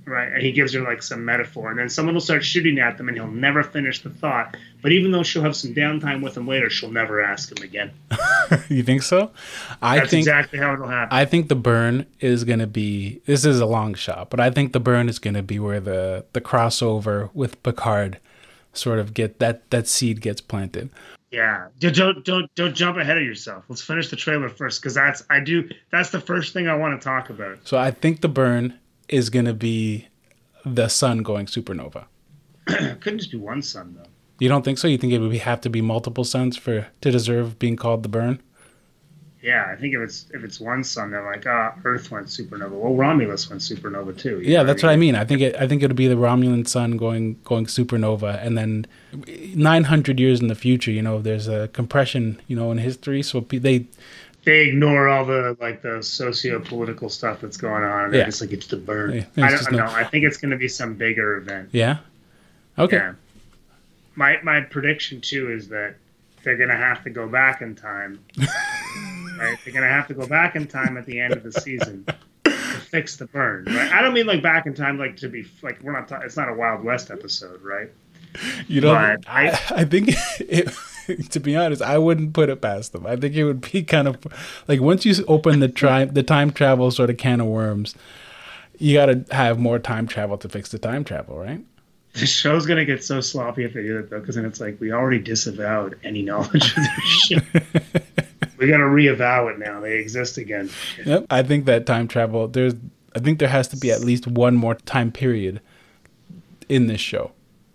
Right, 0.07 0.33
and 0.33 0.43
he 0.43 0.51
gives 0.51 0.73
her 0.73 0.81
like 0.81 1.03
some 1.03 1.25
metaphor, 1.25 1.71
and 1.71 1.79
then 1.79 1.89
someone 1.89 2.15
will 2.15 2.23
start 2.23 2.43
shooting 2.43 2.79
at 2.79 2.97
them, 2.97 3.09
and 3.09 3.17
he'll 3.17 3.29
never 3.29 3.63
finish 3.63 4.03
the 4.03 4.11
thought. 4.11 4.57
But 4.83 4.93
even 4.93 5.13
though 5.13 5.23
she'll 5.23 5.43
have 5.43 5.55
some 5.55 5.75
downtime 5.75 6.23
with 6.23 6.37
him 6.37 6.49
later, 6.49 6.71
she'll 6.71 6.91
never 6.91 7.21
ask 7.21 7.57
him 7.57 7.63
again. 7.63 7.93
you 8.69 8.83
think 8.83 9.03
so? 9.03 9.31
I 9.83 9.99
That's 9.99 10.11
think 10.11 10.21
exactly 10.21 10.59
how 10.59 10.73
it'll 10.73 10.89
happen. 10.89 11.17
I 11.17 11.27
think 11.27 11.49
the 11.49 11.55
burn 11.55 12.07
is 12.19 12.45
gonna 12.45 12.67
be. 12.67 13.21
This 13.27 13.45
is 13.45 13.61
a 13.61 13.67
long 13.67 13.95
shot, 13.95 14.31
but 14.31 14.41
I 14.41 14.51
think 14.51 14.73
the 14.73 14.81
burn 14.81 15.09
is 15.09 15.19
gonna 15.19 15.43
be 15.43 15.59
where 15.59 15.81
the 15.81 16.25
the 16.33 16.41
crossover 16.41 17.31
with 17.35 17.63
Picard 17.63 18.19
sort 18.73 18.99
of 18.99 19.15
get 19.15 19.39
that 19.39 19.69
that 19.71 19.87
seed 19.87 20.21
gets 20.21 20.41
planted. 20.41 20.91
Yeah, 21.31 21.69
Don't- 21.79 22.25
don't 22.25 22.53
don't 22.57 22.75
jump 22.75 22.97
ahead 22.97 23.17
of 23.17 23.23
yourself. 23.25 23.65
Let's 23.69 23.83
finish 23.83 24.09
the 24.11 24.17
trailer 24.17 24.49
first, 24.49 24.81
because 24.81 24.95
that's 24.95 25.23
I 25.31 25.39
do. 25.41 25.69
That's 25.93 26.11
the 26.11 26.21
first 26.21 26.53
thing 26.53 26.67
I 26.69 26.75
want 26.75 27.01
to 27.01 27.05
talk 27.05 27.31
about. 27.31 27.59
So 27.67 27.79
I 27.79 27.91
think 27.93 28.21
the 28.21 28.29
burn 28.29 28.79
is 29.09 29.31
gonna 29.31 29.55
be 29.55 30.09
the 30.65 30.89
sun 30.89 31.23
going 31.23 31.47
supernova. 31.47 32.07
Couldn't 32.67 33.19
just 33.19 33.31
be 33.31 33.37
one 33.39 33.63
sun 33.63 33.95
though. 33.97 34.09
You 34.41 34.49
don't 34.49 34.65
think 34.65 34.79
so? 34.79 34.89
You 34.89 34.99
think 34.99 35.13
it 35.13 35.19
would 35.19 35.31
be, 35.31 35.39
have 35.39 35.61
to 35.63 35.71
be 35.71 35.83
multiple 35.83 36.25
suns 36.25 36.57
for 36.57 36.89
to 37.01 37.11
deserve 37.11 37.59
being 37.59 37.77
called 37.77 38.03
the 38.03 38.09
burn? 38.09 38.43
Yeah, 39.43 39.67
I 39.73 39.75
think 39.77 39.95
if 39.95 40.01
it's 40.03 40.27
if 40.35 40.45
it's 40.45 40.61
one 40.61 40.85
sun, 40.85 41.11
they're 41.11 41.25
like, 41.25 41.47
ah, 41.47 41.75
Earth 41.85 42.11
went 42.11 42.27
supernova. 42.27 42.73
Well, 42.73 42.95
Romulus 42.95 43.49
went 43.49 43.63
supernova 43.63 44.17
too. 44.19 44.41
Yeah, 44.43 44.65
that's 44.65 44.83
what 44.83 44.93
I 44.93 44.97
mean. 44.97 45.15
I 45.15 45.25
think 45.25 45.41
it. 45.41 45.57
I 45.57 45.67
think 45.67 45.83
it'll 45.83 45.97
be 45.97 46.09
the 46.09 46.15
Romulan 46.15 46.69
sun 46.69 46.99
going 46.99 47.39
going 47.45 47.65
supernova, 47.65 48.45
and 48.45 48.59
then 48.59 48.87
nine 49.55 49.85
hundred 49.85 50.21
years 50.21 50.41
in 50.41 50.49
the 50.49 50.55
future, 50.55 50.91
you 50.91 51.01
know, 51.01 51.23
there's 51.23 51.49
a 51.49 51.69
compression, 51.69 52.39
you 52.49 52.57
know, 52.57 52.71
in 52.71 52.77
history. 52.79 53.23
So 53.23 53.41
they 53.41 53.87
They 54.45 54.69
ignore 54.69 55.09
all 55.09 55.25
the 55.25 55.57
like 55.59 55.81
the 55.81 56.03
socio-political 56.03 57.09
stuff 57.09 57.41
that's 57.41 57.57
going 57.57 57.83
on. 57.83 58.05
And 58.05 58.13
Yeah. 58.13 58.19
They're 58.21 58.27
just 58.27 58.43
like 58.43 58.53
it's 58.53 58.67
the 58.67 58.77
burn. 58.77 59.13
Yeah, 59.15 59.21
it's 59.21 59.39
I 59.39 59.51
don't 59.51 59.73
no- 59.73 59.87
know. 59.87 59.93
I 59.93 60.05
think 60.05 60.25
it's 60.25 60.37
going 60.37 60.51
to 60.51 60.59
be 60.59 60.69
some 60.69 60.95
bigger 60.95 61.39
event. 61.39 61.71
Yeah. 61.73 61.99
Okay. 62.79 62.97
Yeah. 62.99 63.15
My 64.17 64.39
my 64.43 64.61
prediction 64.61 65.23
too 65.23 65.51
is 65.51 65.69
that 65.69 65.95
they're 66.43 66.57
gonna 66.57 66.77
have 66.77 67.03
to 67.05 67.11
go 67.11 67.27
back 67.27 67.63
in 67.63 67.75
time. 67.75 68.19
right? 69.41 69.59
They're 69.65 69.75
gonna 69.75 69.89
have 69.89 70.07
to 70.09 70.15
go 70.15 70.27
back 70.27 70.57
in 70.57 70.67
time 70.67 70.97
at 70.97 71.07
the 71.07 71.19
end 71.21 71.33
of 71.35 71.43
the 71.43 71.53
season 71.53 72.05
to 72.45 72.53
fix 72.53 73.17
the 73.17 73.27
burn. 73.27 73.65
Right? 73.67 73.93
I 73.93 74.03
don't 74.03 74.15
mean 74.15 74.27
like 74.27 74.43
back 74.43 74.67
in 74.67 74.75
time 74.75 74.99
like 74.99 75.17
to 75.19 75.29
be 75.29 75.47
like 75.63 75.81
we're 75.83 75.93
not. 75.93 76.09
Ta- 76.09 76.21
it's 76.25 76.37
not 76.37 76.49
a 76.49 76.55
Wild 76.55 76.85
West 76.85 77.11
episode, 77.11 77.63
right? 77.63 77.91
You 78.69 78.81
know, 78.81 78.95
But 78.95 79.29
I, 79.29 79.49
I- 79.71 79.85
think 79.85 80.11
it, 80.41 80.71
to 81.31 81.41
be 81.41 81.57
honest, 81.57 81.83
I 81.83 81.99
wouldn't 81.99 82.33
put 82.33 82.49
it 82.49 82.61
past 82.61 82.93
them. 82.93 83.05
I 83.07 83.17
think 83.17 83.35
it 83.35 83.45
would 83.45 83.61
be 83.73 83.83
kind 83.83 84.07
of 84.07 84.19
like 84.69 84.81
once 84.81 85.05
you 85.05 85.15
open 85.27 85.59
the 85.61 85.69
tri- 85.69 86.05
the 86.05 86.23
time 86.23 86.53
travel 86.53 86.91
sort 86.93 87.11
of 87.11 87.17
can 87.17 87.41
of 87.41 87.49
worms, 87.49 87.97
you 88.79 88.95
got 88.95 89.07
to 89.07 89.25
have 89.35 89.59
more 89.59 89.79
time 89.81 90.07
travel 90.07 90.39
to 90.39 90.49
fix 90.49 90.71
the 90.71 90.79
time 90.79 91.03
travel, 91.05 91.37
right? 91.39 91.61
The 92.13 92.27
show's 92.27 92.67
gonna 92.67 92.85
get 92.85 93.05
so 93.05 93.21
sloppy 93.21 93.63
if 93.65 93.73
they 93.73 93.83
do 93.83 93.95
that 93.99 94.11
though, 94.11 94.19
because 94.21 94.35
then 94.37 94.45
it's 94.45 94.61
like 94.61 94.81
we 94.81 94.93
already 94.93 95.21
disavowed 95.21 95.97
any 96.03 96.23
knowledge 96.23 96.71
of 96.71 96.77
their 96.77 97.01
shit. 97.01 97.43
We 98.61 98.69
gotta 98.69 98.85
reavow 98.85 99.51
it 99.51 99.59
now. 99.59 99.81
They 99.81 99.99
exist 99.99 100.39
again. 100.39 100.71
Yep. 101.05 101.27
I 101.31 101.43
think 101.43 101.65
that 101.65 101.87
time 101.87 102.07
travel 102.07 102.47
there's 102.47 102.75
I 103.17 103.19
think 103.19 103.39
there 103.39 103.49
has 103.49 103.67
to 103.69 103.77
be 103.77 103.91
at 103.91 104.03
least 104.03 104.27
one 104.27 104.55
more 104.55 104.75
time 104.75 105.11
period 105.11 105.61
in 106.69 106.87
this 106.87 107.01
show. 107.01 107.33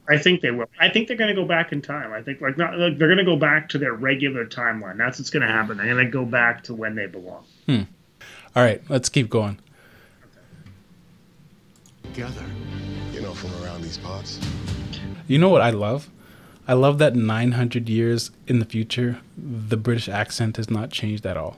I 0.08 0.18
think 0.18 0.42
they 0.42 0.52
will. 0.52 0.70
I 0.80 0.90
think 0.90 1.08
they're 1.08 1.18
going 1.18 1.36
to 1.36 1.42
go 1.42 1.48
back 1.48 1.72
in 1.72 1.82
time. 1.82 2.14
I 2.14 2.22
think 2.22 2.40
like 2.40 2.58
not 2.58 2.78
like 2.78 2.98
they're 2.98 3.08
going 3.08 3.18
to 3.18 3.26
go 3.26 3.36
back 3.36 3.70
to 3.70 3.80
their 3.80 3.94
regular 3.94 4.46
timeline. 4.46 4.98
That's 4.98 5.18
what's 5.18 5.32
going 5.32 5.42
to 5.42 5.52
happen. 5.52 5.78
They're 5.78 5.88
going 5.88 6.06
to 6.06 6.12
go 6.12 6.26
back 6.26 6.64
to 6.66 6.76
when 6.76 6.96
they 6.96 7.08
belong. 7.08 7.44
Hmm. 7.66 7.82
All 8.56 8.64
right, 8.64 8.82
let's 8.88 9.10
keep 9.10 9.30
going. 9.30 9.60
Together. 12.04 12.46
You 13.12 13.22
know, 13.22 13.34
from 13.34 13.52
around 13.64 13.82
these 13.82 13.98
parts. 13.98 14.40
You 15.28 15.40
know 15.40 15.50
what 15.50 15.62
I 15.62 15.72
love? 15.72 16.10
I 16.68 16.74
love 16.74 16.98
that 16.98 17.16
900 17.16 17.88
years 17.90 18.32
in 18.48 18.60
the 18.60 18.66
future, 18.66 19.20
the 19.38 19.78
British 19.78 20.10
accent 20.10 20.58
has 20.58 20.70
not 20.70 20.90
changed 20.90 21.26
at 21.26 21.38
all. 21.38 21.58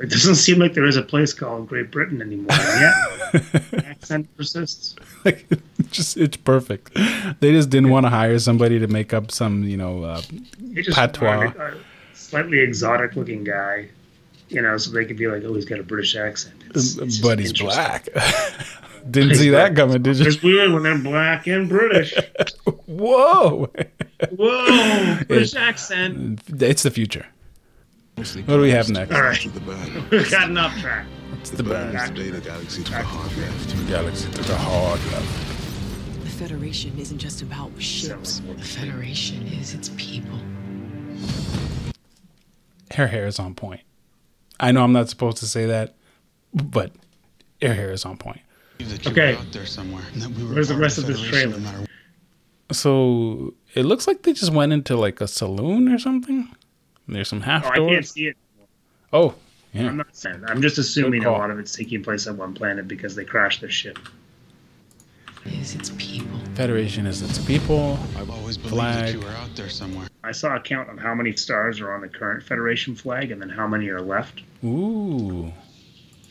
It 0.00 0.08
doesn't 0.08 0.36
seem 0.36 0.58
like 0.58 0.72
there 0.72 0.86
is 0.86 0.96
a 0.96 1.02
place 1.02 1.34
called 1.34 1.68
Great 1.68 1.90
Britain 1.90 2.22
anymore. 2.22 2.46
Yet 2.50 3.44
accent 3.86 4.34
persists. 4.36 4.96
like 5.26 5.44
it's 5.50 5.62
just 5.90 6.16
it's 6.16 6.38
perfect. 6.38 6.94
They 7.40 7.52
just 7.52 7.68
didn't 7.68 7.90
want 7.90 8.06
to 8.06 8.10
hire 8.10 8.38
somebody 8.38 8.78
to 8.78 8.86
make 8.86 9.12
up 9.12 9.30
some, 9.30 9.64
you 9.64 9.76
know, 9.76 10.04
uh, 10.04 10.22
Patois. 10.92 11.36
wanted 11.36 11.56
a 11.56 11.74
slightly 12.14 12.60
exotic 12.60 13.14
looking 13.14 13.44
guy, 13.44 13.88
you 14.48 14.62
know, 14.62 14.76
so 14.76 14.90
they 14.90 15.04
could 15.04 15.16
be 15.16 15.26
like, 15.26 15.42
oh, 15.44 15.54
he's 15.54 15.64
got 15.64 15.78
a 15.78 15.82
British 15.82 16.16
accent. 16.16 16.62
It's, 16.74 16.98
um, 16.98 17.04
it's 17.04 17.18
but 17.18 17.38
he's 17.38 17.52
black. 17.52 18.08
didn't 19.10 19.36
see 19.36 19.50
that 19.50 19.74
coming, 19.76 20.02
did 20.02 20.18
you? 20.18 20.26
It's 20.26 20.42
weird 20.42 20.72
when 20.72 20.82
they're 20.82 20.98
black 20.98 21.46
and 21.46 21.68
British. 21.68 22.14
Whoa! 22.86 23.70
Whoa, 24.36 25.18
British 25.26 25.54
accent. 25.54 26.40
It's 26.48 26.82
the 26.82 26.90
future. 26.90 27.26
What 28.16 28.26
What 28.28 28.46
do 28.46 28.60
we 28.60 28.70
have 28.70 28.88
next? 28.90 29.14
All 29.14 29.22
right. 29.22 29.40
To 29.40 29.48
the 29.50 29.60
burn. 29.60 30.04
We've 30.10 30.30
gotten 30.30 30.58
off 30.58 30.76
track. 30.78 31.06
It's 31.40 31.50
The 31.50 31.58
the 31.58 31.62
burn 31.62 31.92
burn. 31.92 32.16
is 32.16 32.32
the 32.32 32.40
galaxy 32.40 32.82
took 32.82 32.94
a 32.94 33.02
hard 33.02 33.36
left. 33.36 33.88
Galaxy 33.88 34.30
took 34.32 34.48
a 34.48 34.56
hard 34.56 35.00
left. 35.12 36.24
The 36.24 36.30
Federation 36.30 36.98
isn't 36.98 37.18
just 37.18 37.42
about 37.42 37.70
ships. 37.80 38.40
The 38.40 38.64
Federation 38.64 39.46
is 39.46 39.74
its 39.74 39.90
people. 39.96 40.38
Her 42.94 43.06
hair 43.06 43.26
is 43.26 43.38
on 43.38 43.54
point. 43.54 43.82
I 44.60 44.72
know 44.72 44.82
I'm 44.82 44.92
not 44.92 45.08
supposed 45.08 45.38
to 45.38 45.46
say 45.46 45.66
that, 45.66 45.94
but 46.52 46.92
her 47.62 47.74
hair 47.74 47.92
is 47.92 48.04
on 48.04 48.16
point. 48.16 48.40
Okay. 49.06 49.34
were 49.34 49.38
out 49.40 49.52
there 49.52 49.66
somewhere. 49.66 50.04
and 50.12 50.22
that 50.22 50.30
we 50.30 50.44
Where's 50.44 50.68
the 50.68 50.76
rest 50.76 50.98
of 50.98 51.06
this 51.06 51.20
trailer? 51.20 51.58
no 51.58 51.84
So 52.70 53.54
it 53.74 53.84
looks 53.84 54.06
like 54.06 54.22
they 54.22 54.32
just 54.32 54.52
went 54.52 54.72
into 54.72 54.96
like 54.96 55.20
a 55.20 55.28
saloon 55.28 55.88
or 55.88 55.98
something. 55.98 56.48
There's 57.06 57.28
some 57.28 57.40
half 57.40 57.64
Oh, 57.66 57.70
I 57.70 57.76
can't 57.76 58.06
see 58.06 58.28
it. 58.28 58.36
Oh, 59.12 59.34
yeah. 59.72 59.86
I'm 59.86 59.96
not 59.96 60.14
saying. 60.14 60.44
I'm 60.46 60.60
just 60.60 60.78
assuming 60.78 61.24
a 61.24 61.30
lot 61.30 61.50
of 61.50 61.58
it's 61.58 61.72
taking 61.72 62.02
place 62.02 62.26
on 62.26 62.36
one 62.36 62.54
planet 62.54 62.86
because 62.86 63.14
they 63.14 63.24
crashed 63.24 63.60
their 63.60 63.70
ship. 63.70 63.98
Is 65.46 65.74
its 65.74 65.92
people. 65.96 66.38
Federation 66.58 67.06
is 67.06 67.22
its 67.22 67.38
people. 67.38 67.96
I've 68.16 68.30
always 68.30 68.56
believed 68.56 68.74
Flag. 68.74 69.06
that 69.06 69.12
you 69.12 69.20
were 69.20 69.30
out 69.30 69.54
there 69.54 69.68
somewhere. 69.68 70.08
I 70.24 70.32
saw 70.32 70.56
a 70.56 70.60
count 70.60 70.90
of 70.90 70.98
how 70.98 71.14
many 71.14 71.36
stars 71.36 71.78
are 71.78 71.92
on 71.92 72.00
the 72.00 72.08
current 72.08 72.42
Federation 72.42 72.96
flag 72.96 73.30
and 73.30 73.40
then 73.40 73.48
how 73.48 73.68
many 73.68 73.86
are 73.90 74.00
left. 74.00 74.42
Ooh. 74.64 75.52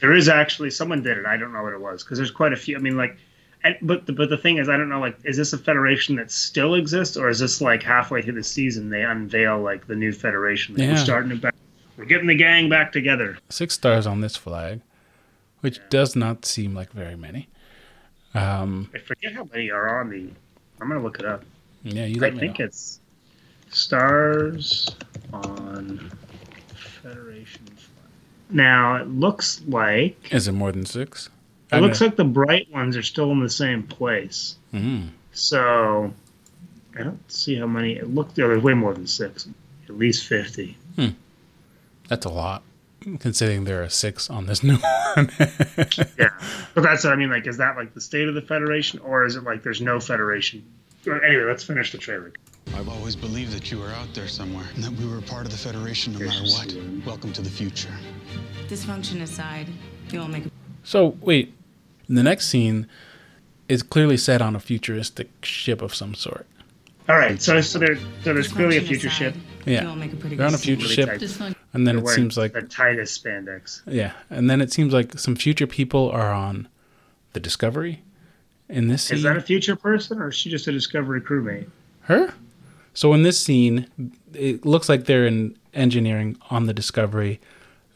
There 0.01 0.11
is 0.13 0.27
actually 0.27 0.71
someone 0.71 1.01
did 1.01 1.17
it. 1.17 1.25
I 1.25 1.37
don't 1.37 1.53
know 1.53 1.63
what 1.63 1.71
it 1.71 1.79
was 1.79 2.03
because 2.03 2.17
there's 2.17 2.29
quite 2.29 2.51
a 2.51 2.57
few. 2.57 2.75
I 2.75 2.79
mean, 2.79 2.97
like, 2.97 3.15
and, 3.63 3.77
but 3.81 4.05
the, 4.05 4.11
but 4.11 4.29
the 4.29 4.35
thing 4.35 4.57
is, 4.57 4.67
I 4.67 4.75
don't 4.75 4.89
know. 4.89 4.99
Like, 4.99 5.17
is 5.23 5.37
this 5.37 5.53
a 5.53 5.57
federation 5.57 6.17
that 6.17 6.29
still 6.29 6.75
exists, 6.75 7.15
or 7.15 7.29
is 7.29 7.39
this 7.39 7.61
like 7.61 7.81
halfway 7.81 8.21
through 8.21 8.33
the 8.33 8.43
season 8.43 8.89
they 8.89 9.03
unveil 9.03 9.61
like 9.61 9.87
the 9.87 9.95
new 9.95 10.11
federation? 10.11 10.75
Like, 10.75 10.83
Yeah. 10.83 10.91
We're 10.91 10.97
starting 10.97 11.31
it 11.31 11.39
back. 11.39 11.55
We're 11.95 12.03
getting 12.03 12.27
the 12.27 12.35
gang 12.35 12.67
back 12.67 12.91
together. 12.91 13.37
Six 13.47 13.75
stars 13.75 14.05
on 14.05 14.19
this 14.19 14.35
flag, 14.35 14.81
which 15.61 15.79
does 15.89 16.17
not 16.17 16.43
seem 16.43 16.75
like 16.75 16.91
very 16.91 17.15
many. 17.15 17.47
Um, 18.33 18.89
I 18.93 18.99
forget 18.99 19.33
how 19.33 19.47
many 19.51 19.71
are 19.71 19.99
on 19.99 20.09
the. 20.09 20.29
I'm 20.79 20.87
gonna 20.89 21.01
look 21.01 21.19
it 21.19 21.25
up. 21.25 21.43
yeah, 21.83 22.05
you 22.05 22.23
I 22.25 22.31
think 22.31 22.59
know. 22.59 22.65
it's 22.65 22.99
stars 23.69 24.95
on 25.33 26.11
Federation. 27.01 27.65
Now 28.49 28.95
it 28.97 29.07
looks 29.07 29.61
like 29.67 30.31
Is 30.33 30.47
it 30.47 30.51
more 30.53 30.71
than 30.71 30.85
six? 30.85 31.29
it 31.71 31.81
looks 31.81 31.99
like 31.99 32.15
the 32.15 32.23
bright 32.23 32.71
ones 32.71 32.95
are 32.95 33.03
still 33.03 33.31
in 33.31 33.41
the 33.41 33.49
same 33.49 33.83
place. 33.83 34.55
Mm. 34.73 35.09
So 35.33 36.13
I 36.97 37.03
don't 37.03 37.31
see 37.31 37.55
how 37.55 37.67
many. 37.67 37.93
It 37.97 38.13
looked 38.13 38.35
there's 38.35 38.61
way 38.63 38.73
more 38.73 38.93
than 38.93 39.07
six. 39.07 39.47
At 39.89 39.97
least 39.97 40.25
fifty. 40.27 40.77
That's 42.07 42.25
a 42.25 42.29
lot, 42.29 42.63
considering 43.19 43.63
there 43.63 43.83
are 43.83 43.89
six 43.89 44.29
on 44.29 44.45
this 44.45 44.63
new 44.63 44.77
one. 44.77 45.29
Yeah, 46.17 46.29
but 46.73 46.81
that's 46.83 47.03
what 47.03 47.13
I 47.13 47.15
mean. 47.15 47.29
Like, 47.29 47.47
is 47.47 47.57
that 47.57 47.75
like 47.75 47.93
the 47.93 48.01
state 48.01 48.27
of 48.27 48.35
the 48.35 48.41
Federation, 48.41 48.99
or 48.99 49.25
is 49.25 49.35
it 49.35 49.43
like 49.43 49.63
there's 49.63 49.81
no 49.81 49.99
Federation? 49.99 50.65
Anyway, 51.05 51.43
let's 51.43 51.63
finish 51.63 51.91
the 51.91 51.97
trailer. 51.97 52.33
I've 52.75 52.89
always 52.89 53.15
believed 53.15 53.53
that 53.53 53.71
you 53.71 53.79
were 53.79 53.89
out 53.91 54.13
there 54.13 54.27
somewhere 54.27 54.65
and 54.75 54.83
that 54.83 54.91
we 54.91 55.07
were 55.07 55.21
part 55.21 55.45
of 55.45 55.51
the 55.51 55.57
Federation 55.57 56.13
no 56.13 56.19
matter 56.19 56.43
what. 56.43 56.75
Welcome 57.05 57.31
to 57.33 57.41
the 57.41 57.49
future. 57.49 57.93
Dysfunction 58.67 59.21
aside, 59.21 59.67
You 60.09 60.21
all 60.21 60.27
make 60.27 60.45
a 60.45 60.51
So 60.83 61.17
wait, 61.21 61.53
the 62.09 62.23
next 62.23 62.47
scene 62.47 62.87
is 63.69 63.83
clearly 63.83 64.17
set 64.17 64.41
on 64.41 64.55
a 64.55 64.59
futuristic 64.59 65.29
ship 65.43 65.81
of 65.81 65.95
some 65.95 66.13
sort. 66.13 66.45
All 67.07 67.17
right, 67.17 67.41
so 67.41 67.61
so 67.61 67.79
there 67.79 67.95
so 67.95 68.33
there's 68.33 68.49
clearly 68.49 68.75
a 68.77 68.81
future 68.81 69.07
aside, 69.07 69.17
ship. 69.17 69.35
Yeah. 69.67 69.83
You 69.83 69.89
all 69.89 69.95
make 69.95 70.13
a 70.13 70.15
pretty 70.15 70.35
They're 70.35 70.47
on 70.47 70.53
a 70.53 70.57
future 70.57 70.83
Really 70.83 70.95
ship, 70.95 71.09
tight. 71.19 71.55
And 71.73 71.85
then 71.87 71.97
They're 71.97 72.05
it 72.05 72.15
seems 72.15 72.37
like 72.37 72.53
the 72.53 72.61
tightest 72.63 73.23
spandex. 73.23 73.81
yeah, 73.85 74.13
and 74.29 74.49
then 74.49 74.61
it 74.61 74.71
seems 74.71 74.93
like 74.93 75.17
some 75.19 75.35
future 75.35 75.67
people 75.67 76.09
are 76.11 76.31
on 76.31 76.67
the 77.33 77.39
Discovery. 77.39 78.01
In 78.69 78.87
this 78.87 79.03
scene, 79.03 79.17
Is 79.17 79.23
that 79.23 79.37
a 79.37 79.41
future 79.41 79.75
person, 79.75 80.19
or 80.21 80.29
is 80.29 80.35
she 80.35 80.49
just 80.49 80.67
a 80.67 80.71
Discovery 80.71 81.21
crewmate? 81.21 81.67
her. 82.01 82.33
So 82.93 83.13
in 83.13 83.21
this 83.23 83.39
scene, 83.39 83.87
it 84.33 84.65
looks 84.65 84.89
like 84.89 85.05
they're 85.05 85.27
in 85.27 85.55
engineering 85.73 86.37
on 86.49 86.65
the 86.65 86.73
Discovery. 86.73 87.39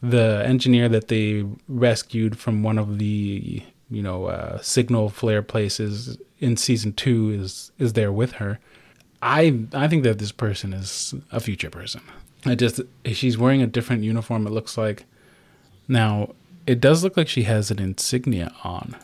The 0.03 0.43
engineer 0.45 0.87
that 0.89 1.07
they 1.07 1.45
rescued 1.67 2.37
from 2.37 2.63
one 2.63 2.77
of 2.77 2.99
the 2.99 3.63
you 3.89 4.01
know 4.01 4.25
uh, 4.25 4.61
signal 4.61 5.09
flare 5.09 5.41
places 5.41 6.17
in 6.39 6.55
season 6.57 6.93
two 6.93 7.29
is 7.31 7.71
is 7.79 7.93
there 7.93 8.11
with 8.11 8.33
her. 8.33 8.59
I 9.21 9.65
I 9.73 9.87
think 9.87 10.03
that 10.03 10.19
this 10.19 10.31
person 10.31 10.73
is 10.73 11.13
a 11.31 11.39
future 11.39 11.69
person. 11.69 12.01
I 12.45 12.55
just 12.55 12.81
she's 13.05 13.37
wearing 13.37 13.61
a 13.61 13.67
different 13.67 14.03
uniform. 14.03 14.47
It 14.47 14.51
looks 14.51 14.77
like 14.77 15.05
now 15.87 16.33
it 16.65 16.79
does 16.79 17.03
look 17.03 17.17
like 17.17 17.27
she 17.27 17.43
has 17.43 17.69
an 17.71 17.79
insignia 17.79 18.51
on. 18.63 18.95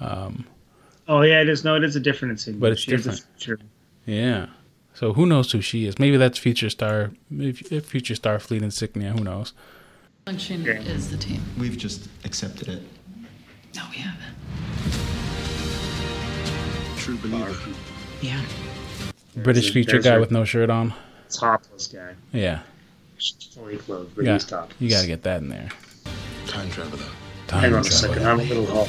Um, 0.00 0.46
oh 1.08 1.22
yeah, 1.22 1.40
it 1.42 1.48
is. 1.48 1.64
No, 1.64 1.76
it 1.76 1.84
is 1.84 1.96
a 1.96 2.00
different 2.00 2.32
insignia. 2.32 2.60
But 2.60 2.72
it's 2.72 2.80
She 2.82 2.92
is 2.92 3.06
a 3.06 3.10
different. 3.10 3.26
future- 3.40 3.62
Yeah. 4.06 4.46
So 4.94 5.12
who 5.14 5.24
knows 5.26 5.50
who 5.52 5.60
she 5.62 5.86
is? 5.86 5.98
Maybe 5.98 6.16
that's 6.18 6.38
Future 6.38 6.68
Star, 6.68 7.12
maybe 7.30 7.52
Future 7.80 8.14
Starfleet 8.14 8.62
insignia. 8.62 9.12
Who 9.12 9.24
knows? 9.24 9.52
Function 10.26 10.62
Yeah. 10.64 10.80
is 10.82 11.10
the 11.10 11.16
team. 11.16 11.40
We've 11.58 11.76
just 11.78 12.08
accepted 12.24 12.68
it. 12.68 12.82
No, 13.74 13.82
we 13.90 13.96
haven't. 13.96 14.36
True 16.98 17.16
believer. 17.16 17.54
Yeah. 18.20 18.40
British 19.36 19.64
There's 19.64 19.70
a 19.70 19.72
future 19.72 19.98
guy 20.00 20.18
with 20.18 20.30
no 20.30 20.44
shirt 20.44 20.70
on. 20.70 20.92
topless 21.30 21.86
guy. 21.86 22.14
Yeah. 22.32 22.60
She's 23.18 23.48
fully 23.54 23.76
clothed, 23.78 24.14
but 24.14 24.24
Yeah. 24.24 24.34
he's 24.34 24.44
topless. 24.44 24.76
You 24.80 24.90
gotta 24.90 25.06
get 25.06 25.22
that 25.22 25.40
in 25.40 25.48
there. 25.48 25.68
Time 26.46 26.70
traveler. 26.70 26.98
Time 27.46 27.60
travel. 27.60 27.60
Hang 27.60 27.74
on 27.74 27.80
a 27.80 27.84
second. 27.84 28.26
I'm 28.26 28.40
a 28.40 28.42
little 28.42 28.66
hot. 28.66 28.88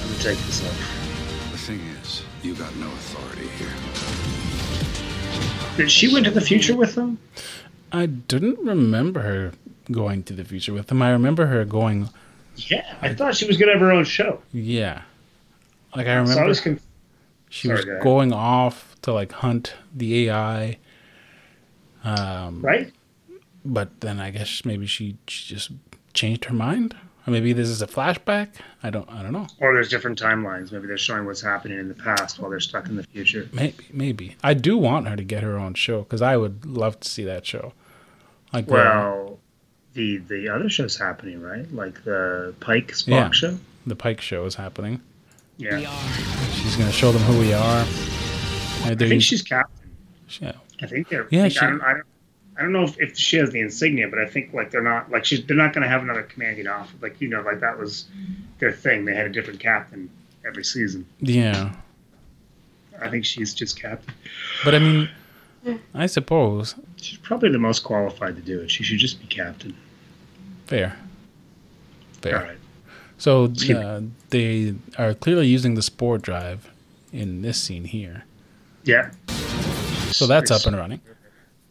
Let 0.00 0.10
me 0.10 0.16
take 0.18 0.38
this 0.46 0.62
off. 0.64 1.50
The 1.52 1.58
thing 1.58 1.80
is, 2.02 2.22
you 2.42 2.54
got 2.54 2.74
no 2.76 2.86
authority 2.86 3.48
here. 3.58 3.68
Did 5.76 5.90
she 5.90 6.12
went 6.12 6.26
to 6.26 6.30
the 6.30 6.40
future 6.40 6.76
with 6.76 6.94
them? 6.94 7.18
I 7.90 8.06
didn't 8.06 8.58
remember 8.60 9.20
her 9.22 9.52
going 9.90 10.22
to 10.24 10.32
the 10.34 10.44
future 10.44 10.72
with 10.72 10.86
them. 10.88 11.02
I 11.02 11.10
remember 11.10 11.46
her 11.46 11.64
going. 11.64 12.10
Yeah, 12.56 12.94
I 13.00 13.14
thought 13.14 13.34
she 13.34 13.46
was 13.46 13.56
gonna 13.56 13.72
have 13.72 13.80
her 13.80 13.90
own 13.90 14.04
show. 14.04 14.40
Yeah. 14.52 15.02
Like 15.96 16.06
I 16.06 16.10
So 16.10 16.12
I 16.12 16.16
remember 16.20 16.46
was 16.48 16.60
conf- 16.60 16.82
she 17.48 17.68
sorry, 17.68 17.78
was 17.78 17.84
go 17.86 18.00
going 18.02 18.32
off 18.32 18.91
to 19.02 19.12
like 19.12 19.32
hunt 19.32 19.74
the 19.94 20.28
AI. 20.28 20.78
Um, 22.04 22.60
right. 22.62 22.92
but 23.64 24.00
then 24.00 24.18
I 24.20 24.30
guess 24.30 24.64
maybe 24.64 24.86
she, 24.86 25.16
she 25.28 25.54
just 25.54 25.70
changed 26.14 26.46
her 26.46 26.54
mind, 26.54 26.96
or 27.26 27.30
maybe 27.32 27.52
this 27.52 27.68
is 27.68 27.80
a 27.80 27.86
flashback. 27.86 28.48
I 28.82 28.90
don't 28.90 29.08
I 29.08 29.22
don't 29.22 29.32
know. 29.32 29.46
Or 29.60 29.72
there's 29.74 29.88
different 29.88 30.20
timelines. 30.20 30.72
Maybe 30.72 30.88
they're 30.88 30.98
showing 30.98 31.26
what's 31.26 31.40
happening 31.42 31.78
in 31.78 31.86
the 31.88 31.94
past 31.94 32.40
while 32.40 32.50
they're 32.50 32.58
stuck 32.60 32.88
in 32.88 32.96
the 32.96 33.04
future. 33.04 33.48
Maybe 33.52 33.84
maybe 33.92 34.36
I 34.42 34.54
do 34.54 34.76
want 34.76 35.06
her 35.08 35.14
to 35.16 35.22
get 35.22 35.44
her 35.44 35.56
own 35.58 35.74
show 35.74 36.00
because 36.00 36.22
I 36.22 36.36
would 36.36 36.66
love 36.66 36.98
to 37.00 37.08
see 37.08 37.22
that 37.24 37.46
show. 37.46 37.72
Like 38.52 38.66
the- 38.66 38.72
Well, 38.72 39.38
the 39.94 40.16
the 40.18 40.48
other 40.48 40.68
show's 40.68 40.96
happening, 40.98 41.40
right? 41.40 41.72
Like 41.72 42.02
the 42.02 42.54
Pike 42.60 42.88
Spock 42.92 43.08
Yeah. 43.08 43.30
show. 43.30 43.58
the 43.86 43.96
Pike 43.96 44.20
show 44.20 44.44
is 44.44 44.56
happening. 44.56 45.00
Yeah, 45.56 45.78
She's 46.54 46.74
gonna 46.76 46.90
show 46.90 47.12
them 47.12 47.22
who 47.22 47.38
we 47.38 47.52
are. 47.52 47.84
I 48.84 48.94
think 48.94 49.22
she's 49.22 49.42
captain. 49.42 49.90
yeah. 50.40 50.52
I 50.80 50.86
think 50.86 51.08
they're. 51.08 51.28
Yeah, 51.30 51.42
think, 51.42 51.52
she- 51.54 51.58
I, 51.60 51.70
don't, 51.70 51.80
I 51.82 51.92
don't. 51.94 52.06
I 52.54 52.62
don't 52.62 52.72
know 52.72 52.82
if, 52.82 53.00
if 53.00 53.16
she 53.16 53.38
has 53.38 53.50
the 53.50 53.60
insignia, 53.60 54.08
but 54.08 54.18
I 54.18 54.26
think 54.26 54.52
like 54.52 54.70
they're 54.70 54.82
not 54.82 55.10
like 55.10 55.24
she's 55.24 55.44
they're 55.46 55.56
not 55.56 55.72
going 55.72 55.82
to 55.82 55.88
have 55.88 56.02
another 56.02 56.22
commanding 56.22 56.66
officer. 56.66 56.96
Like 57.00 57.20
you 57.20 57.28
know, 57.28 57.40
like 57.40 57.60
that 57.60 57.78
was 57.78 58.04
their 58.58 58.72
thing. 58.72 59.04
They 59.06 59.14
had 59.14 59.26
a 59.26 59.30
different 59.30 59.58
captain 59.58 60.10
every 60.46 60.64
season. 60.64 61.06
Yeah. 61.20 61.72
I 63.00 63.08
think 63.08 63.24
she's 63.24 63.54
just 63.54 63.80
captain. 63.80 64.14
But 64.64 64.74
I 64.74 64.78
mean, 64.80 65.08
I 65.94 66.06
suppose 66.06 66.74
She's 66.96 67.18
probably 67.18 67.50
the 67.50 67.58
most 67.58 67.80
qualified 67.84 68.36
to 68.36 68.42
do 68.42 68.60
it. 68.60 68.70
She 68.70 68.84
should 68.84 68.98
just 68.98 69.20
be 69.20 69.26
captain. 69.26 69.74
fair. 70.66 70.96
Fair. 72.20 72.36
All 72.38 72.44
right. 72.44 72.58
So 73.18 73.44
uh, 73.74 74.02
they 74.30 74.74
are 74.98 75.14
clearly 75.14 75.46
using 75.48 75.74
the 75.74 75.82
spore 75.82 76.18
drive 76.18 76.70
in 77.12 77.42
this 77.42 77.60
scene 77.60 77.84
here. 77.84 78.24
Yeah. 78.84 79.10
So 80.10 80.26
that's 80.26 80.50
up 80.50 80.66
and 80.66 80.76
running. 80.76 81.00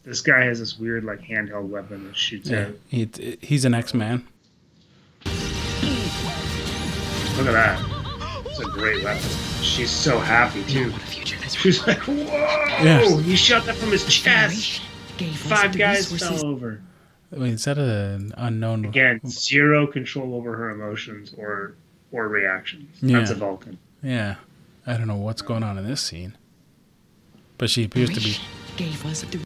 This 0.03 0.21
guy 0.21 0.43
has 0.45 0.59
this 0.59 0.79
weird 0.79 1.03
like 1.03 1.21
handheld 1.21 1.69
weapon 1.69 2.07
that 2.07 2.15
shoots 2.17 2.49
Yeah. 2.49 2.61
out. 2.67 2.75
He, 2.87 3.37
he's 3.41 3.65
an 3.65 3.73
X 3.73 3.93
Man. 3.93 4.25
Look 7.37 7.47
at 7.47 7.53
that. 7.53 8.43
It's 8.45 8.59
a 8.59 8.65
great 8.65 9.03
weapon. 9.03 9.21
She's 9.61 9.89
so 9.89 10.19
happy 10.19 10.63
too. 10.65 10.91
What 10.91 11.01
a 11.01 11.05
future 11.05 11.37
this 11.41 11.53
She's 11.53 11.85
like, 11.87 11.99
whoa! 11.99 12.13
Yes. 12.15 13.19
He 13.23 13.35
shot 13.35 13.65
that 13.65 13.75
from 13.75 13.91
his 13.91 14.05
chest. 14.05 14.81
Five 15.35 15.77
guys 15.77 16.11
resources. 16.11 16.41
fell 16.41 16.49
over. 16.51 16.81
Wait, 17.31 17.53
is 17.53 17.63
that 17.65 17.77
an 17.77 18.33
unknown? 18.37 18.85
Again, 18.85 19.21
zero 19.27 19.87
control 19.87 20.33
over 20.35 20.55
her 20.57 20.71
emotions 20.71 21.33
or 21.37 21.75
or 22.11 22.27
reactions. 22.27 22.89
That's 23.01 23.29
Yeah. 23.29 23.35
a 23.35 23.39
Vulcan. 23.39 23.77
Yeah. 24.03 24.35
I 24.85 24.97
don't 24.97 25.07
know 25.07 25.15
what's 25.15 25.41
going 25.43 25.63
on 25.63 25.77
in 25.77 25.87
this 25.87 26.01
scene. 26.01 26.35
But 27.61 27.69
she 27.69 27.83
appears 27.83 28.09
to 28.09 28.19
be 28.19 28.37
Gave 28.75 29.05
us 29.05 29.21
the 29.21 29.45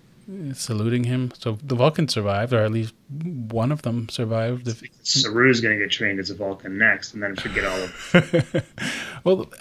saluting 0.54 1.04
him. 1.04 1.34
So 1.38 1.58
the 1.62 1.76
Vulcan 1.76 2.08
survived, 2.08 2.54
or 2.54 2.62
at 2.62 2.72
least 2.72 2.94
one 3.10 3.74
of 3.74 3.82
them 3.82 4.08
survived. 4.08 4.70
If, 4.70 4.84
Saru's 5.04 5.60
going 5.60 5.78
to 5.78 5.84
get 5.84 5.92
trained 5.92 6.22
as 6.22 6.30
a 6.30 6.36
Vulcan 6.36 6.78
next, 6.78 7.14
and 7.14 7.22
then 7.22 7.36
forget 7.36 7.66
all 7.66 7.78
of 7.78 8.64
well, 9.26 9.52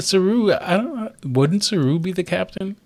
Saru, 0.00 0.52
I 0.52 0.76
don't. 0.78 0.96
know, 0.96 1.12
Wouldn't 1.24 1.62
Saru 1.62 2.00
be 2.00 2.10
the 2.10 2.24
captain? 2.24 2.76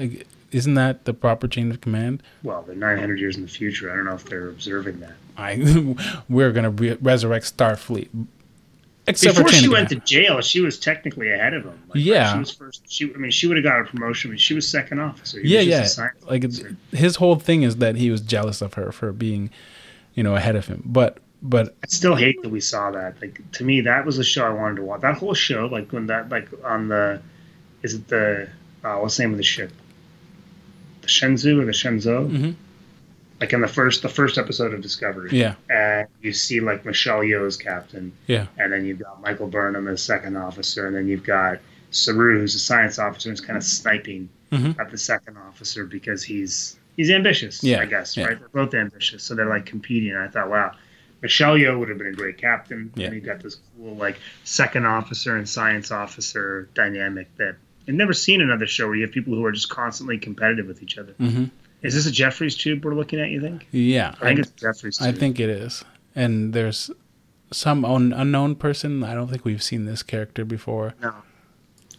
Like, 0.00 0.26
isn't 0.50 0.74
that 0.74 1.04
the 1.04 1.14
proper 1.14 1.46
chain 1.46 1.70
of 1.70 1.80
command? 1.80 2.24
Well, 2.42 2.62
they're 2.62 2.74
900 2.74 3.20
years 3.20 3.36
in 3.36 3.42
the 3.42 3.48
future. 3.48 3.92
I 3.92 3.94
don't 3.94 4.06
know 4.06 4.14
if 4.14 4.24
they're 4.24 4.48
observing 4.48 4.98
that. 4.98 5.12
I 5.36 5.94
we're 6.28 6.50
gonna 6.50 6.70
re- 6.70 6.98
resurrect 7.00 7.56
Starfleet. 7.56 8.08
Except 9.08 9.36
Before 9.36 9.48
for 9.48 9.54
she 9.54 9.68
went 9.68 9.88
to 9.90 9.96
jail, 10.00 10.40
she 10.40 10.60
was 10.60 10.80
technically 10.80 11.30
ahead 11.30 11.54
of 11.54 11.62
him. 11.64 11.78
Like, 11.88 12.04
Yeah. 12.04 12.32
she 12.32 12.38
was 12.40 12.50
first. 12.50 12.82
She, 12.88 13.14
I 13.14 13.16
mean, 13.18 13.30
she 13.30 13.46
would 13.46 13.56
have 13.56 13.62
got 13.64 13.80
a 13.80 13.84
promotion. 13.84 14.32
but 14.32 14.40
She 14.40 14.52
was 14.54 14.68
second 14.68 14.98
officer. 14.98 15.40
He 15.40 15.48
yeah, 15.50 15.58
was 15.60 15.68
just 15.68 15.98
yeah. 15.98 16.08
Like 16.28 16.44
officer. 16.44 16.76
his 16.90 17.16
whole 17.16 17.36
thing 17.36 17.62
is 17.62 17.76
that 17.76 17.94
he 17.96 18.10
was 18.10 18.20
jealous 18.20 18.60
of 18.62 18.74
her 18.74 18.90
for 18.90 19.12
being, 19.12 19.50
you 20.14 20.24
know, 20.24 20.34
ahead 20.34 20.56
of 20.56 20.66
him. 20.66 20.82
But 20.84 21.18
but 21.42 21.76
I 21.84 21.86
still 21.86 22.16
hate 22.16 22.42
that 22.42 22.48
we 22.48 22.60
saw 22.60 22.90
that. 22.90 23.20
Like 23.22 23.40
to 23.52 23.64
me, 23.64 23.82
that 23.82 24.04
was 24.04 24.18
a 24.18 24.24
show 24.24 24.44
I 24.44 24.50
wanted 24.50 24.76
to 24.76 24.82
watch. 24.82 25.02
That 25.02 25.16
whole 25.18 25.34
show, 25.34 25.66
like 25.66 25.92
when 25.92 26.06
that, 26.06 26.28
like 26.30 26.48
on 26.64 26.88
the, 26.88 27.22
is 27.82 27.94
it 27.94 28.08
the, 28.08 28.48
uh, 28.82 28.96
what's 28.96 29.16
the 29.18 29.22
name 29.22 29.32
of 29.32 29.36
the 29.38 29.44
ship? 29.44 29.70
The 31.02 31.06
Shenzhou 31.08 31.62
or 31.62 31.64
the 31.64 31.70
Shenzhou? 31.72 32.28
Mhm. 32.30 32.54
Like 33.40 33.52
in 33.52 33.60
the 33.60 33.68
first, 33.68 34.02
the 34.02 34.08
first 34.08 34.38
episode 34.38 34.72
of 34.72 34.80
Discovery. 34.80 35.28
yeah, 35.32 35.54
And 35.68 36.08
you 36.22 36.32
see 36.32 36.60
like 36.60 36.84
Michelle 36.86 37.20
Yeoh 37.20 37.46
as 37.46 37.56
captain, 37.56 38.12
yeah, 38.26 38.46
and 38.58 38.72
then 38.72 38.84
you've 38.86 38.98
got 39.00 39.20
Michael 39.20 39.46
Burnham 39.48 39.88
as 39.88 40.02
second 40.02 40.36
officer, 40.36 40.86
and 40.86 40.96
then 40.96 41.06
you've 41.06 41.24
got 41.24 41.58
Saru, 41.90 42.38
who's 42.40 42.54
a 42.54 42.58
science 42.58 42.98
officer, 42.98 43.28
who's 43.30 43.40
kind 43.40 43.56
of 43.56 43.62
sniping 43.64 44.28
Mhm. 44.52 44.78
at 44.78 44.90
the 44.90 44.96
second 44.98 45.36
officer 45.36 45.84
because 45.84 46.22
he's 46.22 46.78
he's 46.96 47.10
ambitious. 47.10 47.62
Yeah, 47.62 47.80
I 47.80 47.86
guess 47.86 48.16
yeah. 48.16 48.26
right. 48.26 48.38
They're 48.38 48.48
both 48.48 48.72
ambitious, 48.74 49.22
so 49.22 49.34
they're 49.34 49.44
like 49.48 49.66
competing. 49.66 50.10
And 50.12 50.20
I 50.22 50.28
thought, 50.28 50.48
wow, 50.48 50.72
Michelle 51.20 51.56
Yeoh 51.56 51.78
would 51.78 51.88
have 51.90 51.98
been 51.98 52.06
a 52.06 52.12
great 52.12 52.38
captain. 52.38 52.90
Yeah. 52.94 53.06
And 53.06 53.14
you 53.16 53.20
got 53.20 53.42
this 53.42 53.58
cool 53.76 53.94
like 53.96 54.16
second 54.44 54.86
officer 54.86 55.36
and 55.36 55.46
science 55.48 55.90
officer 55.90 56.68
dynamic 56.74 57.28
that 57.36 57.56
I've 57.88 57.94
never 57.94 58.12
seen 58.12 58.40
another 58.40 58.66
show 58.66 58.86
where 58.86 58.96
you 58.96 59.02
have 59.02 59.12
people 59.12 59.34
who 59.34 59.44
are 59.44 59.52
just 59.52 59.68
constantly 59.68 60.16
competitive 60.18 60.66
with 60.66 60.82
each 60.82 60.96
other. 60.96 61.12
hmm 61.18 61.44
Is 61.86 61.94
this 61.94 62.06
a 62.06 62.10
Jefferies 62.10 62.56
tube 62.56 62.84
we're 62.84 62.94
looking 62.94 63.20
at? 63.20 63.30
You 63.30 63.40
think? 63.40 63.66
yeah. 63.70 64.14
I 64.20 64.26
think 64.26 64.40
it's 64.40 64.50
a 64.50 64.54
Jefferies 64.54 64.98
tube. 64.98 65.08
I 65.08 65.12
think 65.12 65.40
it 65.40 65.48
is. 65.48 65.84
And 66.14 66.52
there's 66.52 66.90
some 67.52 67.84
un- 67.84 68.12
unknown 68.12 68.56
person. 68.56 69.02
I 69.04 69.14
don't 69.14 69.28
think 69.28 69.44
we've 69.44 69.62
seen 69.62 69.84
this 69.84 70.02
character 70.02 70.44
before. 70.44 70.94
no, 71.02 71.14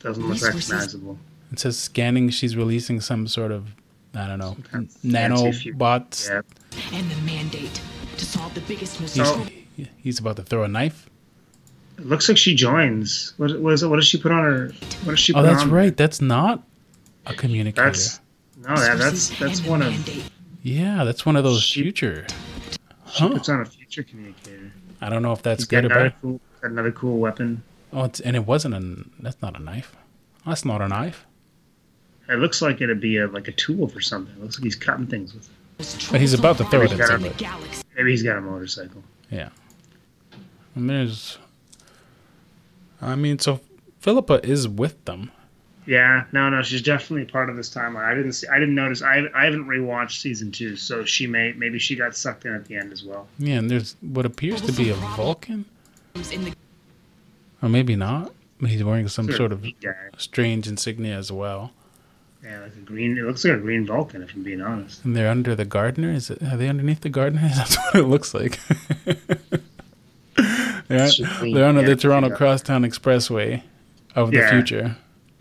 doesn't 0.01 0.27
look 0.27 0.41
recognizable. 0.41 1.17
It 1.51 1.59
says 1.59 1.77
scanning. 1.77 2.29
She's 2.29 2.55
releasing 2.57 2.99
some 3.01 3.27
sort 3.27 3.51
of 3.51 3.69
I 4.13 4.27
don't 4.27 4.39
know 4.39 4.57
kind 4.71 4.85
of 4.87 4.93
nanobots. 5.01 6.27
Yeah. 6.29 6.41
and 6.97 7.09
the 7.11 7.21
mandate 7.21 7.79
to 8.17 8.25
solve 8.25 8.53
the 8.55 8.61
biggest 8.61 8.99
most 8.99 9.15
He's, 9.15 9.27
So- 9.27 9.45
he's 9.97 10.19
about 10.19 10.35
to 10.37 10.43
throw 10.43 10.63
a 10.63 10.67
knife. 10.67 11.09
It 11.97 12.05
looks 12.05 12.27
like 12.29 12.37
she 12.37 12.53
joins. 12.55 13.33
What, 13.37 13.59
what 13.59 13.73
is 13.73 13.81
it? 13.83 13.87
What 13.87 13.95
does 13.95 14.05
she 14.07 14.19
put 14.19 14.31
on 14.31 14.43
her? 14.43 14.71
What 15.03 15.11
does 15.13 15.19
she? 15.19 15.33
Oh, 15.33 15.41
that's 15.41 15.63
on? 15.63 15.71
right. 15.71 15.95
That's 15.95 16.21
not 16.21 16.63
a 17.25 17.33
communicator. 17.33 17.85
That's 17.87 18.19
no, 18.57 18.75
that, 18.75 18.97
that's 18.97 19.29
that's 19.39 19.61
one 19.63 19.81
of. 19.81 19.93
yeah, 20.63 21.03
that's 21.03 21.25
one 21.25 21.35
of 21.35 21.43
those 21.43 21.61
She- 21.63 21.81
future. 21.83 22.25
She 23.11 23.23
Huh. 23.23 23.29
puts 23.29 23.47
on 23.49 23.61
a. 23.61 23.65
future 23.65 24.03
communicator. 24.03 24.71
I 25.01 25.09
don't 25.09 25.21
know 25.21 25.31
if 25.31 25.41
that's 25.41 25.61
He's 25.61 25.67
good 25.67 25.85
or 25.85 25.87
another 25.87 26.09
bad. 26.09 26.15
cool, 26.21 26.41
another 26.63 26.91
cool 26.91 27.19
weapon. 27.19 27.63
Oh, 27.93 28.03
it's, 28.03 28.19
and 28.19 28.35
it 28.35 28.45
wasn't 28.45 28.73
a. 28.73 29.05
That's 29.21 29.41
not 29.41 29.55
a 29.55 29.59
knife. 29.63 29.95
That's 30.45 30.65
not 30.65 30.81
a 30.81 30.87
knife. 30.87 31.25
It 32.29 32.39
looks 32.39 32.61
like 32.61 32.81
it'd 32.81 32.99
be 32.99 33.17
a, 33.17 33.27
like 33.27 33.47
a 33.47 33.53
tool 33.53 33.87
for 33.87 34.01
something. 34.01 34.33
It 34.35 34.41
looks 34.41 34.57
like 34.57 34.65
he's 34.65 34.75
cutting 34.75 35.07
things 35.07 35.33
with 35.33 35.47
it. 35.79 36.07
But 36.11 36.19
he's 36.19 36.33
about 36.33 36.57
to 36.57 36.65
throw 36.65 36.81
it 36.81 36.85
at 36.85 36.89
he's 36.91 36.99
got 36.99 37.05
a- 37.09 37.11
somebody. 37.13 37.35
Galaxy. 37.35 37.83
Maybe 37.95 38.11
he's 38.11 38.23
got 38.23 38.37
a 38.37 38.41
motorcycle. 38.41 39.01
Yeah. 39.31 39.49
And 40.75 40.89
there's. 40.89 41.37
I 43.01 43.15
mean, 43.15 43.39
so 43.39 43.61
Philippa 43.99 44.45
is 44.45 44.67
with 44.67 45.05
them. 45.05 45.31
Yeah, 45.87 46.25
no, 46.33 46.49
no, 46.49 46.61
she's 46.61 46.81
definitely 46.81 47.25
part 47.31 47.49
of 47.49 47.55
this 47.55 47.69
timeline. 47.73 48.03
I 48.03 48.13
didn't 48.13 48.33
see, 48.33 48.47
I 48.49 48.59
didn't 48.59 48.75
notice. 48.75 49.01
I, 49.01 49.23
I 49.33 49.45
haven't 49.45 49.65
rewatched 49.67 50.19
season 50.19 50.51
two, 50.51 50.75
so 50.75 51.05
she 51.05 51.27
may 51.27 51.53
maybe 51.53 51.79
she 51.79 51.95
got 51.95 52.13
sucked 52.15 52.45
in 52.45 52.53
at 52.53 52.65
the 52.65 52.75
end 52.75 52.91
as 52.91 53.05
well. 53.05 53.27
Yeah, 53.39 53.55
and 53.55 53.71
there's 53.71 53.95
what 54.01 54.25
appears 54.25 54.61
to 54.63 54.73
be 54.73 54.89
a 54.89 54.93
Vulcan, 54.95 55.63
In 56.31 56.43
the 56.43 56.53
or 57.61 57.69
maybe 57.69 57.95
not. 57.95 58.33
But 58.59 58.69
he's 58.71 58.83
wearing 58.83 59.07
some 59.07 59.31
sort 59.31 59.51
of 59.51 59.65
strange 60.17 60.67
insignia 60.67 61.15
as 61.17 61.31
well. 61.31 61.71
Yeah, 62.43 62.61
like 62.61 62.75
a 62.75 62.79
green. 62.79 63.17
It 63.17 63.21
looks 63.23 63.45
like 63.45 63.53
a 63.53 63.57
green 63.57 63.85
Vulcan, 63.85 64.23
if 64.23 64.33
I'm 64.33 64.43
being 64.43 64.61
honest. 64.61 65.05
And 65.05 65.15
they're 65.15 65.29
under 65.29 65.55
the 65.55 65.63
Gardiner. 65.65 66.11
Is 66.11 66.29
it? 66.29 66.41
Are 66.43 66.57
they 66.57 66.67
underneath 66.67 67.01
the 67.01 67.09
Gardiner? 67.09 67.47
That's 67.55 67.75
what 67.77 67.95
it 67.95 68.03
looks 68.07 68.33
like. 68.33 68.59
they're, 70.87 71.09
they're 71.41 71.65
under 71.65 71.83
the 71.83 71.95
Toronto. 71.95 72.35
Crosstown 72.35 72.83
Expressway 72.83 73.61
of 74.15 74.31
the 74.31 74.37
Yeah. 74.37 74.49
future. 74.49 74.97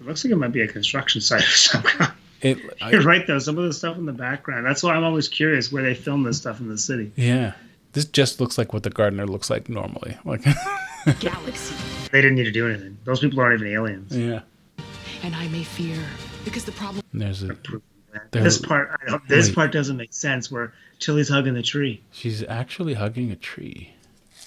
It 0.06 0.08
looks 0.10 0.24
like 0.24 0.32
it 0.32 0.36
might 0.36 0.52
be 0.52 0.60
a 0.62 0.68
construction 0.68 1.20
site 1.20 1.40
of 1.42 1.48
some 1.48 1.82
kind. 1.82 2.12
It. 2.42 2.58
You're 2.90 3.02
I, 3.02 3.04
right, 3.04 3.26
though. 3.26 3.40
Some 3.40 3.58
of 3.58 3.64
the 3.64 3.72
stuff 3.72 3.96
in 3.96 4.06
the 4.06 4.12
background. 4.12 4.64
That's 4.64 4.82
why 4.82 4.94
I'm 4.94 5.02
always 5.02 5.26
curious 5.28 5.72
where 5.72 5.82
they 5.82 5.94
film 5.94 6.22
this 6.22 6.36
stuff 6.38 6.60
in 6.60 6.68
the 6.68 6.78
city. 6.78 7.10
yeah. 7.16 7.54
This 7.92 8.04
just 8.04 8.40
looks 8.40 8.58
like 8.58 8.72
what 8.74 8.82
the 8.82 8.90
Gardiner 8.90 9.26
looks 9.26 9.48
like 9.50 9.68
normally. 9.70 10.16
Like. 10.24 10.42
galaxy. 11.20 11.74
They 12.12 12.20
didn't 12.20 12.36
need 12.36 12.44
to 12.44 12.52
do 12.52 12.68
anything. 12.68 12.98
Those 13.04 13.20
people 13.20 13.40
aren't 13.40 13.60
even 13.62 13.72
aliens. 13.72 14.14
yeah. 14.16 14.40
And 15.22 15.34
I 15.34 15.48
may 15.48 15.64
fear. 15.64 15.96
Because 16.44 16.64
the 16.66 16.72
problem 16.72 17.02
And 17.12 17.22
there's 17.22 17.42
a. 17.42 17.56
They're- 18.30 18.42
This 18.42 18.58
part, 18.58 18.90
I 19.02 19.10
don't, 19.10 19.26
this 19.28 19.48
Wait. 19.48 19.54
part 19.54 19.72
doesn't 19.72 19.96
make 19.96 20.12
sense. 20.12 20.50
Where 20.52 20.72
Tilly's 21.00 21.28
hugging 21.30 21.54
the 21.54 21.62
tree. 21.62 22.02
She's 22.12 22.42
actually 22.44 22.94
hugging 22.94 23.30
a 23.32 23.36
tree. 23.36 23.92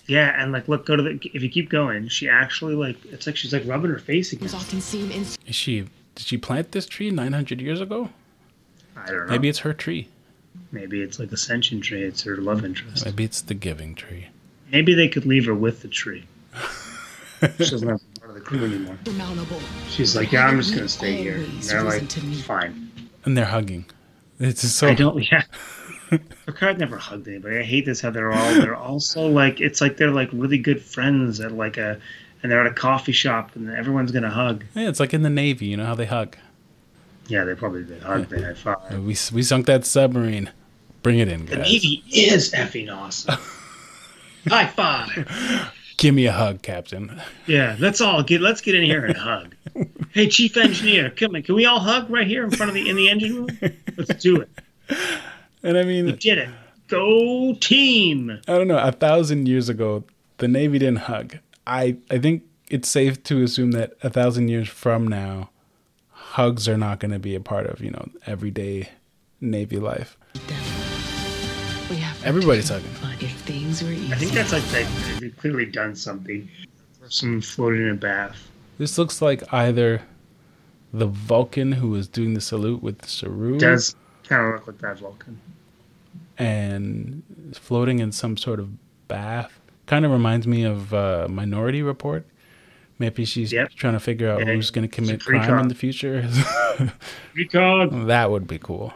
Yeah, 0.09 0.41
and 0.41 0.51
like, 0.51 0.67
look, 0.67 0.87
go 0.87 0.95
to 0.95 1.03
the. 1.03 1.19
If 1.33 1.43
you 1.43 1.49
keep 1.49 1.69
going, 1.69 2.07
she 2.07 2.27
actually 2.27 2.73
like. 2.73 2.97
It's 3.05 3.27
like 3.27 3.37
she's 3.37 3.53
like 3.53 3.63
rubbing 3.65 3.91
her 3.91 3.99
face 3.99 4.27
is 4.27 4.33
against. 4.33 4.55
often 4.55 4.81
seen 4.81 5.11
in 5.11 5.21
Is 5.21 5.55
she? 5.55 5.81
Did 6.15 6.25
she 6.25 6.37
plant 6.37 6.71
this 6.71 6.87
tree 6.87 7.11
900 7.11 7.61
years 7.61 7.79
ago? 7.79 8.09
I 8.97 9.05
don't 9.05 9.27
know. 9.27 9.31
Maybe 9.31 9.47
it's 9.47 9.59
her 9.59 9.71
tree. 9.71 10.07
Maybe 10.71 11.01
it's 11.01 11.19
like 11.19 11.31
Ascension 11.31 11.79
tree. 11.79 12.03
It's 12.03 12.23
her 12.23 12.37
love 12.37 12.65
interest. 12.65 13.05
Maybe 13.05 13.23
it's 13.23 13.41
the 13.41 13.53
giving 13.53 13.93
tree. 13.95 14.27
Maybe 14.71 14.95
they 14.95 15.07
could 15.07 15.25
leave 15.25 15.45
her 15.45 15.53
with 15.53 15.83
the 15.83 15.87
tree. 15.87 16.25
she 17.39 17.47
doesn't 17.47 17.87
have 17.87 17.99
to 17.99 18.05
be 18.05 18.19
part 18.19 18.29
of 18.31 18.35
the 18.35 18.41
crew 18.41 18.65
anymore. 18.65 18.97
surmountable. 19.05 19.61
She's 19.87 20.15
like, 20.15 20.31
yeah, 20.31 20.47
I'm 20.47 20.57
just 20.57 20.73
gonna 20.73 20.89
stay 20.89 21.15
here. 21.15 21.35
And 21.35 21.61
they're 21.63 21.83
like, 21.83 21.93
risen 21.93 22.07
to 22.07 22.25
meet. 22.25 22.43
fine. 22.43 22.91
And 23.25 23.37
they're 23.37 23.45
hugging. 23.45 23.85
It's 24.39 24.67
so. 24.67 24.87
I 24.87 24.95
don't. 24.95 25.23
Yeah. 25.31 25.43
Picard 26.45 26.79
never 26.79 26.97
hugged 26.97 27.27
anybody. 27.27 27.57
I 27.57 27.63
hate 27.63 27.85
this 27.85 28.01
how 28.01 28.09
they're 28.09 28.31
all 28.31 28.53
they're 28.55 28.75
also 28.75 29.27
like 29.27 29.59
it's 29.61 29.81
like 29.81 29.97
they're 29.97 30.11
like 30.11 30.29
really 30.31 30.57
good 30.57 30.81
friends 30.81 31.39
at 31.39 31.51
like 31.51 31.77
a 31.77 31.99
and 32.41 32.51
they're 32.51 32.61
at 32.61 32.67
a 32.67 32.73
coffee 32.73 33.11
shop 33.11 33.55
and 33.55 33.69
everyone's 33.69 34.11
gonna 34.11 34.29
hug. 34.29 34.63
Yeah, 34.75 34.89
it's 34.89 34.99
like 34.99 35.13
in 35.13 35.23
the 35.23 35.29
Navy. 35.29 35.67
You 35.67 35.77
know 35.77 35.85
how 35.85 35.95
they 35.95 36.05
hug. 36.05 36.37
Yeah, 37.27 37.43
they 37.43 37.55
probably 37.55 37.83
did 37.83 38.01
hug. 38.01 38.27
They 38.29 38.41
high 38.41 38.53
five. 38.53 38.91
We 38.91 39.15
we 39.33 39.43
sunk 39.43 39.65
that 39.67 39.85
submarine. 39.85 40.51
Bring 41.03 41.19
it 41.19 41.27
in, 41.27 41.45
guys. 41.45 41.57
The. 41.57 41.61
Navy 41.63 42.03
is 42.11 42.51
effing 42.51 42.93
awesome. 42.93 43.39
high 44.47 44.67
five. 44.67 45.71
Give 45.97 46.15
me 46.15 46.25
a 46.25 46.31
hug, 46.31 46.61
Captain. 46.61 47.21
Yeah, 47.45 47.75
let's 47.79 48.01
all 48.01 48.23
get 48.23 48.41
let's 48.41 48.61
get 48.61 48.75
in 48.75 48.83
here 48.83 49.05
and 49.05 49.17
hug. 49.17 49.55
Hey, 50.11 50.27
chief 50.27 50.57
engineer, 50.57 51.11
come 51.11 51.35
in. 51.35 51.43
Can 51.43 51.53
we 51.53 51.65
all 51.65 51.79
hug 51.79 52.09
right 52.09 52.25
here 52.25 52.43
in 52.43 52.49
front 52.49 52.69
of 52.69 52.73
the 52.73 52.89
in 52.89 52.95
the 52.95 53.09
engine 53.11 53.35
room? 53.35 53.59
Let's 53.95 54.15
do 54.15 54.41
it. 54.41 54.49
And 55.63 55.77
I 55.77 55.83
We 55.83 56.01
mean, 56.03 56.15
did 56.15 56.37
it. 56.37 56.49
Go 56.87 57.53
team. 57.59 58.39
I 58.47 58.57
don't 58.57 58.67
know. 58.67 58.79
A 58.79 58.91
thousand 58.91 59.47
years 59.47 59.69
ago, 59.69 60.03
the 60.37 60.47
Navy 60.47 60.79
didn't 60.79 60.99
hug. 60.99 61.37
I 61.67 61.97
I 62.09 62.17
think 62.17 62.43
it's 62.69 62.87
safe 62.89 63.21
to 63.23 63.43
assume 63.43 63.71
that 63.71 63.93
a 64.01 64.09
thousand 64.09 64.47
years 64.47 64.67
from 64.67 65.07
now, 65.07 65.49
hugs 66.09 66.67
are 66.67 66.77
not 66.77 66.99
going 66.99 67.11
to 67.11 67.19
be 67.19 67.35
a 67.35 67.39
part 67.39 67.67
of 67.67 67.81
you 67.81 67.91
know 67.91 68.09
everyday 68.25 68.89
Navy 69.41 69.77
life. 69.77 70.17
We 71.89 71.97
have 71.97 72.23
Everybody's 72.25 72.69
hugging. 72.69 72.89
But 73.01 73.21
if 73.21 73.31
things 73.41 73.83
were 73.83 73.91
easy, 73.91 74.13
I 74.13 74.15
think 74.15 74.31
that's 74.31 74.51
like 74.51 74.63
they, 74.65 74.83
they've 75.19 75.35
clearly 75.37 75.65
done 75.65 75.95
something. 75.95 76.49
Someone 77.07 77.41
floating 77.41 77.81
in 77.81 77.89
a 77.89 77.95
bath. 77.95 78.37
This 78.77 78.97
looks 78.97 79.21
like 79.21 79.51
either 79.51 80.03
the 80.93 81.07
Vulcan 81.07 81.71
who 81.71 81.89
was 81.89 82.07
doing 82.07 82.33
the 82.35 82.41
salute 82.41 82.83
with 82.83 83.05
Saru 83.05 83.57
Does 83.57 83.95
kind 84.29 84.45
of 84.47 84.53
look 84.53 84.67
like 84.67 84.77
that 84.79 84.99
Vulcan. 84.99 85.39
and 86.37 87.23
floating 87.53 87.99
in 87.99 88.11
some 88.11 88.37
sort 88.37 88.59
of 88.59 88.69
bath. 89.07 89.59
Kind 89.87 90.05
of 90.05 90.11
reminds 90.11 90.45
me 90.47 90.63
of 90.63 90.93
uh, 90.93 91.27
Minority 91.29 91.81
Report. 91.81 92.25
Maybe 92.99 93.25
she's 93.25 93.51
Yep. 93.51 93.71
trying 93.71 93.93
to 93.93 93.99
figure 93.99 94.29
out 94.29 94.39
Yeah, 94.45 94.53
who's 94.53 94.69
going 94.71 94.87
to 94.87 94.93
commit 94.93 95.21
crime 95.23 95.59
in 95.59 95.67
the 95.67 95.75
future. 95.75 96.21
Recog. 97.35 98.07
that 98.07 98.29
would 98.29 98.47
be 98.47 98.57
cool. 98.59 98.93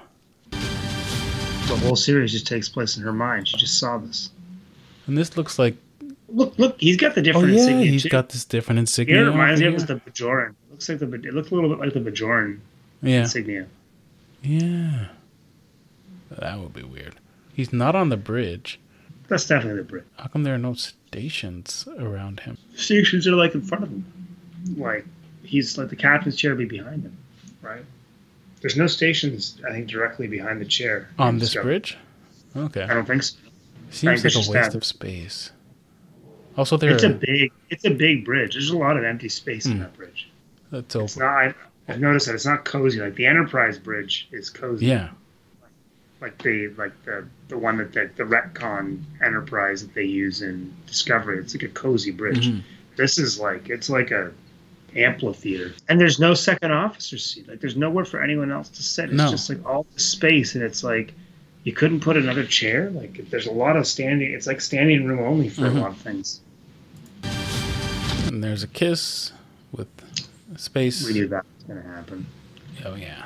The 0.52 1.78
whole 1.82 1.96
series 1.96 2.32
just 2.32 2.46
takes 2.46 2.68
place 2.70 2.98
in 2.98 3.04
her 3.04 3.14
mind. 3.14 3.48
She 3.48 3.58
just 3.58 3.80
saw 3.80 3.98
this. 3.98 4.30
And 5.08 5.18
this 5.18 5.36
looks 5.38 5.58
like 5.58 5.76
Look, 6.30 6.58
look, 6.58 6.80
he's 6.82 6.98
got 6.98 7.14
the 7.16 7.22
different. 7.22 7.46
oh 7.46 7.48
different 7.48 7.58
yeah, 7.70 7.74
insignia 7.76 7.92
he's 7.92 8.04
too. 8.04 8.10
got 8.10 8.30
this 8.30 8.44
different 8.44 8.80
insignia. 8.80 9.22
it 9.22 9.30
reminds 9.30 9.62
me 9.62 9.68
over 9.68 9.78
of 9.78 9.88
the 9.88 9.96
Bajoran. 9.96 10.50
It 10.50 10.56
looks 10.72 10.90
like 10.90 10.98
the 11.00 11.06
it 11.14 11.34
looked 11.34 11.52
a 11.52 11.56
little 11.56 11.70
bit 11.70 11.80
like 11.80 11.94
the 11.94 12.00
Bajoran 12.12 12.60
yeah, 13.04 13.22
insignia. 13.22 13.68
yeah. 14.42 15.08
That 16.40 16.60
would 16.60 16.74
be 16.74 16.84
weird. 16.84 17.16
He's 17.54 17.72
not 17.74 17.96
on 17.96 18.10
the 18.10 18.18
bridge. 18.18 18.80
That's 19.28 19.48
definitely 19.48 19.82
the 19.82 19.88
bridge. 19.88 20.04
How 20.18 20.28
come 20.28 20.44
there 20.44 20.56
are 20.56 20.60
no 20.60 20.74
stations 20.74 21.88
around 22.00 22.42
him? 22.42 22.58
Stations 22.76 23.28
are 23.28 23.36
like 23.36 23.54
in 23.56 23.62
front 23.62 23.84
of 23.84 23.90
him. 23.90 24.06
Like 24.78 25.06
he's 25.44 25.78
like 25.78 25.90
the 25.90 25.96
captain's 25.96 26.36
chair 26.36 26.56
be 26.56 26.66
behind 26.66 27.04
him, 27.04 27.18
right? 27.62 27.84
There's 28.62 28.78
no 28.78 28.88
stations, 28.88 29.62
I 29.68 29.72
think, 29.72 29.88
directly 29.88 30.28
behind 30.28 30.62
the 30.62 30.66
chair 30.66 31.10
On 31.20 31.38
this 31.38 31.50
Discovery. 31.50 31.74
bridge? 31.74 31.98
Okay. 32.56 32.84
I 32.84 32.94
don't 32.94 33.06
think 33.06 33.24
so. 33.24 33.38
Seems 33.90 34.24
like 34.24 34.34
a 34.34 34.38
waste 34.38 34.52
that. 34.54 34.76
of 34.76 34.86
space. 34.86 35.52
Also, 36.58 36.78
there 36.78 36.92
It's 36.92 37.04
a 37.04 37.10
big, 37.10 37.52
it's 37.70 37.84
a 37.86 37.90
big 37.90 38.24
bridge. 38.26 38.54
There's 38.54 38.70
a 38.70 38.78
lot 38.78 38.96
of 38.98 39.04
empty 39.04 39.28
space 39.30 39.66
in 39.66 39.74
Hmm. 39.74 39.80
that 39.80 39.98
bridge. 39.98 40.30
that's 40.72 40.96
It's 40.96 41.18
open. 41.18 41.28
not. 41.28 41.56
I've 41.88 42.00
noticed 42.00 42.28
that 42.28 42.36
it's 42.36 42.46
not 42.46 42.64
cozy. 42.64 43.00
Like 43.02 43.16
the 43.16 43.26
Enterprise 43.26 43.78
bridge 43.78 44.30
is 44.32 44.50
cozy. 44.50 44.86
Yeah, 44.86 45.10
Like 46.24 46.42
the 46.42 46.70
like 46.78 46.94
the 47.04 47.26
the 47.50 47.58
one 47.58 47.76
that 47.80 47.92
the, 47.92 48.10
the 48.16 48.24
retcon 48.24 49.04
Enterprise 49.22 49.82
that 49.86 49.94
they 49.94 50.06
use 50.06 50.42
in 50.42 50.74
Discovery. 50.88 51.38
It's 51.38 51.54
like 51.54 51.64
a 51.64 51.68
cozy 51.68 52.12
bridge. 52.12 52.48
Mhm. 52.48 52.62
This 52.96 53.18
is 53.18 53.38
like 53.42 53.70
it's 53.70 53.90
like 53.90 54.12
a 54.12 54.32
amphitheater, 54.96 55.74
and 55.90 56.00
there's 56.00 56.20
no 56.22 56.34
second 56.34 56.72
officer 56.72 57.18
seat. 57.18 57.50
Like 57.50 57.60
there's 57.60 57.76
nowhere 57.76 58.06
for 58.06 58.22
anyone 58.24 58.54
else 58.54 58.70
to 58.70 58.82
sit. 58.84 59.06
It's 59.10 59.14
No. 59.16 59.30
just 59.32 59.50
like 59.50 59.66
all 59.66 59.86
the 59.94 60.00
space, 60.00 60.56
and 60.56 60.64
it's 60.64 60.82
like 60.82 61.14
you 61.66 61.74
couldn't 61.74 62.00
put 62.00 62.16
another 62.16 62.46
chair. 62.46 62.90
Like 62.92 63.30
there's 63.30 63.48
a 63.48 63.52
lot 63.52 63.76
of 63.76 63.86
standing. 63.86 64.32
It's 64.32 64.48
like 64.48 64.62
standing 64.62 65.06
room 65.06 65.20
only 65.20 65.50
for 65.50 65.64
Mhm. 65.64 65.76
a 65.76 65.80
lot 65.82 65.92
of 65.92 65.98
things. 65.98 66.40
and 68.28 68.42
there's 68.42 68.64
a 68.64 68.68
kiss 68.68 69.34
with 69.74 69.90
space. 70.56 71.06
We 71.06 71.12
knew 71.14 71.28
that 71.28 71.44
was 71.58 71.64
gonna 71.68 71.82
happen. 71.96 72.26
Oh 72.86 72.96
yeah, 72.96 73.26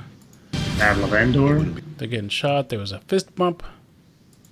Battle 0.77 1.05
of 1.05 1.13
Endor. 1.13 1.59
they're 1.97 2.07
getting 2.07 2.29
shot. 2.29 2.69
There 2.69 2.79
was 2.79 2.91
a 2.91 2.99
fist 2.99 3.33
bump, 3.35 3.63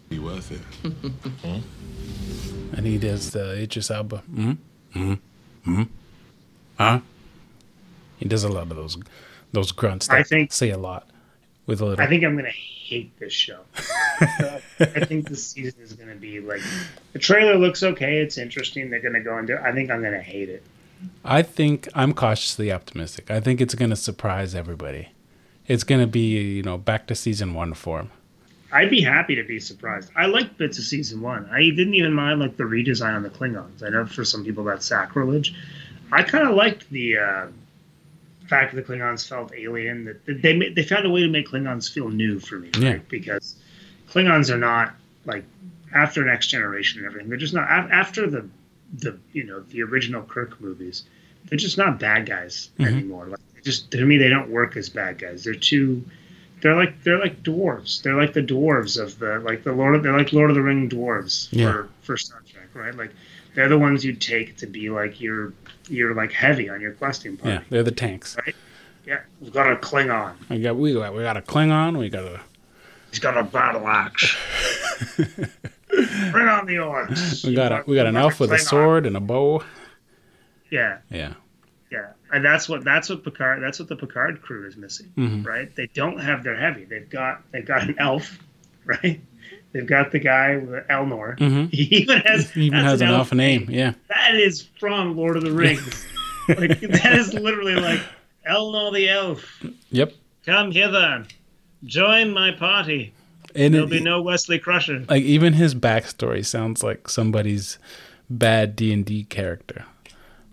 Be 0.10 0.18
worth 0.20 0.52
it. 0.52 0.62
and 2.74 2.86
he 2.86 2.98
does 2.98 3.32
the 3.32 3.62
Idris 3.62 3.92
Elba. 3.92 4.24
Mm, 4.32 4.58
mm, 4.96 5.20
mm, 5.68 5.88
huh? 6.78 7.00
He 8.18 8.26
does 8.28 8.44
a 8.44 8.50
lot 8.50 8.64
of 8.64 8.76
those 8.76 8.98
those 9.52 9.72
grunts. 9.72 10.08
That 10.08 10.18
I 10.18 10.24
think- 10.24 10.52
say 10.52 10.72
a 10.72 10.78
lot 10.78 11.08
with 11.68 11.82
a 11.82 11.86
little. 11.86 12.04
I 12.04 12.08
think 12.08 12.24
I'm 12.24 12.36
gonna 12.36 12.50
hate 12.50 13.18
this 13.20 13.34
show. 13.34 13.60
I 14.20 14.60
think 15.06 15.30
this 15.30 15.46
season 15.48 15.80
is 15.82 15.94
gonna 15.94 16.16
be 16.16 16.40
like 16.40 16.62
the 17.14 17.20
trailer 17.20 17.56
looks 17.58 17.84
okay. 17.84 18.18
It's 18.18 18.38
interesting. 18.38 18.90
They're 18.90 19.00
gonna 19.00 19.22
go 19.24 19.38
into. 19.38 19.62
I 19.62 19.72
think 19.74 19.92
I'm 19.92 20.02
gonna 20.02 20.22
hate 20.22 20.50
it. 20.50 20.64
I 21.24 21.44
think 21.44 21.88
I'm 21.94 22.14
cautiously 22.14 22.72
optimistic. 22.72 23.30
I 23.30 23.40
think 23.42 23.60
it's 23.62 23.76
going 23.76 23.90
to 23.90 23.98
surprise 23.98 24.56
everybody. 24.56 25.10
It's 25.68 25.84
going 25.84 26.02
to 26.02 26.08
be, 26.08 26.38
you 26.38 26.64
know, 26.64 26.78
back 26.78 27.08
to 27.08 27.16
season 27.16 27.54
one 27.54 27.74
form. 27.74 28.12
I'd 28.72 28.90
be 28.90 29.02
happy 29.02 29.36
to 29.36 29.44
be 29.44 29.60
surprised. 29.60 30.12
I 30.16 30.26
liked 30.26 30.58
bits 30.58 30.78
of 30.78 30.84
season 30.84 31.22
one. 31.22 31.48
I 31.50 31.62
didn't 31.70 31.94
even 31.94 32.14
mind 32.14 32.40
like 32.40 32.58
the 32.58 32.64
redesign 32.64 33.16
on 33.16 33.24
the 33.24 33.30
Klingons. 33.30 33.84
I 33.84 33.90
know 33.90 34.06
for 34.06 34.26
some 34.26 34.44
people 34.44 34.64
that's 34.66 34.86
sacrilege. 34.86 35.56
I 36.12 36.24
kind 36.24 36.48
of 36.48 36.56
liked 36.56 36.90
the 36.90 37.18
uh, 37.18 37.48
fact 38.48 38.76
that 38.76 38.86
the 38.86 38.94
Klingons 38.94 39.28
felt 39.28 39.54
alien. 39.56 40.06
That 40.06 40.42
they 40.42 40.70
they 40.70 40.84
found 40.84 41.06
a 41.06 41.10
way 41.10 41.22
to 41.22 41.30
make 41.30 41.48
Klingons 41.48 41.92
feel 41.92 42.10
new 42.10 42.40
for 42.40 42.60
me, 42.60 42.70
right? 42.76 42.84
Yeah. 42.84 43.00
Because 43.08 43.56
Klingons 44.10 44.50
are 44.50 44.58
not 44.58 44.94
like 45.26 45.46
after 45.94 46.26
Next 46.26 46.48
Generation 46.48 47.00
and 47.00 47.08
everything. 47.08 47.30
They're 47.30 47.38
just 47.38 47.54
not 47.54 47.70
after 47.70 48.28
the 48.30 48.48
the 48.94 49.18
you 49.32 49.44
know 49.44 49.62
the 49.62 49.84
original 49.84 50.24
Kirk 50.24 50.60
movies. 50.60 51.04
They're 51.46 51.58
just 51.58 51.78
not 51.78 52.00
bad 52.00 52.26
guys 52.26 52.70
anymore. 52.80 53.28
Like 53.28 53.40
just 53.66 53.92
to 53.92 54.06
me, 54.06 54.18
they 54.18 54.30
don't 54.30 54.50
work 54.50 54.78
as 54.78 54.88
bad 54.88 55.18
guys. 55.20 55.44
They're 55.44 55.54
too. 55.56 56.06
They're 56.62 56.76
like 56.76 57.04
they're 57.04 57.20
like 57.20 57.44
dwarves. 57.44 58.02
They're 58.02 58.16
like 58.16 58.32
the 58.34 58.42
dwarves 58.42 58.98
of 59.02 59.20
the 59.20 59.40
like 59.40 59.64
the 59.64 59.74
Lord. 59.74 59.96
Of, 59.96 60.04
they're 60.04 60.18
like 60.18 60.32
Lord 60.32 60.50
of 60.50 60.56
the 60.56 60.62
Ring 60.62 60.90
dwarves 60.90 61.50
Yeah. 61.52 61.84
for 62.02 62.16
Star 62.18 62.42
Trek, 62.50 62.70
right? 62.74 62.96
Like 62.96 63.12
they're 63.54 63.68
the 63.70 63.78
ones 63.78 64.06
you 64.06 64.14
take 64.14 64.56
to 64.58 64.66
be 64.68 64.90
like 64.90 65.20
your 65.20 65.54
you're 65.90 66.16
like 66.16 66.32
heavy 66.32 66.70
on 66.70 66.80
your 66.82 66.94
questing 66.94 67.36
party. 67.38 67.56
Yeah, 67.58 67.62
they're 67.70 67.84
the 67.84 67.92
tanks. 67.92 68.38
Right? 68.46 68.56
Yeah, 69.06 69.20
we've 69.42 69.54
got 69.54 69.72
a 69.72 69.76
Klingon. 69.76 70.34
We 70.50 70.62
got 70.62 70.76
we 70.78 70.94
got 70.94 71.14
we 71.14 71.22
got 71.22 71.38
a 71.38 71.42
Klingon. 71.42 71.98
We 71.98 72.10
got 72.10 72.24
a 72.24 72.40
He's 73.12 73.20
got 73.20 73.38
a 73.38 73.44
battle 73.44 73.88
axe. 73.88 74.36
Bring 76.32 76.48
on 76.48 76.66
the 76.66 76.76
orcs. 76.76 77.46
we 77.46 77.54
got 77.56 77.72
a 77.72 77.84
we 77.86 77.96
got 77.96 78.08
an 78.08 78.16
elf 78.18 78.40
with 78.40 78.52
a 78.52 78.58
sword 78.60 79.06
and 79.06 79.16
a 79.16 79.20
bow. 79.22 79.64
Yeah, 80.72 80.98
Yeah, 81.12 81.34
yeah, 81.96 82.08
and 82.34 82.44
that's 82.44 82.68
what 82.70 82.84
that's 82.84 83.10
what 83.10 83.24
Picard 83.24 83.62
that's 83.64 83.80
what 83.80 83.88
the 83.90 83.96
Picard 83.96 84.42
crew 84.42 84.68
is 84.68 84.76
missing, 84.78 85.12
Mhm. 85.18 85.46
right? 85.46 85.74
They 85.76 85.88
don't 85.94 86.20
have 86.20 86.44
their 86.44 86.56
heavy. 86.56 86.84
They've 86.86 87.10
got 87.10 87.42
they've 87.52 87.66
got 87.66 87.84
an 87.88 87.96
elf, 88.00 88.38
right? 88.86 89.20
They've 89.72 89.86
got 89.86 90.12
the 90.12 90.20
guy 90.20 90.58
with 90.58 90.88
Elnor. 90.88 91.38
Mhm. 91.38 91.70
He 91.74 91.84
even 91.98 92.20
has 92.22 92.52
he 92.52 92.66
even 92.68 92.80
has 92.84 93.02
an 93.02 93.08
elf 93.10 93.18
elf 93.20 93.34
name. 93.34 93.68
Yeah, 93.70 93.94
That 94.10 94.36
is 94.36 94.62
from 94.80 95.16
Lord 95.18 95.38
of 95.38 95.44
the 95.44 95.52
Rings. 95.52 96.06
like 96.48 96.80
that 96.82 97.14
is 97.16 97.34
literally 97.34 97.76
like 97.76 98.02
Elnor 98.50 98.94
the 98.94 99.10
elf. 99.10 99.64
yep. 99.90 100.14
Come 100.46 100.72
hither, 100.72 101.26
join 101.84 102.32
my 102.32 102.52
party. 102.52 103.14
And 103.56 103.74
There'll 103.74 103.88
it- 103.88 103.92
be 103.92 104.00
no 104.02 104.22
Wesley 104.22 104.60
Crusher. 104.60 105.06
like 105.10 105.24
even 105.24 105.54
his 105.54 105.74
backstory 105.76 106.46
sounds 106.46 106.84
like 106.84 107.10
somebody's 107.10 107.80
bad 108.30 108.76
D 108.76 108.92
and 108.94 109.06
D 109.06 109.24
character. 109.24 109.86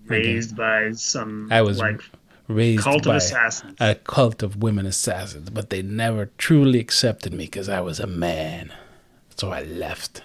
Raised 0.06 0.56
by 0.56 0.92
some 0.92 1.48
I 1.50 1.62
was 1.62 1.78
like 1.78 2.00
raised 2.48 2.82
cult 2.82 3.02
of 3.02 3.04
by 3.04 3.16
assassins. 3.16 3.76
a 3.80 3.94
cult 3.94 4.42
of 4.42 4.56
women 4.62 4.86
assassins, 4.86 5.50
but 5.50 5.70
they 5.70 5.82
never 5.82 6.26
truly 6.38 6.80
accepted 6.80 7.32
me 7.32 7.44
because 7.44 7.68
I 7.68 7.80
was 7.80 8.00
a 8.00 8.06
man. 8.06 8.72
So 9.36 9.50
I 9.50 9.62
left. 9.62 10.24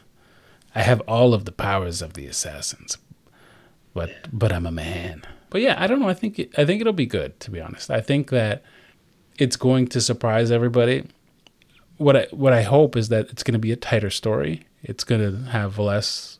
I 0.76 0.82
have 0.82 1.02
all 1.02 1.34
of 1.34 1.46
the 1.46 1.52
powers 1.52 2.02
of 2.02 2.14
the 2.14 2.28
assassins, 2.28 2.98
but 3.94 4.12
but 4.32 4.52
I'm 4.52 4.66
a 4.66 4.72
man. 4.72 5.24
But 5.50 5.62
yeah, 5.62 5.76
I 5.78 5.88
don't 5.88 6.00
know. 6.00 6.10
I 6.10 6.14
think 6.14 6.40
it, 6.40 6.52
I 6.58 6.66
think 6.66 6.82
it'll 6.82 6.94
be 6.94 7.06
good. 7.06 7.40
To 7.42 7.52
be 7.52 7.62
honest, 7.62 7.90
I 7.90 8.02
think 8.02 8.30
that 8.32 8.64
it's 9.38 9.56
going 9.56 9.88
to 9.90 10.02
surprise 10.02 10.52
everybody. 10.52 11.06
What 11.98 12.16
I 12.18 12.28
what 12.32 12.54
I 12.54 12.64
hope 12.64 12.96
is 12.96 13.10
that 13.10 13.30
it's 13.30 13.44
going 13.44 13.54
to 13.54 13.60
be 13.60 13.72
a 13.72 13.76
tighter 13.78 14.10
story. 14.10 14.66
It's 14.84 15.04
going 15.04 15.22
to 15.22 15.50
have 15.52 15.80
less, 15.80 16.37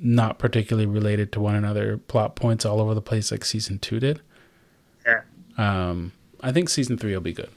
not 0.00 0.38
particularly 0.38 0.86
related 0.86 1.32
to 1.32 1.40
one 1.40 1.54
another 1.54 1.98
plot 1.98 2.34
points 2.34 2.64
all 2.64 2.80
over 2.80 2.94
the 2.94 3.02
place 3.02 3.30
like 3.30 3.44
season 3.44 3.78
two 3.78 4.00
did. 4.00 4.20
Yeah. 5.06 5.20
Um, 5.58 6.12
I 6.40 6.52
think 6.52 6.68
season 6.68 6.96
three 6.96 7.12
will 7.12 7.20
be 7.20 7.32
good. 7.32 7.50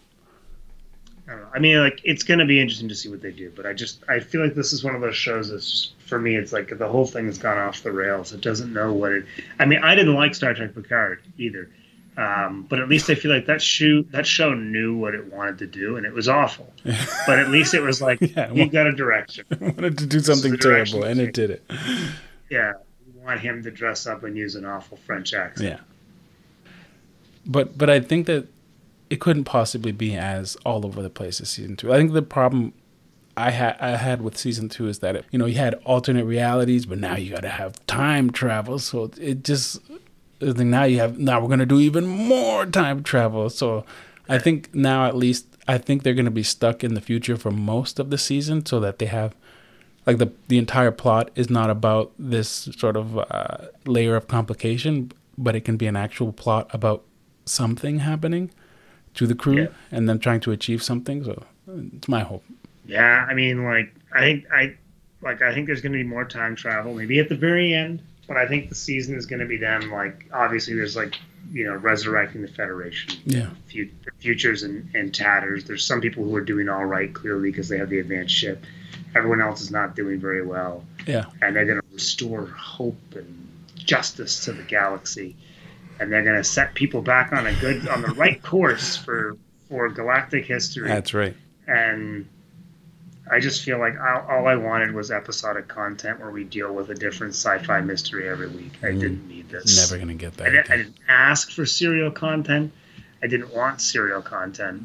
I. 1.27 1.37
I 1.55 1.59
mean, 1.59 1.79
like 1.79 2.01
it's 2.03 2.23
going 2.23 2.39
to 2.39 2.45
be 2.45 2.59
interesting 2.59 2.89
to 2.89 2.95
see 2.95 3.09
what 3.09 3.21
they 3.21 3.31
do, 3.31 3.51
but 3.55 3.65
I 3.65 3.73
just 3.73 4.03
I 4.09 4.19
feel 4.19 4.43
like 4.43 4.55
this 4.55 4.73
is 4.73 4.83
one 4.83 4.95
of 4.95 5.01
those 5.01 5.15
shows 5.15 5.49
that's 5.49 5.71
just, 5.71 5.93
for 6.05 6.19
me. 6.19 6.35
It's 6.35 6.51
like 6.51 6.77
the 6.77 6.87
whole 6.87 7.05
thing 7.05 7.27
has 7.27 7.37
gone 7.37 7.57
off 7.57 7.83
the 7.83 7.91
rails. 7.91 8.33
It 8.33 8.41
doesn't 8.41 8.73
know 8.73 8.91
what 8.91 9.13
it. 9.13 9.25
I 9.59 9.65
mean, 9.65 9.79
I 9.83 9.95
didn't 9.95 10.15
like 10.15 10.35
Star 10.35 10.53
Trek 10.53 10.75
Picard 10.75 11.21
either, 11.37 11.69
um, 12.17 12.65
but 12.69 12.79
at 12.79 12.89
least 12.89 13.09
I 13.09 13.15
feel 13.15 13.31
like 13.31 13.45
that 13.45 13.61
show 13.61 14.01
that 14.11 14.27
show 14.27 14.53
knew 14.53 14.97
what 14.97 15.15
it 15.15 15.31
wanted 15.31 15.59
to 15.59 15.67
do, 15.67 15.95
and 15.95 16.05
it 16.05 16.13
was 16.13 16.27
awful. 16.27 16.71
but 17.25 17.39
at 17.39 17.49
least 17.49 17.73
it 17.73 17.81
was 17.81 18.01
like 18.01 18.19
Yeah, 18.35 18.51
you 18.51 18.67
got 18.69 18.87
a 18.87 18.91
direction. 18.91 19.45
wanted 19.59 19.97
to 19.99 20.05
do 20.05 20.19
something 20.19 20.57
terrible, 20.57 21.03
and 21.03 21.21
it 21.21 21.33
did 21.33 21.51
it. 21.51 21.63
Yeah, 22.53 22.73
you 23.07 23.19
want 23.25 23.39
him 23.39 23.63
to 23.63 23.71
dress 23.71 24.05
up 24.05 24.23
and 24.23 24.37
use 24.37 24.53
an 24.55 24.63
awful 24.63 24.95
French 24.95 25.33
accent. 25.33 25.69
Yeah. 25.71 26.69
But 27.47 27.77
but 27.79 27.89
I 27.89 27.99
think 27.99 28.27
that 28.27 28.47
it 29.09 29.19
couldn't 29.19 29.45
possibly 29.45 29.91
be 29.91 30.15
as 30.15 30.55
all 30.63 30.85
over 30.85 31.01
the 31.01 31.09
place 31.09 31.41
as 31.41 31.49
season 31.49 31.75
two. 31.75 31.91
I 31.91 31.97
think 31.97 32.13
the 32.13 32.21
problem 32.21 32.73
I 33.35 33.49
had 33.49 33.75
I 33.79 33.97
had 33.97 34.21
with 34.21 34.37
season 34.37 34.69
two 34.69 34.87
is 34.87 34.99
that 34.99 35.15
it, 35.15 35.25
you 35.31 35.39
know 35.39 35.47
you 35.47 35.57
had 35.57 35.73
alternate 35.83 36.25
realities, 36.25 36.85
but 36.85 36.99
now 36.99 37.15
you 37.15 37.31
got 37.31 37.41
to 37.41 37.49
have 37.49 37.83
time 37.87 38.29
travel. 38.29 38.77
So 38.77 39.09
it 39.19 39.43
just 39.43 39.81
now 40.39 40.83
you 40.83 40.99
have 40.99 41.17
now 41.17 41.41
we're 41.41 41.49
gonna 41.49 41.65
do 41.65 41.79
even 41.79 42.05
more 42.05 42.67
time 42.67 43.01
travel. 43.01 43.49
So 43.49 43.83
I 44.29 44.37
think 44.37 44.75
now 44.75 45.07
at 45.07 45.15
least 45.15 45.47
I 45.67 45.79
think 45.79 46.03
they're 46.03 46.13
gonna 46.13 46.29
be 46.29 46.43
stuck 46.43 46.83
in 46.83 46.93
the 46.93 47.01
future 47.01 47.35
for 47.35 47.49
most 47.49 47.97
of 47.97 48.11
the 48.11 48.17
season, 48.19 48.63
so 48.63 48.79
that 48.79 48.99
they 48.99 49.07
have 49.07 49.33
like 50.05 50.17
the 50.17 50.31
the 50.47 50.57
entire 50.57 50.91
plot 50.91 51.31
is 51.35 51.49
not 51.49 51.69
about 51.69 52.11
this 52.19 52.69
sort 52.77 52.95
of 52.97 53.17
uh, 53.17 53.67
layer 53.85 54.15
of 54.15 54.27
complication, 54.27 55.11
but 55.37 55.55
it 55.55 55.61
can 55.61 55.77
be 55.77 55.87
an 55.87 55.95
actual 55.95 56.31
plot 56.33 56.69
about 56.73 57.03
something 57.45 57.99
happening 57.99 58.51
to 59.15 59.27
the 59.27 59.35
crew 59.35 59.55
Yeah. 59.63 59.67
and 59.91 60.07
them 60.09 60.19
trying 60.19 60.39
to 60.41 60.51
achieve 60.51 60.81
something. 60.81 61.23
So 61.23 61.43
it's 61.93 62.07
my 62.07 62.21
hope. 62.21 62.43
Yeah, 62.85 63.25
I 63.29 63.33
mean, 63.33 63.63
like 63.63 63.93
I 64.13 64.19
think 64.21 64.45
I 64.51 64.75
like 65.21 65.41
I 65.41 65.53
think 65.53 65.67
there's 65.67 65.81
going 65.81 65.93
to 65.93 65.97
be 65.99 66.03
more 66.03 66.25
time 66.25 66.55
travel, 66.55 66.93
maybe 66.93 67.19
at 67.19 67.29
the 67.29 67.35
very 67.35 67.73
end. 67.73 68.01
But 68.27 68.37
I 68.37 68.47
think 68.47 68.69
the 68.69 68.75
season 68.75 69.15
is 69.15 69.25
going 69.25 69.41
to 69.41 69.45
be 69.45 69.57
them 69.57 69.91
like 69.91 70.25
obviously 70.33 70.73
there's 70.75 70.95
like 70.95 71.15
you 71.51 71.65
know 71.65 71.75
resurrecting 71.75 72.41
the 72.41 72.47
Federation. 72.47 73.19
Yeah. 73.25 73.49
Fu- 73.71 73.89
futures 74.19 74.63
and, 74.63 74.89
and 74.95 75.13
tatters. 75.13 75.65
There's 75.65 75.85
some 75.85 75.99
people 76.01 76.23
who 76.23 76.33
are 76.35 76.41
doing 76.41 76.69
all 76.69 76.85
right 76.85 77.13
clearly 77.13 77.51
because 77.51 77.67
they 77.69 77.77
have 77.77 77.89
the 77.89 77.99
advanced 77.99 78.33
ship. 78.33 78.63
Everyone 79.15 79.41
else 79.41 79.61
is 79.61 79.71
not 79.71 79.95
doing 79.95 80.19
very 80.19 80.45
well, 80.45 80.83
Yeah, 81.05 81.25
and 81.41 81.55
they're 81.55 81.65
going 81.65 81.81
to 81.81 81.87
restore 81.93 82.45
hope 82.47 82.97
and 83.15 83.49
justice 83.75 84.45
to 84.45 84.53
the 84.53 84.63
galaxy, 84.63 85.35
and 85.99 86.11
they're 86.11 86.23
going 86.23 86.37
to 86.37 86.43
set 86.43 86.73
people 86.73 87.01
back 87.01 87.31
on 87.33 87.45
a 87.45 87.53
good 87.55 87.87
on 87.87 88.01
the 88.01 88.09
right 88.09 88.41
course 88.51 88.95
for 88.95 89.37
for 89.69 89.89
galactic 89.89 90.45
history 90.45 90.87
that's 90.87 91.13
right. 91.13 91.35
and 91.67 92.27
I 93.29 93.39
just 93.39 93.63
feel 93.63 93.79
like 93.79 93.95
all, 93.99 94.25
all 94.29 94.47
I 94.47 94.55
wanted 94.55 94.93
was 94.93 95.09
episodic 95.09 95.67
content 95.67 96.19
where 96.19 96.29
we 96.29 96.43
deal 96.43 96.73
with 96.73 96.89
a 96.89 96.95
different 96.95 97.33
sci-fi 97.33 97.79
mystery 97.79 98.27
every 98.27 98.47
week. 98.47 98.73
I 98.81 98.87
mm-hmm. 98.87 98.99
didn't 98.99 99.27
need 99.27 99.49
this. 99.49 99.89
Never 99.89 99.99
gonna 99.99 100.15
get 100.15 100.33
I, 100.41 100.43
that. 100.43 100.51
didn't, 100.51 100.71
I 100.71 100.77
didn't 100.77 100.97
ask 101.07 101.51
for 101.51 101.65
serial 101.65 102.11
content. 102.11 102.73
I 103.21 103.27
didn't 103.27 103.53
want 103.53 103.79
serial 103.79 104.21
content. 104.21 104.83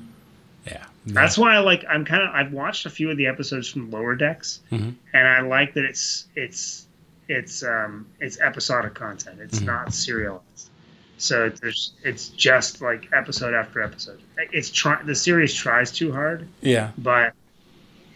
Yeah, 0.70 0.84
That's 1.06 1.38
why 1.38 1.54
I 1.54 1.58
like. 1.58 1.84
I'm 1.88 2.04
kind 2.04 2.22
of. 2.22 2.34
I've 2.34 2.52
watched 2.52 2.84
a 2.86 2.90
few 2.90 3.10
of 3.10 3.16
the 3.16 3.26
episodes 3.26 3.68
from 3.68 3.90
Lower 3.90 4.14
Decks, 4.14 4.60
Mhm. 4.70 4.94
and 5.14 5.28
I 5.28 5.40
like 5.40 5.74
that 5.74 5.84
it's 5.84 6.26
it's 6.36 6.86
it's 7.28 7.62
um 7.62 8.06
it's 8.20 8.38
episodic 8.40 8.94
content. 8.94 9.40
It's 9.40 9.60
Mhm. 9.60 9.66
not 9.66 9.94
serialized. 9.94 10.70
So 11.16 11.48
there's 11.48 11.92
it's 12.04 12.28
just 12.28 12.80
like 12.80 13.08
episode 13.12 13.54
after 13.54 13.82
episode. 13.82 14.20
It's 14.52 14.70
try 14.70 15.02
the 15.02 15.14
series 15.14 15.52
tries 15.54 15.90
too 15.90 16.12
hard 16.12 16.46
yeah. 16.60 16.90
but 16.98 17.32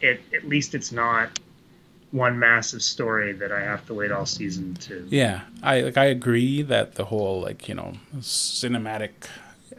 it 0.01 0.21
at 0.35 0.49
least 0.49 0.75
it's 0.75 0.93
not 0.93 1.39
one 2.13 2.39
massive 2.39 2.83
story 2.83 3.33
that 3.33 3.51
I 3.51 3.61
have 3.61 3.87
to 3.87 3.95
wait 3.95 4.13
all 4.13 4.27
season 4.27 4.75
to. 4.75 5.07
Yeah, 5.11 5.41
I 5.63 5.81
like 5.81 5.97
I 5.97 6.05
agree 6.07 6.63
that 6.63 6.95
the 6.97 7.07
whole 7.07 7.41
like 7.41 7.69
you 7.69 7.75
know 7.75 7.95
cinematic 8.21 9.11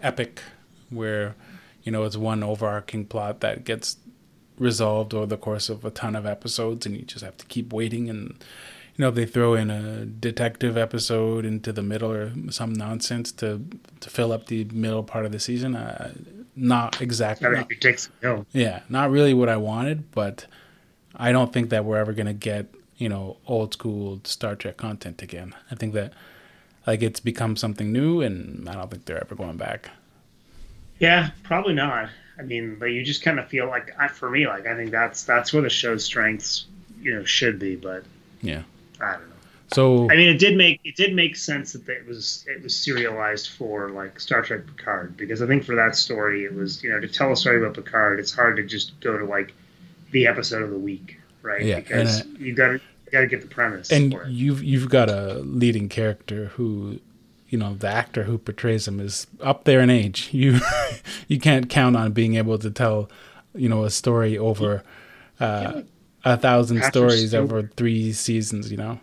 epic 0.01 0.41
where 0.89 1.35
you 1.83 1.91
know 1.91 2.03
it's 2.03 2.17
one 2.17 2.43
overarching 2.43 3.05
plot 3.05 3.39
that 3.41 3.63
gets 3.63 3.97
resolved 4.57 5.13
over 5.13 5.25
the 5.25 5.37
course 5.37 5.69
of 5.69 5.83
a 5.83 5.91
ton 5.91 6.15
of 6.15 6.25
episodes 6.25 6.85
and 6.85 6.95
you 6.95 7.01
just 7.03 7.23
have 7.23 7.37
to 7.37 7.45
keep 7.47 7.73
waiting 7.73 8.09
and 8.09 8.43
you 8.95 9.01
know 9.01 9.09
if 9.09 9.15
they 9.15 9.25
throw 9.25 9.55
in 9.55 9.71
a 9.71 10.05
detective 10.05 10.77
episode 10.77 11.43
into 11.43 11.73
the 11.73 11.81
middle 11.81 12.11
or 12.11 12.31
some 12.51 12.71
nonsense 12.71 13.31
to 13.31 13.65
to 13.99 14.09
fill 14.09 14.31
up 14.31 14.45
the 14.47 14.63
middle 14.65 15.03
part 15.03 15.25
of 15.25 15.31
the 15.31 15.39
season 15.39 15.75
uh, 15.75 16.13
not 16.55 17.01
exactly 17.01 17.49
not- 17.49 17.71
it 17.71 17.81
takes 17.81 18.09
no. 18.21 18.45
yeah, 18.51 18.81
not 18.89 19.09
really 19.11 19.33
what 19.33 19.49
I 19.49 19.57
wanted, 19.57 20.11
but 20.11 20.45
I 21.15 21.31
don't 21.31 21.51
think 21.51 21.69
that 21.69 21.85
we're 21.85 21.97
ever 21.97 22.13
gonna 22.13 22.33
get 22.33 22.67
you 22.97 23.09
know 23.09 23.37
old 23.47 23.73
school 23.73 24.21
Star 24.23 24.55
Trek 24.55 24.77
content 24.77 25.21
again. 25.21 25.55
I 25.71 25.75
think 25.75 25.93
that 25.93 26.13
like 26.85 27.01
it's 27.01 27.19
become 27.19 27.55
something 27.55 27.91
new, 27.91 28.21
and 28.21 28.69
I 28.69 28.73
don't 28.73 28.91
think 28.91 29.05
they're 29.05 29.21
ever 29.21 29.35
going 29.35 29.57
back. 29.57 29.89
Yeah, 31.03 31.31
probably 31.43 31.73
not. 31.73 32.09
I 32.39 32.43
mean, 32.43 32.77
but 32.79 32.85
you 32.85 33.03
just 33.03 33.23
kind 33.23 33.37
of 33.37 33.49
feel 33.49 33.67
like, 33.67 33.93
I, 33.99 34.07
for 34.07 34.29
me, 34.29 34.47
like 34.47 34.65
I 34.65 34.75
think 34.75 34.91
that's 34.91 35.23
that's 35.23 35.51
where 35.51 35.61
the 35.61 35.69
show's 35.69 36.05
strengths, 36.05 36.65
you 37.01 37.13
know, 37.13 37.25
should 37.25 37.59
be. 37.59 37.75
But 37.75 38.05
Yeah. 38.41 38.63
I 39.01 39.11
don't 39.13 39.27
know. 39.27 39.35
So 39.73 40.09
I 40.09 40.15
mean, 40.15 40.29
it 40.29 40.39
did 40.39 40.55
make 40.55 40.79
it 40.85 40.95
did 40.95 41.13
make 41.13 41.35
sense 41.35 41.73
that 41.73 41.89
it 41.89 42.07
was 42.07 42.45
it 42.47 42.63
was 42.63 42.75
serialized 42.75 43.49
for 43.49 43.89
like 43.89 44.19
Star 44.19 44.41
Trek 44.43 44.65
Picard 44.65 45.17
because 45.17 45.41
I 45.41 45.47
think 45.47 45.65
for 45.65 45.75
that 45.75 45.95
story 45.95 46.45
it 46.45 46.53
was 46.53 46.81
you 46.83 46.89
know 46.89 46.99
to 46.99 47.07
tell 47.07 47.31
a 47.31 47.35
story 47.35 47.57
about 47.57 47.73
Picard 47.73 48.19
it's 48.19 48.31
hard 48.31 48.55
to 48.57 48.63
just 48.63 48.99
go 48.99 49.17
to 49.17 49.25
like 49.25 49.53
the 50.11 50.27
episode 50.27 50.61
of 50.61 50.69
the 50.69 50.77
week 50.77 51.19
right 51.41 51.63
Yeah, 51.63 51.79
because 51.79 52.21
and, 52.21 52.37
you 52.37 52.53
got 52.53 52.67
to 52.67 52.81
got 53.11 53.21
to 53.21 53.27
get 53.27 53.41
the 53.41 53.47
premise 53.47 53.91
and 53.91 54.15
you've 54.27 54.63
you've 54.63 54.89
got 54.89 55.09
a 55.09 55.39
leading 55.39 55.89
character 55.89 56.47
who 56.47 56.99
you 57.53 57.59
know 57.59 57.75
the 57.75 57.87
actor 57.87 58.23
who 58.23 58.39
portrays 58.39 58.87
him 58.87 58.99
is 58.99 59.27
up 59.39 59.65
there 59.65 59.79
in 59.79 59.91
age. 59.91 60.29
You 60.43 60.59
you 61.27 61.39
can't 61.39 61.69
count 61.69 61.95
on 61.95 62.11
being 62.11 62.35
able 62.35 62.57
to 62.57 62.71
tell 62.71 63.11
you 63.53 63.69
know 63.69 63.83
a 63.83 63.91
story 63.91 64.39
over 64.39 64.83
uh, 65.39 65.83
a 66.25 66.35
thousand 66.35 66.77
Patrick 66.77 66.93
stories 66.93 67.29
Stewart. 67.29 67.43
over 67.43 67.69
three 67.77 68.11
seasons. 68.11 68.71
You 68.71 68.77
know. 68.77 68.99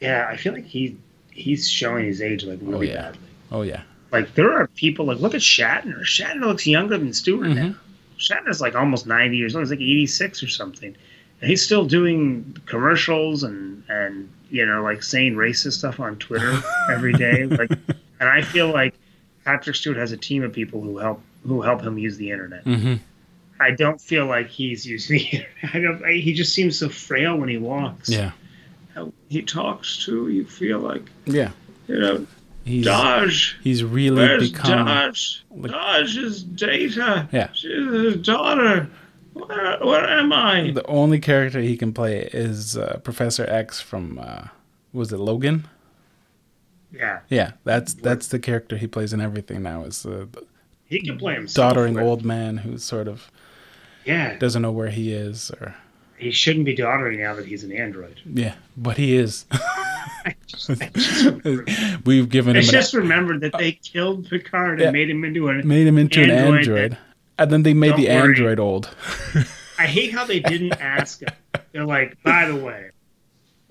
Yeah, 0.00 0.28
I 0.30 0.36
feel 0.36 0.52
like 0.52 0.66
he 0.66 0.96
he's 1.32 1.68
showing 1.68 2.04
his 2.04 2.22
age 2.22 2.44
like 2.44 2.60
really 2.62 2.90
yeah. 2.90 3.10
badly. 3.10 3.28
Oh 3.50 3.62
yeah. 3.62 3.82
Like 4.12 4.34
there 4.34 4.52
are 4.52 4.68
people 4.68 5.06
like 5.06 5.18
look 5.18 5.34
at 5.34 5.40
Shatner. 5.40 6.02
Shatner 6.02 6.42
looks 6.42 6.64
younger 6.64 6.96
than 6.96 7.12
Stewart 7.12 7.48
now. 7.48 7.74
Shatner's 8.18 8.60
like 8.60 8.76
almost 8.76 9.04
ninety 9.04 9.36
years 9.36 9.56
old. 9.56 9.64
He's 9.64 9.70
like 9.70 9.80
eighty 9.80 10.06
six 10.06 10.44
or 10.44 10.48
something, 10.48 10.96
he's 11.40 11.62
still 11.62 11.84
doing 11.84 12.56
commercials 12.66 13.42
and 13.42 13.82
and 13.88 14.28
you 14.50 14.64
know 14.66 14.82
like 14.82 15.02
saying 15.02 15.34
racist 15.34 15.72
stuff 15.74 16.00
on 16.00 16.16
Twitter 16.16 16.58
every 16.90 17.12
day. 17.12 17.44
Like, 17.46 17.70
and 18.20 18.28
I 18.28 18.42
feel 18.42 18.68
like 18.72 18.94
Patrick 19.44 19.76
Stewart 19.76 19.96
has 19.96 20.12
a 20.12 20.16
team 20.16 20.42
of 20.42 20.52
people 20.52 20.80
who 20.80 20.98
help 20.98 21.20
who 21.46 21.62
help 21.62 21.80
him 21.82 21.98
use 21.98 22.16
the 22.16 22.30
internet. 22.30 22.62
hmm 22.64 22.94
I 23.60 23.72
don't 23.72 24.00
feel 24.00 24.26
like 24.26 24.46
he's 24.48 24.86
using 24.86 25.18
the 25.18 25.24
internet. 25.24 25.54
I 25.74 25.80
don't, 25.80 26.04
I, 26.04 26.12
he 26.12 26.32
just 26.32 26.54
seems 26.54 26.78
so 26.78 26.88
frail 26.88 27.36
when 27.36 27.48
he 27.48 27.56
walks. 27.56 28.08
Yeah. 28.08 28.30
How 28.94 29.12
he 29.28 29.42
talks 29.42 30.04
too. 30.04 30.28
You 30.28 30.44
feel 30.44 30.78
like 30.78 31.02
Yeah. 31.26 31.50
you 31.88 31.98
know 31.98 32.26
He's 32.64 32.86
Dahj. 32.86 33.54
he's 33.62 33.82
really 33.82 34.16
Where's 34.20 34.50
become. 34.52 34.86
Dahj? 34.86 35.40
like- 35.50 35.72
Dahj 35.72 36.16
is 36.22 36.42
Data. 36.42 37.28
Yeah. 37.32 37.48
She's 37.52 37.90
his 37.92 38.16
daughter. 38.18 38.88
Where, 39.46 39.78
where 39.80 40.08
am 40.08 40.32
I? 40.32 40.70
The 40.72 40.86
only 40.86 41.18
character 41.20 41.60
he 41.60 41.76
can 41.76 41.92
play 41.92 42.28
is 42.32 42.76
uh, 42.76 43.00
Professor 43.04 43.44
X 43.48 43.80
from 43.80 44.18
uh, 44.18 44.48
was 44.92 45.12
it 45.12 45.18
Logan? 45.18 45.66
Yeah. 46.92 47.20
Yeah, 47.28 47.52
that's 47.64 47.94
that's 47.94 48.28
the 48.28 48.38
character 48.38 48.76
he 48.76 48.86
plays 48.86 49.12
in 49.12 49.20
everything 49.20 49.62
now. 49.62 49.84
Is 49.84 50.02
the 50.02 50.28
He 50.86 51.00
can 51.00 51.18
play 51.18 51.34
himself. 51.34 51.74
doddering 51.74 51.94
but- 51.94 52.02
old 52.02 52.24
man 52.24 52.58
who 52.58 52.78
sort 52.78 53.08
of 53.08 53.30
Yeah. 54.04 54.36
doesn't 54.38 54.62
know 54.62 54.72
where 54.72 54.88
he 54.90 55.12
is, 55.12 55.50
or 55.60 55.74
He 56.16 56.30
shouldn't 56.30 56.64
be 56.64 56.74
doddering 56.74 57.18
now 57.20 57.34
that 57.34 57.46
he's 57.46 57.62
an 57.62 57.72
android. 57.72 58.20
yeah, 58.24 58.54
but 58.76 58.96
he 58.96 59.16
is. 59.16 59.44
I 60.24 60.34
just, 60.46 60.70
I 60.70 60.90
just 60.94 62.04
We've 62.06 62.28
given 62.28 62.56
I 62.56 62.60
him 62.60 62.64
an, 62.64 62.70
just 62.72 62.92
remembered 62.94 63.40
that 63.42 63.52
they 63.56 63.72
killed 63.72 64.28
Picard 64.28 64.80
and 64.80 64.86
Yeah. 64.86 64.90
made 64.90 65.10
him 65.10 65.24
into 65.24 65.48
an. 65.48 65.66
made 65.68 65.86
him 65.86 65.96
into 65.98 66.22
an 66.22 66.30
android 66.30 66.58
android, 66.60 66.92
that- 66.92 66.98
and 67.38 67.50
then 67.50 67.62
they 67.62 67.74
made 67.74 67.96
the 67.96 68.06
Don't 68.06 68.16
worry. 68.16 68.28
android 68.30 68.58
old. 68.58 68.94
I 69.78 69.86
hate 69.86 70.12
how 70.12 70.24
they 70.24 70.40
didn't 70.40 70.72
ask 70.80 71.20
him. 71.22 71.28
They're 71.72 71.84
like, 71.86 72.20
by 72.22 72.46
the 72.48 72.56
way, 72.56 72.90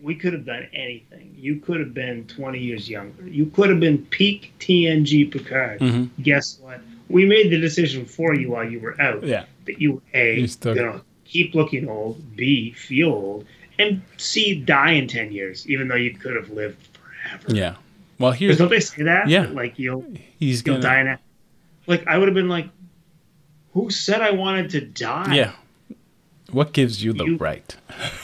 we 0.02 0.16
could 0.16 0.34
have 0.34 0.46
done 0.46 0.68
anything. 0.74 1.34
You 1.38 1.58
could 1.58 1.80
have 1.80 1.94
been 1.94 2.26
20 2.28 2.60
years 2.60 2.90
younger. 2.90 3.28
You 3.28 3.48
could 3.48 3.70
have 3.70 3.80
been 3.80 4.06
peak 4.06 4.54
TNG 4.60 5.30
Picard. 5.32 5.80
Mhm. 5.82 6.10
Guess 6.22 6.60
what? 6.62 6.80
We 7.10 7.26
made 7.26 7.50
the 7.52 7.60
decision 7.60 8.06
for 8.06 8.36
you 8.36 8.52
while 8.52 8.70
you 8.70 8.80
were 8.80 9.00
out. 9.02 9.24
Yeah, 9.24 9.46
that 9.66 9.82
you 9.82 10.02
a 10.14 10.40
You 10.42 10.48
gonna 10.62 11.02
keep 11.26 11.56
looking 11.56 11.88
old, 11.90 12.36
b 12.36 12.72
feel 12.74 13.10
old, 13.10 13.46
and 13.80 14.02
c 14.18 14.56
die 14.60 14.92
in 14.92 15.08
ten 15.08 15.32
years, 15.32 15.68
even 15.70 15.88
though 15.88 15.96
you 15.96 16.12
could 16.12 16.36
have 16.36 16.50
lived 16.50 16.78
forever. 16.94 17.56
yeah. 17.56 17.76
Well, 18.20 18.32
here's 18.34 18.58
don't 18.58 18.70
they 18.70 18.80
say 18.80 19.04
that? 19.04 19.28
Yeah. 19.30 19.42
That, 19.44 19.56
like 19.56 19.78
you'll 19.80 20.04
he's 20.40 20.66
you'll 20.66 20.76
gonna 20.78 20.84
die 20.84 21.02
in 21.02 21.08
a, 21.08 21.20
like 21.88 22.06
I 22.08 22.18
would 22.18 22.28
have 22.28 22.36
been 22.36 22.50
like, 22.50 22.68
who 23.84 23.90
said 23.90 24.22
I 24.22 24.32
wanted 24.32 24.70
to 24.72 24.82
die? 24.82 25.36
yeah. 25.36 25.52
What 26.52 26.72
gives 26.72 27.04
you 27.04 27.12
the 27.12 27.26
You- 27.26 27.38
right? 27.38 27.76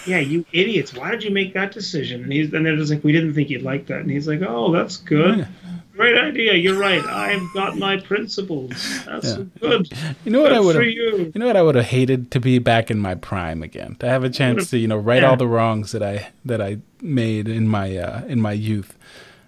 yeah, 0.08 0.20
you 0.20 0.46
idiots! 0.54 0.94
Why 0.94 1.12
did 1.12 1.24
you 1.24 1.32
make 1.32 1.54
that 1.56 1.74
decision? 1.74 2.24
And 2.24 2.32
he's 2.32 2.54
and 2.54 2.66
they're 2.66 2.78
just 2.78 2.90
like, 2.92 3.04
we 3.04 3.12
didn't 3.12 3.34
think 3.34 3.50
you'd 3.50 3.64
like 3.64 3.88
that, 3.88 4.00
and 4.00 4.10
he's 4.10 4.28
like, 4.30 4.42
oh, 4.42 4.72
that's 4.72 4.96
good. 4.98 5.40
Yeah. 5.40 5.48
Great 5.94 6.18
idea. 6.18 6.54
You're 6.54 6.80
right. 6.80 7.04
I've 7.04 7.44
got 7.54 7.78
my 7.78 7.98
principles. 7.98 8.72
That's 9.06 9.28
Yeah. 9.38 9.44
good. 9.60 9.92
You 10.26 10.32
know 10.32 10.42
what 10.42 10.54
I 10.54 10.60
would 10.60 10.76
have. 10.76 10.86
you. 10.86 11.32
You 11.36 11.40
know 11.40 11.46
what 11.48 11.58
I 11.58 11.62
would 11.62 11.76
have 11.76 11.86
hated 11.86 12.32
to 12.32 12.40
be 12.40 12.58
back 12.60 12.90
in 12.90 12.98
my 12.98 13.14
prime 13.14 13.62
again, 13.62 13.96
to 14.00 14.08
have 14.10 14.24
a 14.24 14.30
chance 14.30 14.70
to 14.72 14.78
you 14.80 14.88
know 14.88 14.98
right 14.98 15.22
Yeah. 15.22 15.30
all 15.32 15.38
the 15.38 15.46
wrongs 15.48 15.92
that 15.92 16.02
I 16.02 16.30
that 16.46 16.62
I 16.62 16.78
made 17.02 17.48
in 17.50 17.68
my 17.68 17.96
uh, 17.98 18.24
in 18.26 18.40
my 18.42 18.54
youth. 18.54 18.98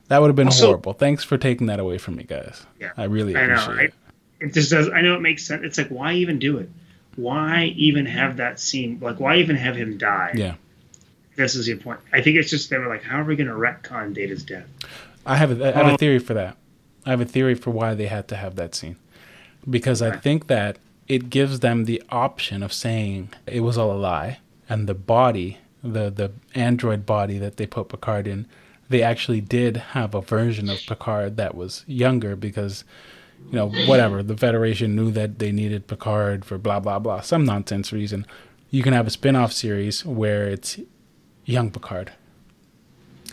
That 0.09 0.19
would 0.21 0.27
have 0.27 0.35
been 0.35 0.47
Also- 0.47 0.65
horrible. 0.67 0.93
Thanks 0.93 1.23
for 1.23 1.37
taking 1.37 1.65
that 1.67 1.79
away 1.79 1.97
from 1.97 2.17
me, 2.17 2.23
guys. 2.25 2.65
Yeah. 2.79 2.91
I 2.97 3.05
really 3.05 3.35
I 3.37 3.47
know. 3.47 3.53
appreciate 3.55 3.85
it. 3.85 3.93
It 4.39 4.53
just 4.53 4.71
does. 4.71 4.89
I 4.89 5.01
know 5.01 5.15
it 5.15 5.21
makes 5.21 5.45
sense. 5.45 5.63
It's 5.63 5.77
like, 5.77 5.89
why 5.89 6.13
even 6.13 6.39
do 6.39 6.57
it? 6.57 6.69
Why 7.15 7.73
even 7.77 8.05
have 8.05 8.37
that 8.37 8.59
scene? 8.59 8.99
Like, 9.01 9.19
why 9.19 9.37
even 9.37 9.55
have 9.55 9.75
him 9.75 9.97
die? 9.97 10.33
Yeah, 10.35 10.55
This 11.35 11.55
is 11.55 11.67
your 11.67 11.77
point. 11.77 11.99
I 12.11 12.21
think 12.21 12.37
it's 12.37 12.49
just 12.49 12.69
they 12.69 12.77
were 12.77 12.87
like, 12.87 13.03
how 13.03 13.21
are 13.21 13.23
we 13.23 13.35
going 13.35 13.47
to 13.47 13.53
retcon 13.53 14.13
Data's 14.13 14.43
death? 14.43 14.67
I 15.25 15.37
have 15.37 15.59
a, 15.59 15.69
I 15.69 15.71
have 15.71 15.93
a 15.93 15.97
theory 15.97 16.19
for 16.19 16.33
that. 16.33 16.57
I 17.05 17.11
have 17.11 17.21
a 17.21 17.25
theory 17.25 17.55
for 17.55 17.71
why 17.71 17.93
they 17.93 18.07
had 18.07 18.27
to 18.29 18.35
have 18.35 18.55
that 18.55 18.75
scene, 18.75 18.97
because 19.69 20.01
I 20.01 20.17
think 20.17 20.47
that 20.47 20.77
it 21.07 21.29
gives 21.29 21.59
them 21.59 21.85
the 21.85 22.01
option 22.09 22.63
of 22.63 22.73
saying 22.73 23.29
it 23.45 23.59
was 23.61 23.77
all 23.77 23.91
a 23.91 23.97
lie, 23.97 24.39
and 24.67 24.87
the 24.87 24.95
body, 24.95 25.59
the 25.83 26.09
the 26.09 26.31
android 26.55 27.05
body 27.05 27.37
that 27.37 27.57
they 27.57 27.67
put 27.67 27.89
Picard 27.89 28.27
in, 28.27 28.47
they 28.89 29.03
actually 29.03 29.39
did 29.41 29.77
have 29.77 30.15
a 30.15 30.21
version 30.21 30.67
of 30.69 30.79
Picard 30.87 31.37
that 31.37 31.53
was 31.55 31.83
younger 31.87 32.35
because, 32.35 32.83
you 33.51 33.53
know, 33.53 33.69
whatever 33.87 34.23
the 34.23 34.37
Federation 34.37 34.95
knew 34.95 35.11
that 35.11 35.39
they 35.39 35.51
needed 35.51 35.87
Picard 35.87 36.45
for 36.45 36.57
blah 36.57 36.79
blah 36.79 36.99
blah 36.99 37.21
some 37.21 37.45
nonsense 37.45 37.91
reason. 37.93 38.25
You 38.69 38.83
can 38.83 38.93
have 38.93 39.07
a 39.07 39.11
spin-off 39.11 39.53
series 39.53 40.05
where 40.05 40.47
it's 40.49 40.79
young 41.45 41.71
Picard. 41.71 42.11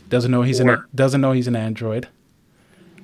Doesn't 0.09 0.31
know 0.31 0.43
he's 0.43 0.61
an 0.61 0.85
doesn't 0.95 1.21
know 1.21 1.33
he's 1.33 1.49
an 1.49 1.57
android. 1.57 2.09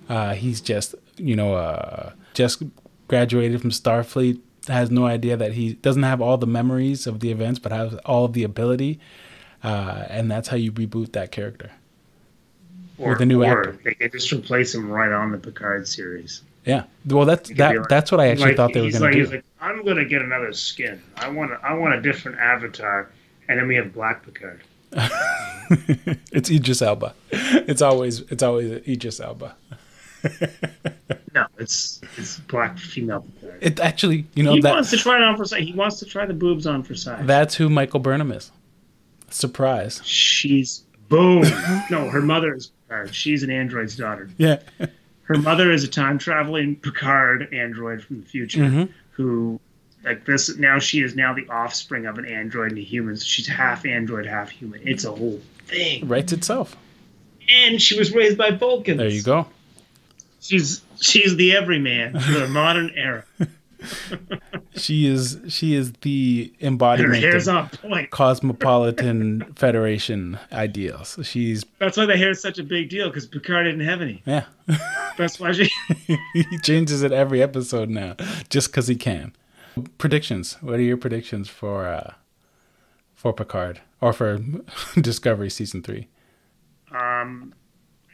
Uh, 0.08 0.34
he's 0.34 0.60
just 0.60 0.94
you 1.16 1.34
know 1.34 1.54
uh, 1.54 2.12
just 2.34 2.62
graduated 3.08 3.60
from 3.60 3.70
Starfleet. 3.70 4.40
Has 4.68 4.90
no 4.90 5.06
idea 5.06 5.34
that 5.36 5.52
he 5.52 5.74
doesn't 5.74 6.02
have 6.02 6.20
all 6.20 6.36
the 6.36 6.46
memories 6.46 7.06
of 7.06 7.20
the 7.20 7.30
events, 7.30 7.58
but 7.58 7.72
has 7.72 7.94
all 8.04 8.26
of 8.26 8.34
the 8.34 8.44
ability, 8.44 9.00
uh, 9.64 10.04
and 10.10 10.30
that's 10.30 10.48
how 10.48 10.56
you 10.56 10.70
reboot 10.70 11.12
that 11.12 11.32
character. 11.32 11.70
Or 12.98 13.12
With 13.12 13.22
a 13.22 13.26
new 13.26 13.42
or 13.42 13.60
actor. 13.60 13.78
they 13.84 13.94
could 13.94 14.12
just 14.12 14.30
replace 14.30 14.74
him 14.74 14.90
right 14.90 15.10
on 15.10 15.32
the 15.32 15.38
Picard 15.38 15.88
series. 15.88 16.42
Yeah, 16.68 16.84
well, 17.06 17.24
that's 17.24 17.48
that. 17.50 17.76
like- 17.76 17.88
that's 17.88 18.12
what 18.12 18.20
I 18.20 18.28
actually 18.28 18.48
like, 18.48 18.56
thought 18.56 18.72
they 18.74 18.82
were 18.82 18.90
going 18.90 19.02
like, 19.02 19.12
to 19.12 19.18
He's 19.18 19.30
do. 19.30 19.36
like, 19.36 19.44
I'm 19.60 19.82
going 19.84 19.96
to 19.96 20.04
get 20.04 20.22
another 20.22 20.52
skin. 20.52 21.02
I 21.16 21.28
want. 21.28 21.50
A, 21.52 21.58
I 21.64 21.72
want 21.74 21.94
a 21.94 22.00
different 22.02 22.38
avatar. 22.38 23.10
And 23.48 23.58
then 23.58 23.66
we 23.66 23.74
have 23.76 23.94
Black 23.94 24.24
Picard. 24.24 24.60
it's 26.30 26.50
Idris 26.50 26.82
Elba. 26.82 27.14
It's 27.32 27.80
always 27.80 28.20
it's 28.30 28.42
always 28.42 28.86
Idris 28.86 29.20
Elba. 29.20 29.56
No, 31.34 31.46
it's 31.58 32.00
it's 32.16 32.38
Black 32.40 32.78
female 32.78 33.24
Picard. 33.40 33.58
It 33.62 33.80
actually, 33.80 34.26
you 34.34 34.42
know 34.42 34.54
he 34.54 34.60
that 34.62 34.72
wants 34.72 34.90
to 34.90 34.96
try 34.96 35.16
it 35.16 35.22
on 35.22 35.36
for 35.36 35.44
size. 35.44 35.62
He 35.62 35.72
wants 35.72 35.98
to 36.00 36.06
try 36.06 36.26
the 36.26 36.34
boobs 36.34 36.66
on 36.66 36.82
for 36.82 36.94
size. 36.94 37.24
that's 37.26 37.54
who 37.54 37.68
Michael 37.68 38.00
Burnham 38.00 38.32
is. 38.32 38.50
Surprise. 39.30 40.00
She's 40.04 40.84
boom. 41.08 41.42
no, 41.90 42.08
her 42.10 42.20
mother 42.22 42.54
is 42.54 42.72
Picard. 42.88 43.14
She's 43.14 43.42
an 43.42 43.50
android's 43.50 43.94
daughter. 43.96 44.30
Yeah. 44.38 44.58
Her 45.28 45.36
mother 45.38 45.70
is 45.70 45.84
a 45.84 45.88
time 45.88 46.16
traveling 46.18 46.76
Picard 46.76 47.52
android 47.52 48.02
from 48.02 48.20
the 48.22 48.26
future 48.26 48.60
Mhm. 48.60 48.88
who, 49.12 49.60
like 50.02 50.24
this, 50.24 50.56
now 50.56 50.78
she 50.78 51.02
is 51.02 51.14
now 51.14 51.34
the 51.34 51.46
offspring 51.48 52.06
of 52.06 52.16
an 52.18 52.24
android 52.24 52.70
and 52.72 52.78
a 52.78 52.82
human. 52.82 53.14
So 53.16 53.24
she's 53.26 53.46
half 53.46 53.84
android, 53.84 54.24
half 54.24 54.48
human. 54.50 54.80
It's 54.84 55.04
a 55.04 55.12
whole 55.12 55.40
thing. 55.66 56.08
Writes 56.08 56.32
itself. 56.32 56.76
And 57.50 57.80
she 57.80 57.98
was 57.98 58.12
raised 58.14 58.38
by 58.38 58.52
Vulcans. 58.52 58.98
There 58.98 59.08
you 59.08 59.22
go. 59.22 59.46
She's 60.40 60.80
she's 61.00 61.36
the 61.36 61.54
everyman 61.56 62.16
of 62.16 62.26
the 62.26 62.48
modern 62.48 62.90
era. 62.96 63.24
She 64.76 65.06
is 65.06 65.40
she 65.48 65.74
is 65.74 65.92
the 66.02 66.52
And 66.60 66.62
her 66.62 66.66
embodiment 66.68 67.22
hair's 67.22 67.48
of 67.48 67.56
on 67.56 67.68
point. 67.70 68.10
cosmopolitan 68.10 69.52
federation 69.56 70.38
ideals. 70.52 71.18
She's 71.22 71.64
That's 71.78 71.96
why 71.96 72.06
the 72.06 72.16
hair 72.16 72.30
is 72.30 72.40
such 72.40 72.58
a 72.58 72.62
big 72.62 72.88
deal 72.88 73.08
because 73.08 73.26
Picard 73.26 73.64
didn't 73.66 73.86
have 73.86 74.00
any. 74.00 74.22
yeah. 74.24 74.44
That's 75.18 75.40
why 75.40 75.52
she. 75.52 75.70
he 76.32 76.58
changes 76.62 77.02
it 77.02 77.10
every 77.12 77.42
episode 77.42 77.88
now 77.90 78.14
just 78.50 78.68
because 78.70 78.86
he 78.88 78.94
can. 78.94 79.32
Predictions. 79.98 80.56
What 80.60 80.74
are 80.78 80.82
your 80.82 80.96
predictions 80.96 81.48
for 81.48 81.86
uh 81.88 82.14
for 83.14 83.32
Picard 83.32 83.80
or 84.00 84.12
for 84.12 84.38
Discovery 85.00 85.50
season 85.50 85.82
three? 85.82 86.08
um, 86.92 87.52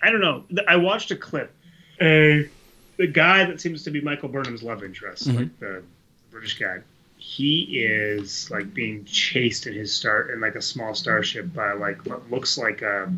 I 0.02 0.10
don't 0.10 0.20
know. 0.20 0.44
I 0.68 0.76
watched 0.76 1.10
a 1.10 1.16
clip. 1.16 1.54
A 2.00 2.48
the 2.96 3.06
guy 3.06 3.44
that 3.44 3.60
seems 3.60 3.84
to 3.84 3.90
be 3.90 4.00
Michael 4.00 4.28
Burnham's 4.28 4.62
love 4.62 4.82
interest, 4.84 5.26
like 5.26 5.58
the 5.60 5.82
British 6.30 6.58
guy. 6.58 6.78
He 7.16 7.82
is 7.82 8.50
like 8.50 8.74
being 8.74 9.04
chased 9.04 9.66
in 9.66 9.72
his 9.74 9.94
start 9.94 10.30
in 10.30 10.40
like 10.40 10.56
a 10.56 10.62
small 10.62 10.94
starship 10.94 11.54
by 11.54 11.72
like 11.72 12.04
what 12.04 12.30
looks 12.30 12.58
like 12.58 12.82
a 12.82 13.10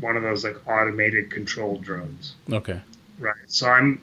one 0.00 0.16
of 0.16 0.22
those 0.22 0.44
like 0.44 0.66
automated 0.66 1.30
control 1.30 1.78
drones. 1.78 2.34
Okay. 2.50 2.80
Right. 3.18 3.34
So 3.46 3.68
I'm 3.68 4.00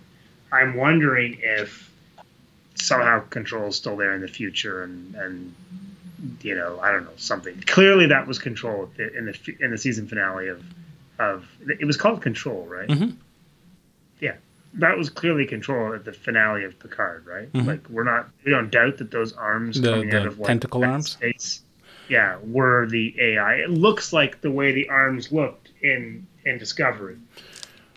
I'm 0.51 0.75
wondering 0.75 1.39
if 1.41 1.91
somehow 2.75 3.19
control 3.21 3.67
is 3.67 3.75
still 3.75 3.97
there 3.97 4.13
in 4.13 4.21
the 4.21 4.27
future 4.27 4.83
and 4.83 5.13
and 5.15 5.55
you 6.41 6.55
know 6.55 6.79
I 6.79 6.91
don't 6.91 7.03
know 7.03 7.11
something. 7.17 7.61
Clearly 7.65 8.07
that 8.07 8.27
was 8.27 8.39
control 8.39 8.89
in 8.97 9.25
the 9.25 9.55
in 9.59 9.71
the 9.71 9.77
season 9.77 10.07
finale 10.07 10.47
of 10.47 10.63
of 11.19 11.47
it 11.67 11.85
was 11.85 11.97
called 11.97 12.21
Control, 12.21 12.65
right? 12.65 12.87
Mhm. 12.87 13.17
That 14.75 14.97
was 14.97 15.09
clearly 15.09 15.45
control 15.45 15.93
at 15.93 16.03
the 16.05 16.13
finale 16.13 16.63
of 16.63 16.77
Picard, 16.79 17.25
right? 17.27 17.51
Mhm. 17.53 17.65
Like 17.67 17.87
we're 17.89 18.03
not 18.03 18.29
we 18.43 18.51
don't 18.51 18.71
doubt 18.71 18.97
that 18.97 19.11
those 19.11 19.33
arms 19.33 19.79
The- 19.79 19.89
coming 19.91 20.09
the 20.09 20.19
out 20.21 20.27
of 20.27 20.39
like 20.39 20.47
tentacle 20.47 20.83
arms? 20.83 21.11
space. 21.11 21.61
yeah, 22.09 22.37
were 22.43 22.85
the 22.87 23.15
AI. 23.19 23.55
It 23.55 23.69
looks 23.69 24.11
like 24.11 24.41
the 24.41 24.51
way 24.51 24.71
the 24.73 24.89
arms 24.89 25.31
looked 25.31 25.69
in 25.81 26.25
in 26.45 26.57
Discovery. 26.57 27.15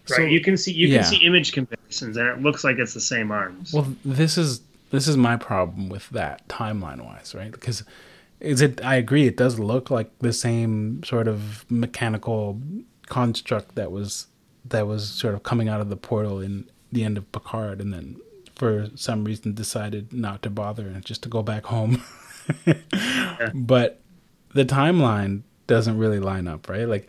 Right, 0.08 0.16
So- 0.18 0.22
you 0.22 0.40
can 0.40 0.56
see 0.56 0.72
you 0.72 0.86
yeah. 0.88 0.98
can 1.02 1.04
see 1.10 1.16
image 1.26 1.52
comparisons, 1.52 2.16
and 2.16 2.28
it 2.28 2.40
looks 2.40 2.62
like 2.62 2.78
it's 2.78 2.94
the 2.94 3.00
same 3.00 3.30
arms. 3.32 3.72
Well, 3.72 3.94
this 4.04 4.38
is 4.38 4.60
this 4.90 5.08
is 5.08 5.16
my 5.16 5.36
problem 5.36 5.88
with 5.88 6.08
that 6.10 6.46
timeline 6.48 7.04
wise, 7.04 7.34
right? 7.34 7.50
Because 7.50 7.82
is 8.38 8.60
it? 8.60 8.84
I 8.84 8.94
agree. 8.96 9.26
It 9.26 9.36
does 9.36 9.58
look 9.58 9.90
like 9.90 10.10
the 10.20 10.32
same 10.32 11.02
sort 11.02 11.26
of 11.26 11.64
mechanical 11.70 12.60
construct 13.08 13.74
that 13.76 13.90
was 13.90 14.26
that 14.70 14.86
was 14.86 15.08
sort 15.08 15.34
of 15.34 15.42
coming 15.42 15.68
out 15.68 15.80
of 15.80 15.88
the 15.88 15.96
portal 15.96 16.40
in 16.40 16.68
the 16.92 17.04
end 17.04 17.18
of 17.18 17.30
Picard, 17.32 17.80
and 17.80 17.92
then 17.92 18.16
for 18.54 18.88
some 18.94 19.24
reason 19.24 19.54
decided 19.54 20.12
not 20.12 20.42
to 20.42 20.50
bother 20.50 20.86
and 20.88 21.04
just 21.04 21.22
to 21.22 21.28
go 21.28 21.42
back 21.42 21.66
home. 21.66 22.02
But 23.54 24.00
the 24.54 24.64
timeline 24.64 25.42
doesn't 25.66 25.98
really 25.98 26.20
line 26.20 26.48
up, 26.48 26.68
right? 26.68 26.88
Like, 26.88 27.08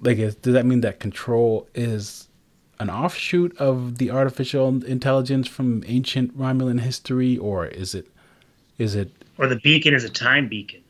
like 0.00 0.18
is, 0.18 0.34
does 0.36 0.54
that 0.54 0.66
mean 0.66 0.82
that 0.82 1.00
Control 1.00 1.68
is 1.74 2.28
an 2.78 2.90
offshoot 2.90 3.56
of 3.58 3.98
the 3.98 4.10
artificial 4.10 4.84
intelligence 4.84 5.48
from 5.48 5.82
ancient 5.86 6.36
Romulan 6.38 6.80
history, 6.80 7.36
or 7.36 7.66
is 7.66 7.94
it 7.94 8.06
is 8.78 8.94
it 8.94 9.10
or 9.38 9.46
the 9.46 9.56
beacon 9.56 9.94
is 9.94 10.04
a 10.04 10.10
time 10.10 10.48
beacon, 10.48 10.82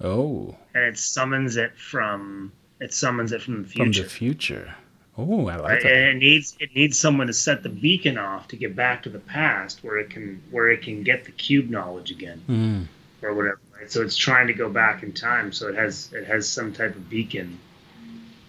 oh 0.00 0.56
and 0.74 0.84
it 0.84 0.98
summons 0.98 1.56
it 1.56 1.76
from 1.76 2.52
it 2.80 2.92
summons 2.92 3.32
it 3.32 3.42
from 3.42 3.62
the 3.62 3.68
future. 3.68 3.84
from 3.84 3.92
the 3.92 4.08
future? 4.08 4.74
Oh, 5.18 5.46
I 5.48 5.56
like 5.56 5.62
Right? 5.62 5.82
that. 5.82 5.92
And 5.92 6.16
it 6.16 6.18
needs 6.18 6.56
it 6.58 6.74
needs 6.74 6.98
someone 6.98 7.26
to 7.26 7.32
set 7.34 7.62
the 7.62 7.68
beacon 7.68 8.16
off 8.16 8.48
to 8.48 8.56
get 8.56 8.74
back 8.74 9.02
to 9.02 9.10
the 9.10 9.18
past, 9.18 9.82
where 9.84 9.98
it 9.98 10.10
can 10.10 10.42
where 10.50 10.70
it 10.70 10.82
can 10.82 11.02
get 11.02 11.24
the 11.24 11.32
cube 11.32 11.68
knowledge 11.68 12.10
again, 12.10 12.40
Mm. 12.48 12.86
or 13.22 13.34
whatever. 13.34 13.58
Right? 13.78 13.90
So 13.90 14.00
it's 14.02 14.16
trying 14.16 14.46
to 14.46 14.54
go 14.54 14.70
back 14.70 15.02
in 15.02 15.12
time. 15.12 15.52
So 15.52 15.68
it 15.68 15.74
has 15.74 16.10
it 16.12 16.24
has 16.26 16.48
some 16.48 16.72
type 16.72 16.94
of 16.96 17.10
beacon 17.10 17.58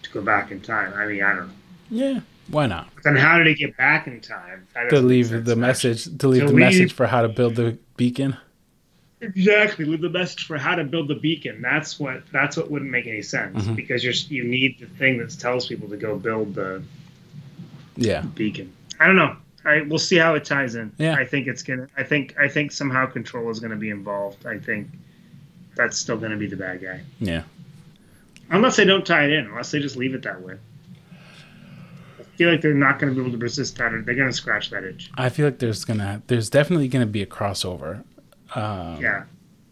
to 0.04 0.10
go 0.12 0.22
back 0.22 0.52
in 0.52 0.62
time. 0.62 0.94
I 0.94 1.06
mean, 1.06 1.22
I 1.24 1.36
don't 1.36 1.48
know. 1.48 1.54
Yeah, 1.90 2.20
why 2.48 2.66
not? 2.68 2.88
Then 3.04 3.16
how 3.18 3.38
did 3.38 3.48
it 3.48 3.58
get 3.58 3.76
back 3.76 4.08
in 4.08 4.22
time? 4.22 4.66
That 4.74 4.84
To 4.86 4.90
doesn't 4.90 5.08
make 5.08 5.30
leave 5.32 5.46
the 5.46 5.56
message 5.58 6.06
to 6.20 6.28
leave 6.30 6.42
To 6.44 6.48
the 6.48 6.54
leave- 6.54 6.60
message 6.66 6.94
for 6.94 7.08
how 7.08 7.22
to 7.24 7.30
build 7.30 7.56
the 7.56 7.78
beacon. 7.98 8.38
Exactly, 9.24 9.86
leave 9.86 10.02
the 10.02 10.10
message 10.10 10.46
for 10.46 10.58
how 10.58 10.76
to 10.76 10.84
build 10.84 11.08
the 11.08 11.16
beacon. 11.16 11.62
That's 11.62 12.00
what 12.00 12.24
that's 12.32 12.58
what 12.58 12.70
wouldn't 12.70 12.92
make 12.92 13.08
any 13.08 13.22
sense 13.22 13.66
Mhm. 13.66 13.76
because 13.76 14.04
you're 14.04 14.14
you 14.30 14.44
need 14.44 14.78
the 14.80 14.86
thing 14.86 15.18
that 15.20 15.32
tells 15.40 15.68
people 15.68 15.88
to 15.90 15.98
go 15.98 16.16
build 16.18 16.56
the 16.56 16.84
Yeah, 17.96 18.22
beacon. 18.36 18.72
I 19.00 19.08
don't 19.08 19.16
know. 19.16 19.36
I 19.66 19.82
we'll 19.82 19.98
see 20.00 20.18
how 20.18 20.36
it 20.36 20.44
ties 20.46 20.76
in. 20.76 20.92
Yeah. 20.98 21.16
I 21.16 21.26
think 21.26 21.48
it's 21.48 21.64
gonna. 21.64 21.88
I 21.98 22.04
think 22.04 22.36
I 22.38 22.48
think 22.50 22.72
somehow 22.72 23.06
control 23.06 23.50
is 23.50 23.60
gonna 23.60 23.78
be 23.78 23.90
involved. 23.90 24.46
I 24.46 24.58
think 24.60 24.90
that's 25.76 25.98
still 25.98 26.18
gonna 26.18 26.38
be 26.38 26.48
the 26.48 26.58
bad 26.58 26.82
guy 26.82 27.02
yeah. 27.20 27.44
unless 28.52 28.76
they 28.76 28.86
don't 28.86 29.06
tie 29.06 29.24
it 29.24 29.32
in. 29.32 29.46
Unless 29.46 29.72
they 29.72 29.80
just 29.80 29.96
leave 29.96 30.14
it 30.14 30.22
that 30.24 30.42
way. 30.42 30.56
I 32.20 32.24
feel 32.38 32.52
like 32.52 32.62
they're 32.62 32.74
not 32.74 33.00
gonna 33.00 33.14
be 33.14 33.22
able 33.22 33.32
to 33.32 33.38
resist 33.38 33.78
that. 33.78 33.94
Or 33.94 34.02
they're 34.02 34.16
gonna 34.16 34.34
scratch 34.34 34.70
that 34.72 34.84
itch. 34.84 35.10
I 35.16 35.30
feel 35.30 35.46
like 35.46 35.60
there's 35.60 35.86
gonna 35.86 36.22
there's 36.28 36.50
definitely 36.50 36.88
gonna 36.90 37.06
be 37.06 37.22
a 37.22 37.26
crossover. 37.26 38.04
Um, 38.56 38.98
Yeah. 39.02 39.24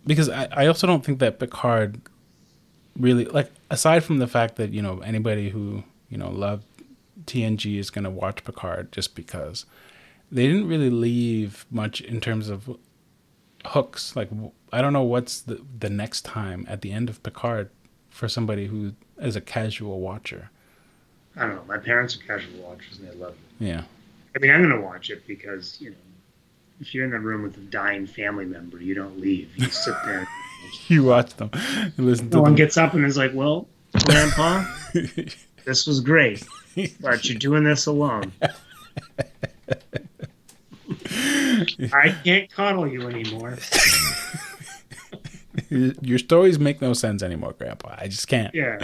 because 0.05 0.29
I, 0.29 0.47
I 0.51 0.67
also 0.67 0.87
don't 0.87 1.03
think 1.05 1.19
that 1.19 1.39
Picard 1.39 2.01
really 2.97 3.25
like 3.25 3.49
aside 3.69 4.03
from 4.03 4.17
the 4.17 4.27
fact 4.27 4.55
that 4.57 4.71
you 4.71 4.81
know 4.81 4.99
anybody 4.99 5.49
who 5.49 5.83
you 6.09 6.17
know 6.17 6.29
loved 6.29 6.65
TNG 7.25 7.77
is 7.77 7.89
going 7.89 8.03
to 8.03 8.09
watch 8.09 8.43
Picard 8.43 8.91
just 8.91 9.15
because 9.15 9.65
they 10.31 10.47
didn't 10.47 10.67
really 10.67 10.89
leave 10.89 11.65
much 11.71 12.01
in 12.01 12.19
terms 12.19 12.49
of 12.49 12.69
hooks 13.65 14.15
like 14.15 14.29
I 14.73 14.81
don't 14.81 14.93
know 14.93 15.03
what's 15.03 15.41
the 15.41 15.61
the 15.79 15.89
next 15.89 16.25
time 16.25 16.65
at 16.67 16.81
the 16.81 16.91
end 16.91 17.09
of 17.09 17.21
Picard 17.23 17.69
for 18.09 18.27
somebody 18.27 18.65
who 18.67 18.93
is 19.19 19.35
a 19.35 19.41
casual 19.41 19.99
watcher 19.99 20.49
I 21.37 21.45
don't 21.45 21.55
know. 21.55 21.63
My 21.65 21.77
parents 21.77 22.17
are 22.17 22.19
casual 22.25 22.59
watchers 22.61 22.99
and 22.99 23.07
they 23.07 23.15
love 23.15 23.33
it. 23.33 23.63
yeah 23.65 23.83
I 24.35 24.39
mean, 24.39 24.49
I'm 24.51 24.61
gonna 24.61 24.81
watch 24.81 25.09
it 25.09 25.27
because 25.27 25.79
you 25.79 25.91
know, 25.91 25.95
if 26.81 26.93
you're 26.95 27.05
in 27.05 27.11
the 27.11 27.19
room 27.19 27.43
with 27.43 27.55
a 27.57 27.61
dying 27.61 28.07
family 28.07 28.45
member, 28.45 28.81
you 28.81 28.95
don't 28.95 29.19
leave. 29.19 29.55
You 29.55 29.69
sit 29.69 29.95
there. 30.03 30.27
you 30.87 31.03
watch 31.03 31.35
them 31.35 31.49
you 31.97 32.05
listen 32.05 32.29
to 32.29 32.37
no 32.37 32.41
one 32.41 32.51
them 32.51 32.57
gets 32.57 32.77
up 32.77 32.93
and 32.93 33.05
is 33.05 33.17
like, 33.17 33.31
"Well, 33.33 33.67
Grandpa, 34.05 34.65
this 35.65 35.85
was 35.87 35.99
great, 35.99 36.45
but 36.99 37.27
you're 37.29 37.37
doing 37.37 37.63
this 37.63 37.85
alone. 37.85 38.31
I 41.93 42.15
can't 42.23 42.51
coddle 42.51 42.87
you 42.87 43.07
anymore." 43.07 43.57
your, 45.69 46.17
stories 46.17 46.59
make 46.59 46.81
no 46.81 46.93
sense 46.93 47.21
anymore 47.21 47.53
grandpa 47.57 47.95
I 47.97 48.07
just 48.07 48.27
can't 48.27 48.53
Yeah, 48.55 48.79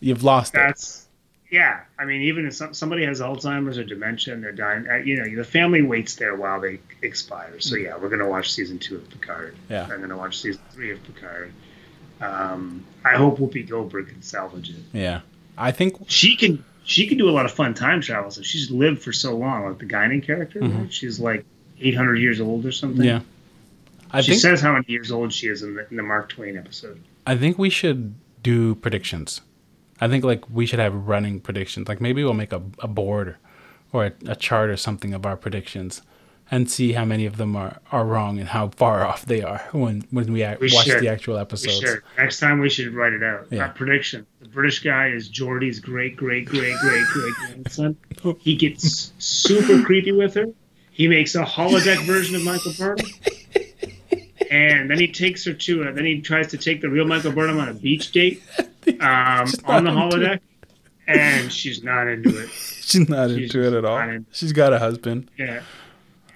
you've 0.00 0.22
lost 0.22 0.54
it 0.54 0.58
that's 0.58 1.08
yeah. 1.52 1.82
I 1.98 2.04
mean, 2.06 2.22
even 2.22 2.46
if 2.46 2.54
some, 2.54 2.74
somebody 2.74 3.04
has 3.04 3.20
Alzheimer's 3.20 3.78
or 3.78 3.84
dementia 3.84 4.34
and 4.34 4.42
they're 4.42 4.50
dying, 4.52 4.88
uh, 4.90 4.96
you 4.96 5.16
know, 5.22 5.36
the 5.36 5.44
family 5.44 5.82
waits 5.82 6.16
there 6.16 6.34
while 6.34 6.60
they 6.60 6.80
expire. 7.02 7.60
So 7.60 7.76
yeah, 7.76 7.96
we're 7.96 8.08
gonna 8.08 8.28
watch 8.28 8.50
season 8.52 8.78
two 8.80 8.96
of 8.96 9.08
Picard. 9.10 9.54
Yeah. 9.68 9.86
I'm 9.88 10.00
gonna 10.00 10.16
watch 10.16 10.40
season 10.40 10.62
three 10.72 10.90
of 10.90 11.02
Picard. 11.04 11.52
Um, 12.20 12.84
I 13.04 13.16
hope 13.16 13.38
Whoopi 13.38 13.68
Goldberg 13.68 14.08
can 14.08 14.22
salvage 14.22 14.70
it. 14.70 14.76
yeah 14.92 15.20
I 15.58 15.70
think 15.72 15.96
She 16.06 16.36
can 16.36 16.64
she 16.84 17.06
can 17.06 17.18
do 17.18 17.28
a 17.28 17.32
lot 17.32 17.44
of 17.44 17.52
fun 17.52 17.74
time 17.74 18.00
travel. 18.00 18.30
So 18.30 18.42
she's 18.42 18.70
lived 18.70 19.02
for 19.02 19.12
so 19.12 19.36
long, 19.36 19.66
like 19.66 19.78
the 19.78 19.86
Guinan 19.86 20.24
character. 20.24 20.60
right? 20.60 20.92
She's 20.92 21.20
like 21.20 21.44
800 21.80 22.16
years 22.16 22.40
old 22.40 22.64
or 22.66 22.72
something. 22.72 23.00
Mm-hmm. 23.06 23.24
yeah 23.24 24.10
I 24.10 24.20
she 24.20 24.32
think 24.32 24.42
says 24.42 24.60
how 24.60 24.72
many 24.72 24.84
years 24.88 25.10
old 25.12 25.32
she 25.32 25.48
is 25.48 25.62
in 25.62 25.74
the, 25.74 25.88
in 25.90 25.96
the 25.96 26.02
Mark 26.02 26.28
Twain 26.28 26.56
episode. 26.56 27.02
I 27.26 27.36
think 27.36 27.58
we 27.58 27.70
should 27.70 28.14
do 28.42 28.74
predictions. 28.74 29.40
I 30.02 30.08
think 30.08 30.24
like 30.24 30.50
we 30.50 30.66
should 30.66 30.80
have 30.80 30.92
running 31.06 31.38
predictions. 31.38 31.86
Like 31.88 32.00
maybe 32.00 32.24
we'll 32.24 32.34
make 32.34 32.52
a, 32.52 32.60
a 32.80 32.88
board 32.88 33.36
or 33.92 34.06
a, 34.06 34.12
a 34.26 34.34
chart 34.34 34.68
or 34.68 34.76
something 34.76 35.14
of 35.14 35.24
our 35.24 35.36
predictions 35.36 36.02
and 36.50 36.68
see 36.68 36.92
how 36.92 37.04
many 37.04 37.24
of 37.24 37.36
them 37.36 37.54
are, 37.54 37.78
are 37.92 38.04
wrong 38.04 38.40
and 38.40 38.48
how 38.48 38.70
far 38.70 39.06
off 39.06 39.24
they 39.26 39.42
are 39.42 39.62
when 39.70 40.04
when 40.10 40.32
we, 40.32 40.42
act, 40.42 40.60
We 40.60 40.70
watch 40.72 40.86
should. 40.86 41.02
the 41.02 41.08
actual 41.08 41.38
episodes. 41.38 42.00
Next 42.18 42.40
time 42.40 42.58
we 42.58 42.68
should 42.68 42.94
write 42.94 43.12
it 43.12 43.22
out. 43.22 43.46
Yeah. 43.50 43.66
Uh, 43.66 43.68
prediction: 43.74 44.26
The 44.40 44.48
British 44.48 44.80
guy 44.80 45.10
is 45.10 45.28
Geordi's 45.28 45.78
great 45.78 46.16
great 46.16 46.46
great 46.46 46.76
great 46.78 47.04
great 47.06 47.34
grandson. 47.34 47.96
He 48.40 48.56
gets 48.56 49.12
super 49.18 49.84
creepy 49.84 50.10
with 50.10 50.34
her. 50.34 50.46
He 50.90 51.06
makes 51.06 51.36
a 51.36 51.44
holodeck 51.44 52.04
version 52.06 52.34
of 52.34 52.42
Michael 52.42 52.72
Burnham. 52.76 53.06
And 54.50 54.90
then 54.90 54.98
he 54.98 55.08
takes 55.08 55.46
her 55.46 55.54
to 55.54 55.84
a, 55.84 55.92
then 55.92 56.04
he 56.04 56.20
tries 56.20 56.48
to 56.48 56.58
take 56.58 56.82
the 56.82 56.90
real 56.90 57.06
Michael 57.06 57.32
Burnham 57.32 57.58
on 57.58 57.70
a 57.70 57.72
beach 57.72 58.12
date 58.12 58.42
um, 59.00 59.46
on 59.64 59.84
the 59.84 59.90
holodeck, 59.90 60.40
and 61.06 61.52
she's 61.52 61.82
not 61.82 62.06
into 62.08 62.30
it. 62.42 62.50
She's 62.82 63.08
not 63.08 63.30
She's 63.30 63.44
into 63.54 63.66
it 63.66 63.72
at 63.72 63.84
all. 63.86 64.18
She's 64.32 64.52
got 64.52 64.72
a 64.74 64.78
husband. 64.78 65.30
Yeah. 65.38 65.62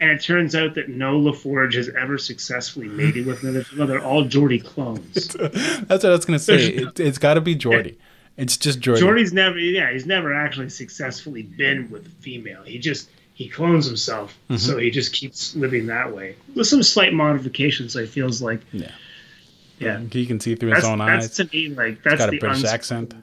And 0.00 0.10
it 0.10 0.22
turns 0.22 0.54
out 0.54 0.74
that 0.76 0.88
no 0.88 1.18
LaForge 1.20 1.74
has 1.74 1.88
ever 1.90 2.16
successfully 2.18 2.86
mated 2.88 3.26
with 3.26 3.42
another 3.42 3.64
female. 3.64 3.86
They're 3.86 4.04
all 4.04 4.24
Geordi 4.24 4.64
clones. 4.64 5.28
That's 5.34 6.02
what 6.02 6.04
I 6.06 6.10
was 6.10 6.24
gonna 6.24 6.38
say. 6.38 6.56
It, 6.68 7.00
it's 7.00 7.18
got 7.18 7.34
to 7.34 7.40
be 7.42 7.56
Geordi. 7.56 7.96
It's 8.38 8.56
just 8.56 8.80
Geordi. 8.80 8.98
Geordi's 9.00 9.32
never, 9.32 9.58
yeah, 9.58 9.90
he's 9.92 10.06
never 10.06 10.32
actually 10.34 10.68
successfully 10.70 11.42
been 11.42 11.90
with 11.90 12.06
a 12.06 12.10
female. 12.22 12.62
He 12.62 12.78
just 12.78 13.08
he 13.34 13.48
clones 13.48 13.84
himself, 13.86 14.38
Mm-hmm. 14.48 14.56
so 14.56 14.78
he 14.78 14.90
just 14.90 15.12
keeps 15.12 15.54
living 15.56 15.86
that 15.86 16.14
way 16.14 16.36
with 16.54 16.66
some 16.68 16.82
slight 16.82 17.12
modifications. 17.12 17.92
He 17.94 18.06
feels 18.06 18.40
like, 18.40 18.60
Yeah. 18.72 18.92
Yeah, 19.78 20.00
He 20.10 20.24
can 20.26 20.40
see 20.40 20.54
through 20.54 20.70
that's, 20.70 20.82
his 20.82 20.90
own 20.90 20.98
that's 20.98 21.26
eyes. 21.26 21.36
to 21.48 21.56
me 21.56 21.68
like 21.68 22.02
that's 22.02 22.18
got 22.18 22.30
the 22.30 22.36
a 22.36 22.40
British 22.40 22.58
uns- 22.62 22.72
accent. 22.72 23.14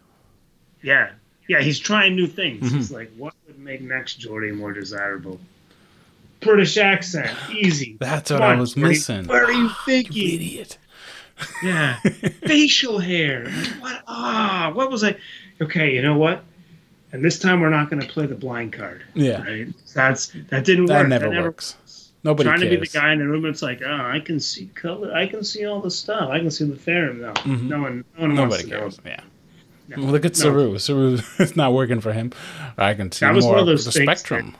Yeah, 0.81 1.11
yeah, 1.47 1.61
he's 1.61 1.79
trying 1.79 2.15
new 2.15 2.27
things. 2.27 2.65
Mm-hmm. 2.67 2.75
He's 2.77 2.91
like, 2.91 3.11
what 3.17 3.33
would 3.47 3.57
make 3.59 3.81
next 3.81 4.19
Geordi 4.19 4.53
more 4.55 4.71
desirable? 4.73 5.39
British 6.41 6.77
accent, 6.77 7.31
easy. 7.51 7.97
That's 7.99 8.29
what 8.29 8.39
Come 8.41 8.51
I 8.51 8.55
was 8.59 8.75
Geordi. 8.75 8.81
missing. 8.89 9.25
What 9.27 9.43
are 9.43 9.51
you 9.51 9.63
You 9.63 9.71
thinking? 9.85 10.33
idiot. 10.35 10.77
Yeah. 11.63 11.95
Facial 12.45 12.99
hair. 12.99 13.49
What? 13.79 14.03
Ah, 14.07 14.71
what 14.73 14.91
was 14.91 15.03
I? 15.03 15.15
Okay, 15.61 15.95
you 15.95 16.01
know 16.01 16.17
what? 16.17 16.43
And 17.13 17.23
this 17.23 17.39
time 17.39 17.61
we're 17.61 17.69
not 17.69 17.89
going 17.89 18.01
to 18.01 18.07
play 18.07 18.25
the 18.25 18.35
blind 18.35 18.73
card. 18.73 19.03
Yeah. 19.13 19.43
Right? 19.43 19.67
That's 19.93 20.27
that 20.49 20.65
didn't 20.65 20.87
That 20.87 21.01
work. 21.01 21.07
never 21.09 21.25
that 21.29 21.33
never 21.33 21.47
works. 21.49 21.75
Nobody 22.23 22.47
Trying 22.47 22.61
to 22.61 22.69
be 22.69 22.77
the 22.77 22.85
guy 22.85 23.11
in 23.11 23.19
the 23.19 23.27
room, 23.27 23.45
it's 23.45 23.61
like, 23.61 23.81
oh, 23.85 23.91
I 24.01 24.19
can 24.21 24.39
see 24.39 24.67
color. 24.67 25.13
I 25.13 25.27
can 25.27 25.43
see 25.43 25.65
all 25.65 25.81
the 25.81 25.91
stuff. 25.91 26.29
I 26.29 26.39
can 26.39 26.49
see 26.51 26.63
the 26.65 26.75
fair. 26.77 27.13
No, 27.13 27.33
Mhm. 27.33 27.63
no 27.63 27.81
one, 27.81 28.05
no 28.17 28.21
one 28.27 28.35
wants 28.37 28.37
Nobody 28.37 28.63
to 28.63 28.69
cares. 28.69 28.97
know. 29.03 29.11
Yeah. 29.11 29.19
No. 29.89 29.97
Look 30.03 30.23
at 30.23 30.31
No. 30.31 30.39
Saru. 30.39 30.77
Saru, 30.79 31.19
it's 31.39 31.55
not 31.57 31.73
working 31.73 31.99
for 31.99 32.13
him. 32.13 32.31
I 32.77 32.93
can 32.93 33.11
see 33.11 33.25
That 33.25 33.35
was 33.35 33.43
more 33.43 33.55
one 33.55 33.61
of 33.61 33.65
those 33.67 33.83
the 33.85 33.91
spectrum. 33.91 34.55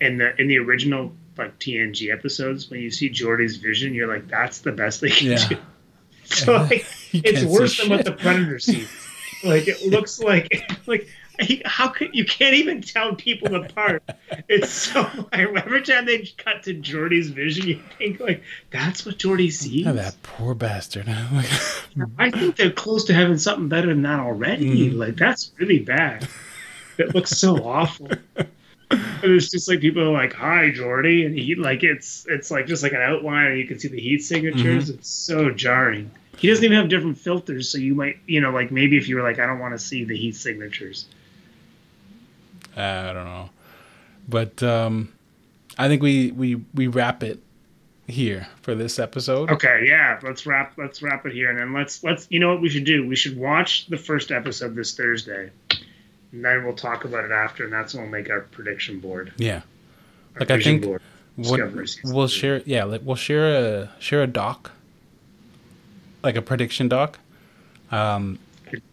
In 0.00 0.16
the 0.18 0.40
in 0.40 0.46
the 0.46 0.58
original 0.58 1.12
like 1.36 1.58
TNG 1.58 2.12
episodes, 2.12 2.70
when 2.70 2.80
you 2.80 2.90
see 2.90 3.10
Geordi's 3.10 3.56
vision, 3.56 3.92
you're 3.94 4.06
like, 4.12 4.28
that's 4.28 4.58
the 4.60 4.72
best 4.72 5.00
they 5.00 5.10
can 5.10 5.32
Yeah. 5.32 5.48
do. 5.48 5.56
So 6.26 6.52
like, 6.52 6.86
it's 7.12 7.42
worse 7.42 7.78
than 7.80 7.88
what 7.90 8.04
the 8.04 8.12
Predator 8.12 8.60
sees. 8.60 8.88
Like 9.42 9.66
it 9.66 9.84
looks 9.86 10.20
like 10.20 10.70
like 10.86 11.08
how 11.64 11.88
could 11.88 12.14
you 12.14 12.24
can't 12.24 12.54
even 12.54 12.82
tell 12.82 13.14
people 13.14 13.54
apart? 13.54 14.02
It's 14.48 14.70
so 14.70 15.08
every 15.32 15.82
time 15.82 16.06
they 16.06 16.18
cut 16.36 16.62
to 16.64 16.74
Geordi's 16.74 17.28
vision, 17.28 17.66
you 17.66 17.80
think 17.98 18.20
like 18.20 18.42
that's 18.70 19.06
what 19.06 19.18
Geordi 19.18 19.52
sees. 19.52 19.86
Oh, 19.86 19.92
that 19.92 20.20
poor 20.22 20.54
bastard. 20.54 21.08
I 22.18 22.30
think 22.30 22.56
they're 22.56 22.70
close 22.70 23.04
to 23.04 23.14
having 23.14 23.38
something 23.38 23.68
better 23.68 23.88
than 23.88 24.02
that 24.02 24.20
already. 24.20 24.90
Mm. 24.90 24.96
Like 24.96 25.16
that's 25.16 25.52
really 25.58 25.80
bad. 25.80 26.28
It 26.98 27.14
looks 27.14 27.30
so 27.30 27.56
awful. 27.64 28.08
And 28.90 29.32
it's 29.32 29.50
just 29.50 29.68
like 29.68 29.80
people 29.80 30.02
are 30.02 30.12
like, 30.12 30.32
"Hi, 30.32 30.70
Geordi," 30.70 31.24
and 31.24 31.38
he 31.38 31.54
like 31.54 31.82
it's 31.84 32.26
it's 32.28 32.50
like 32.50 32.66
just 32.66 32.82
like 32.82 32.92
an 32.92 33.00
outline, 33.00 33.52
and 33.52 33.58
you 33.58 33.66
can 33.66 33.78
see 33.78 33.88
the 33.88 34.00
heat 34.00 34.18
signatures. 34.18 34.90
Mm-hmm. 34.90 34.98
It's 34.98 35.08
so 35.08 35.50
jarring. 35.50 36.10
He 36.36 36.48
doesn't 36.48 36.64
even 36.64 36.76
have 36.76 36.88
different 36.88 37.18
filters, 37.18 37.68
so 37.68 37.78
you 37.78 37.94
might, 37.94 38.16
you 38.26 38.40
know, 38.40 38.50
like 38.50 38.70
maybe 38.70 38.96
if 38.96 39.08
you 39.08 39.16
were 39.16 39.22
like, 39.22 39.38
"I 39.38 39.46
don't 39.46 39.60
want 39.60 39.74
to 39.74 39.78
see 39.78 40.04
the 40.04 40.16
heat 40.16 40.34
signatures." 40.34 41.06
I 42.76 43.12
don't 43.12 43.24
know, 43.24 43.50
but 44.28 44.62
um, 44.62 45.12
I 45.78 45.88
think 45.88 46.02
we 46.02 46.30
we 46.32 46.56
we 46.74 46.86
wrap 46.86 47.22
it 47.22 47.40
here 48.10 48.48
for 48.62 48.74
this 48.74 48.98
episode. 48.98 49.50
Okay, 49.50 49.84
yeah, 49.86 50.18
let's 50.22 50.46
wrap 50.46 50.74
let's 50.76 51.02
wrap 51.02 51.24
it 51.26 51.32
here, 51.32 51.50
and 51.50 51.58
then 51.58 51.72
let's 51.72 52.04
let's 52.04 52.26
you 52.30 52.38
know 52.40 52.52
what 52.52 52.60
we 52.60 52.68
should 52.68 52.84
do? 52.84 53.06
We 53.06 53.16
should 53.16 53.36
watch 53.38 53.86
the 53.86 53.96
first 53.96 54.30
episode 54.30 54.74
this 54.74 54.94
Thursday, 54.94 55.50
and 56.32 56.44
then 56.44 56.64
we'll 56.64 56.74
talk 56.74 57.04
about 57.04 57.24
it 57.24 57.30
after, 57.30 57.64
and 57.64 57.72
that's 57.72 57.94
when 57.94 58.04
we'll 58.04 58.12
make 58.12 58.30
our 58.30 58.40
prediction 58.40 59.00
board. 59.00 59.32
Yeah, 59.36 59.62
our 60.34 60.40
like 60.40 60.50
I 60.50 60.60
think 60.60 60.82
board. 60.84 61.02
what, 61.36 61.60
we'll 62.04 62.28
three. 62.28 62.38
share. 62.38 62.62
Yeah, 62.66 62.84
like 62.84 63.02
we'll 63.04 63.16
share 63.16 63.82
a 63.82 63.90
share 63.98 64.22
a 64.22 64.26
doc, 64.26 64.72
like 66.22 66.36
a 66.36 66.42
prediction 66.42 66.88
doc. 66.88 67.18
Um, 67.90 68.38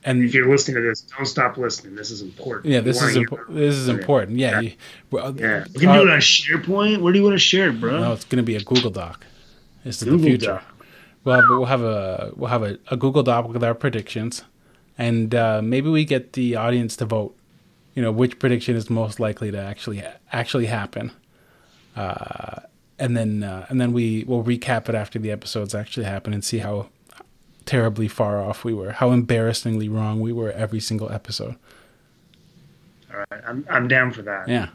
and 0.04 0.24
If 0.24 0.34
you're 0.34 0.50
listening 0.50 0.76
to 0.76 0.90
this, 0.90 1.02
don't 1.02 1.26
stop 1.26 1.58
listening. 1.58 1.96
This 1.96 2.12
is 2.12 2.22
important. 2.22 2.66
yeah, 2.74 2.82
this 2.82 3.02
is 3.02 3.16
impo- 3.18 3.46
this 3.50 3.76
is 3.76 3.88
important. 3.88 4.38
Yeah, 4.38 4.52
Yeah. 4.52 4.60
you- 4.62 4.72
well, 5.12 5.36
Yeah, 5.38 5.66
we 5.74 5.80
can 5.82 5.90
uh, 5.90 5.96
do 5.96 6.08
it 6.08 6.12
on 6.12 6.20
SharePoint. 6.20 7.02
Where 7.02 7.14
do 7.14 7.20
you 7.20 7.24
want 7.26 7.36
to 7.36 7.40
share 7.40 7.70
it, 7.70 7.80
bro? 7.80 8.00
No, 8.00 8.14
it's 8.14 8.26
going 8.26 8.38
to 8.38 8.44
be 8.44 8.56
a 8.56 8.62
Google 8.62 8.92
Doc. 8.92 9.26
Is 9.86 10.04
Google 10.04 10.20
the 10.20 10.26
future. 10.26 10.46
Doc. 10.48 10.64
We'll 11.24 11.36
have, 11.36 11.50
we'll 11.50 11.66
have 11.66 11.82
a 11.84 12.32
we'll 12.36 12.50
have 12.50 12.64
a, 12.64 12.78
a 12.90 12.98
Google 12.98 13.24
Doc 13.24 13.48
with 13.50 13.64
our 13.64 13.74
predictions, 13.76 14.44
and 14.98 15.34
uh, 15.36 15.62
maybe 15.62 15.90
we 15.90 16.06
get 16.06 16.34
the 16.34 16.56
audience 16.56 16.96
to 16.98 17.06
vote. 17.06 17.36
You 17.96 18.02
know 18.04 18.12
which 18.12 18.38
prediction 18.40 18.76
is 18.76 18.90
most 18.90 19.20
likely 19.20 19.52
to 19.52 19.58
actually 19.60 20.04
actually 20.32 20.68
happen, 20.68 21.12
uh, 21.96 22.62
and 23.00 23.16
then 23.18 23.44
uh, 23.44 23.66
and 23.70 23.82
then 23.82 23.92
we 23.94 24.24
will 24.26 24.44
recap 24.44 24.88
it 24.90 24.96
after 24.96 25.20
the 25.20 25.32
episodes 25.32 25.74
actually 25.76 26.06
happen 26.06 26.34
and 26.34 26.44
see 26.44 26.60
how 26.60 26.88
terribly 27.68 28.08
far 28.08 28.42
off 28.42 28.64
we 28.64 28.74
were, 28.74 28.92
how 28.94 29.12
embarrassingly 29.12 29.88
wrong 29.90 30.20
we 30.20 30.34
were 30.34 30.52
every 30.52 30.80
single 30.80 31.12
episode. 31.12 31.56
All 33.14 33.20
right, 33.32 33.44
I'm 33.46 33.66
I'm 33.70 33.88
down 33.88 34.12
for 34.12 34.24
that. 34.24 34.48
Yeah. 34.48 34.70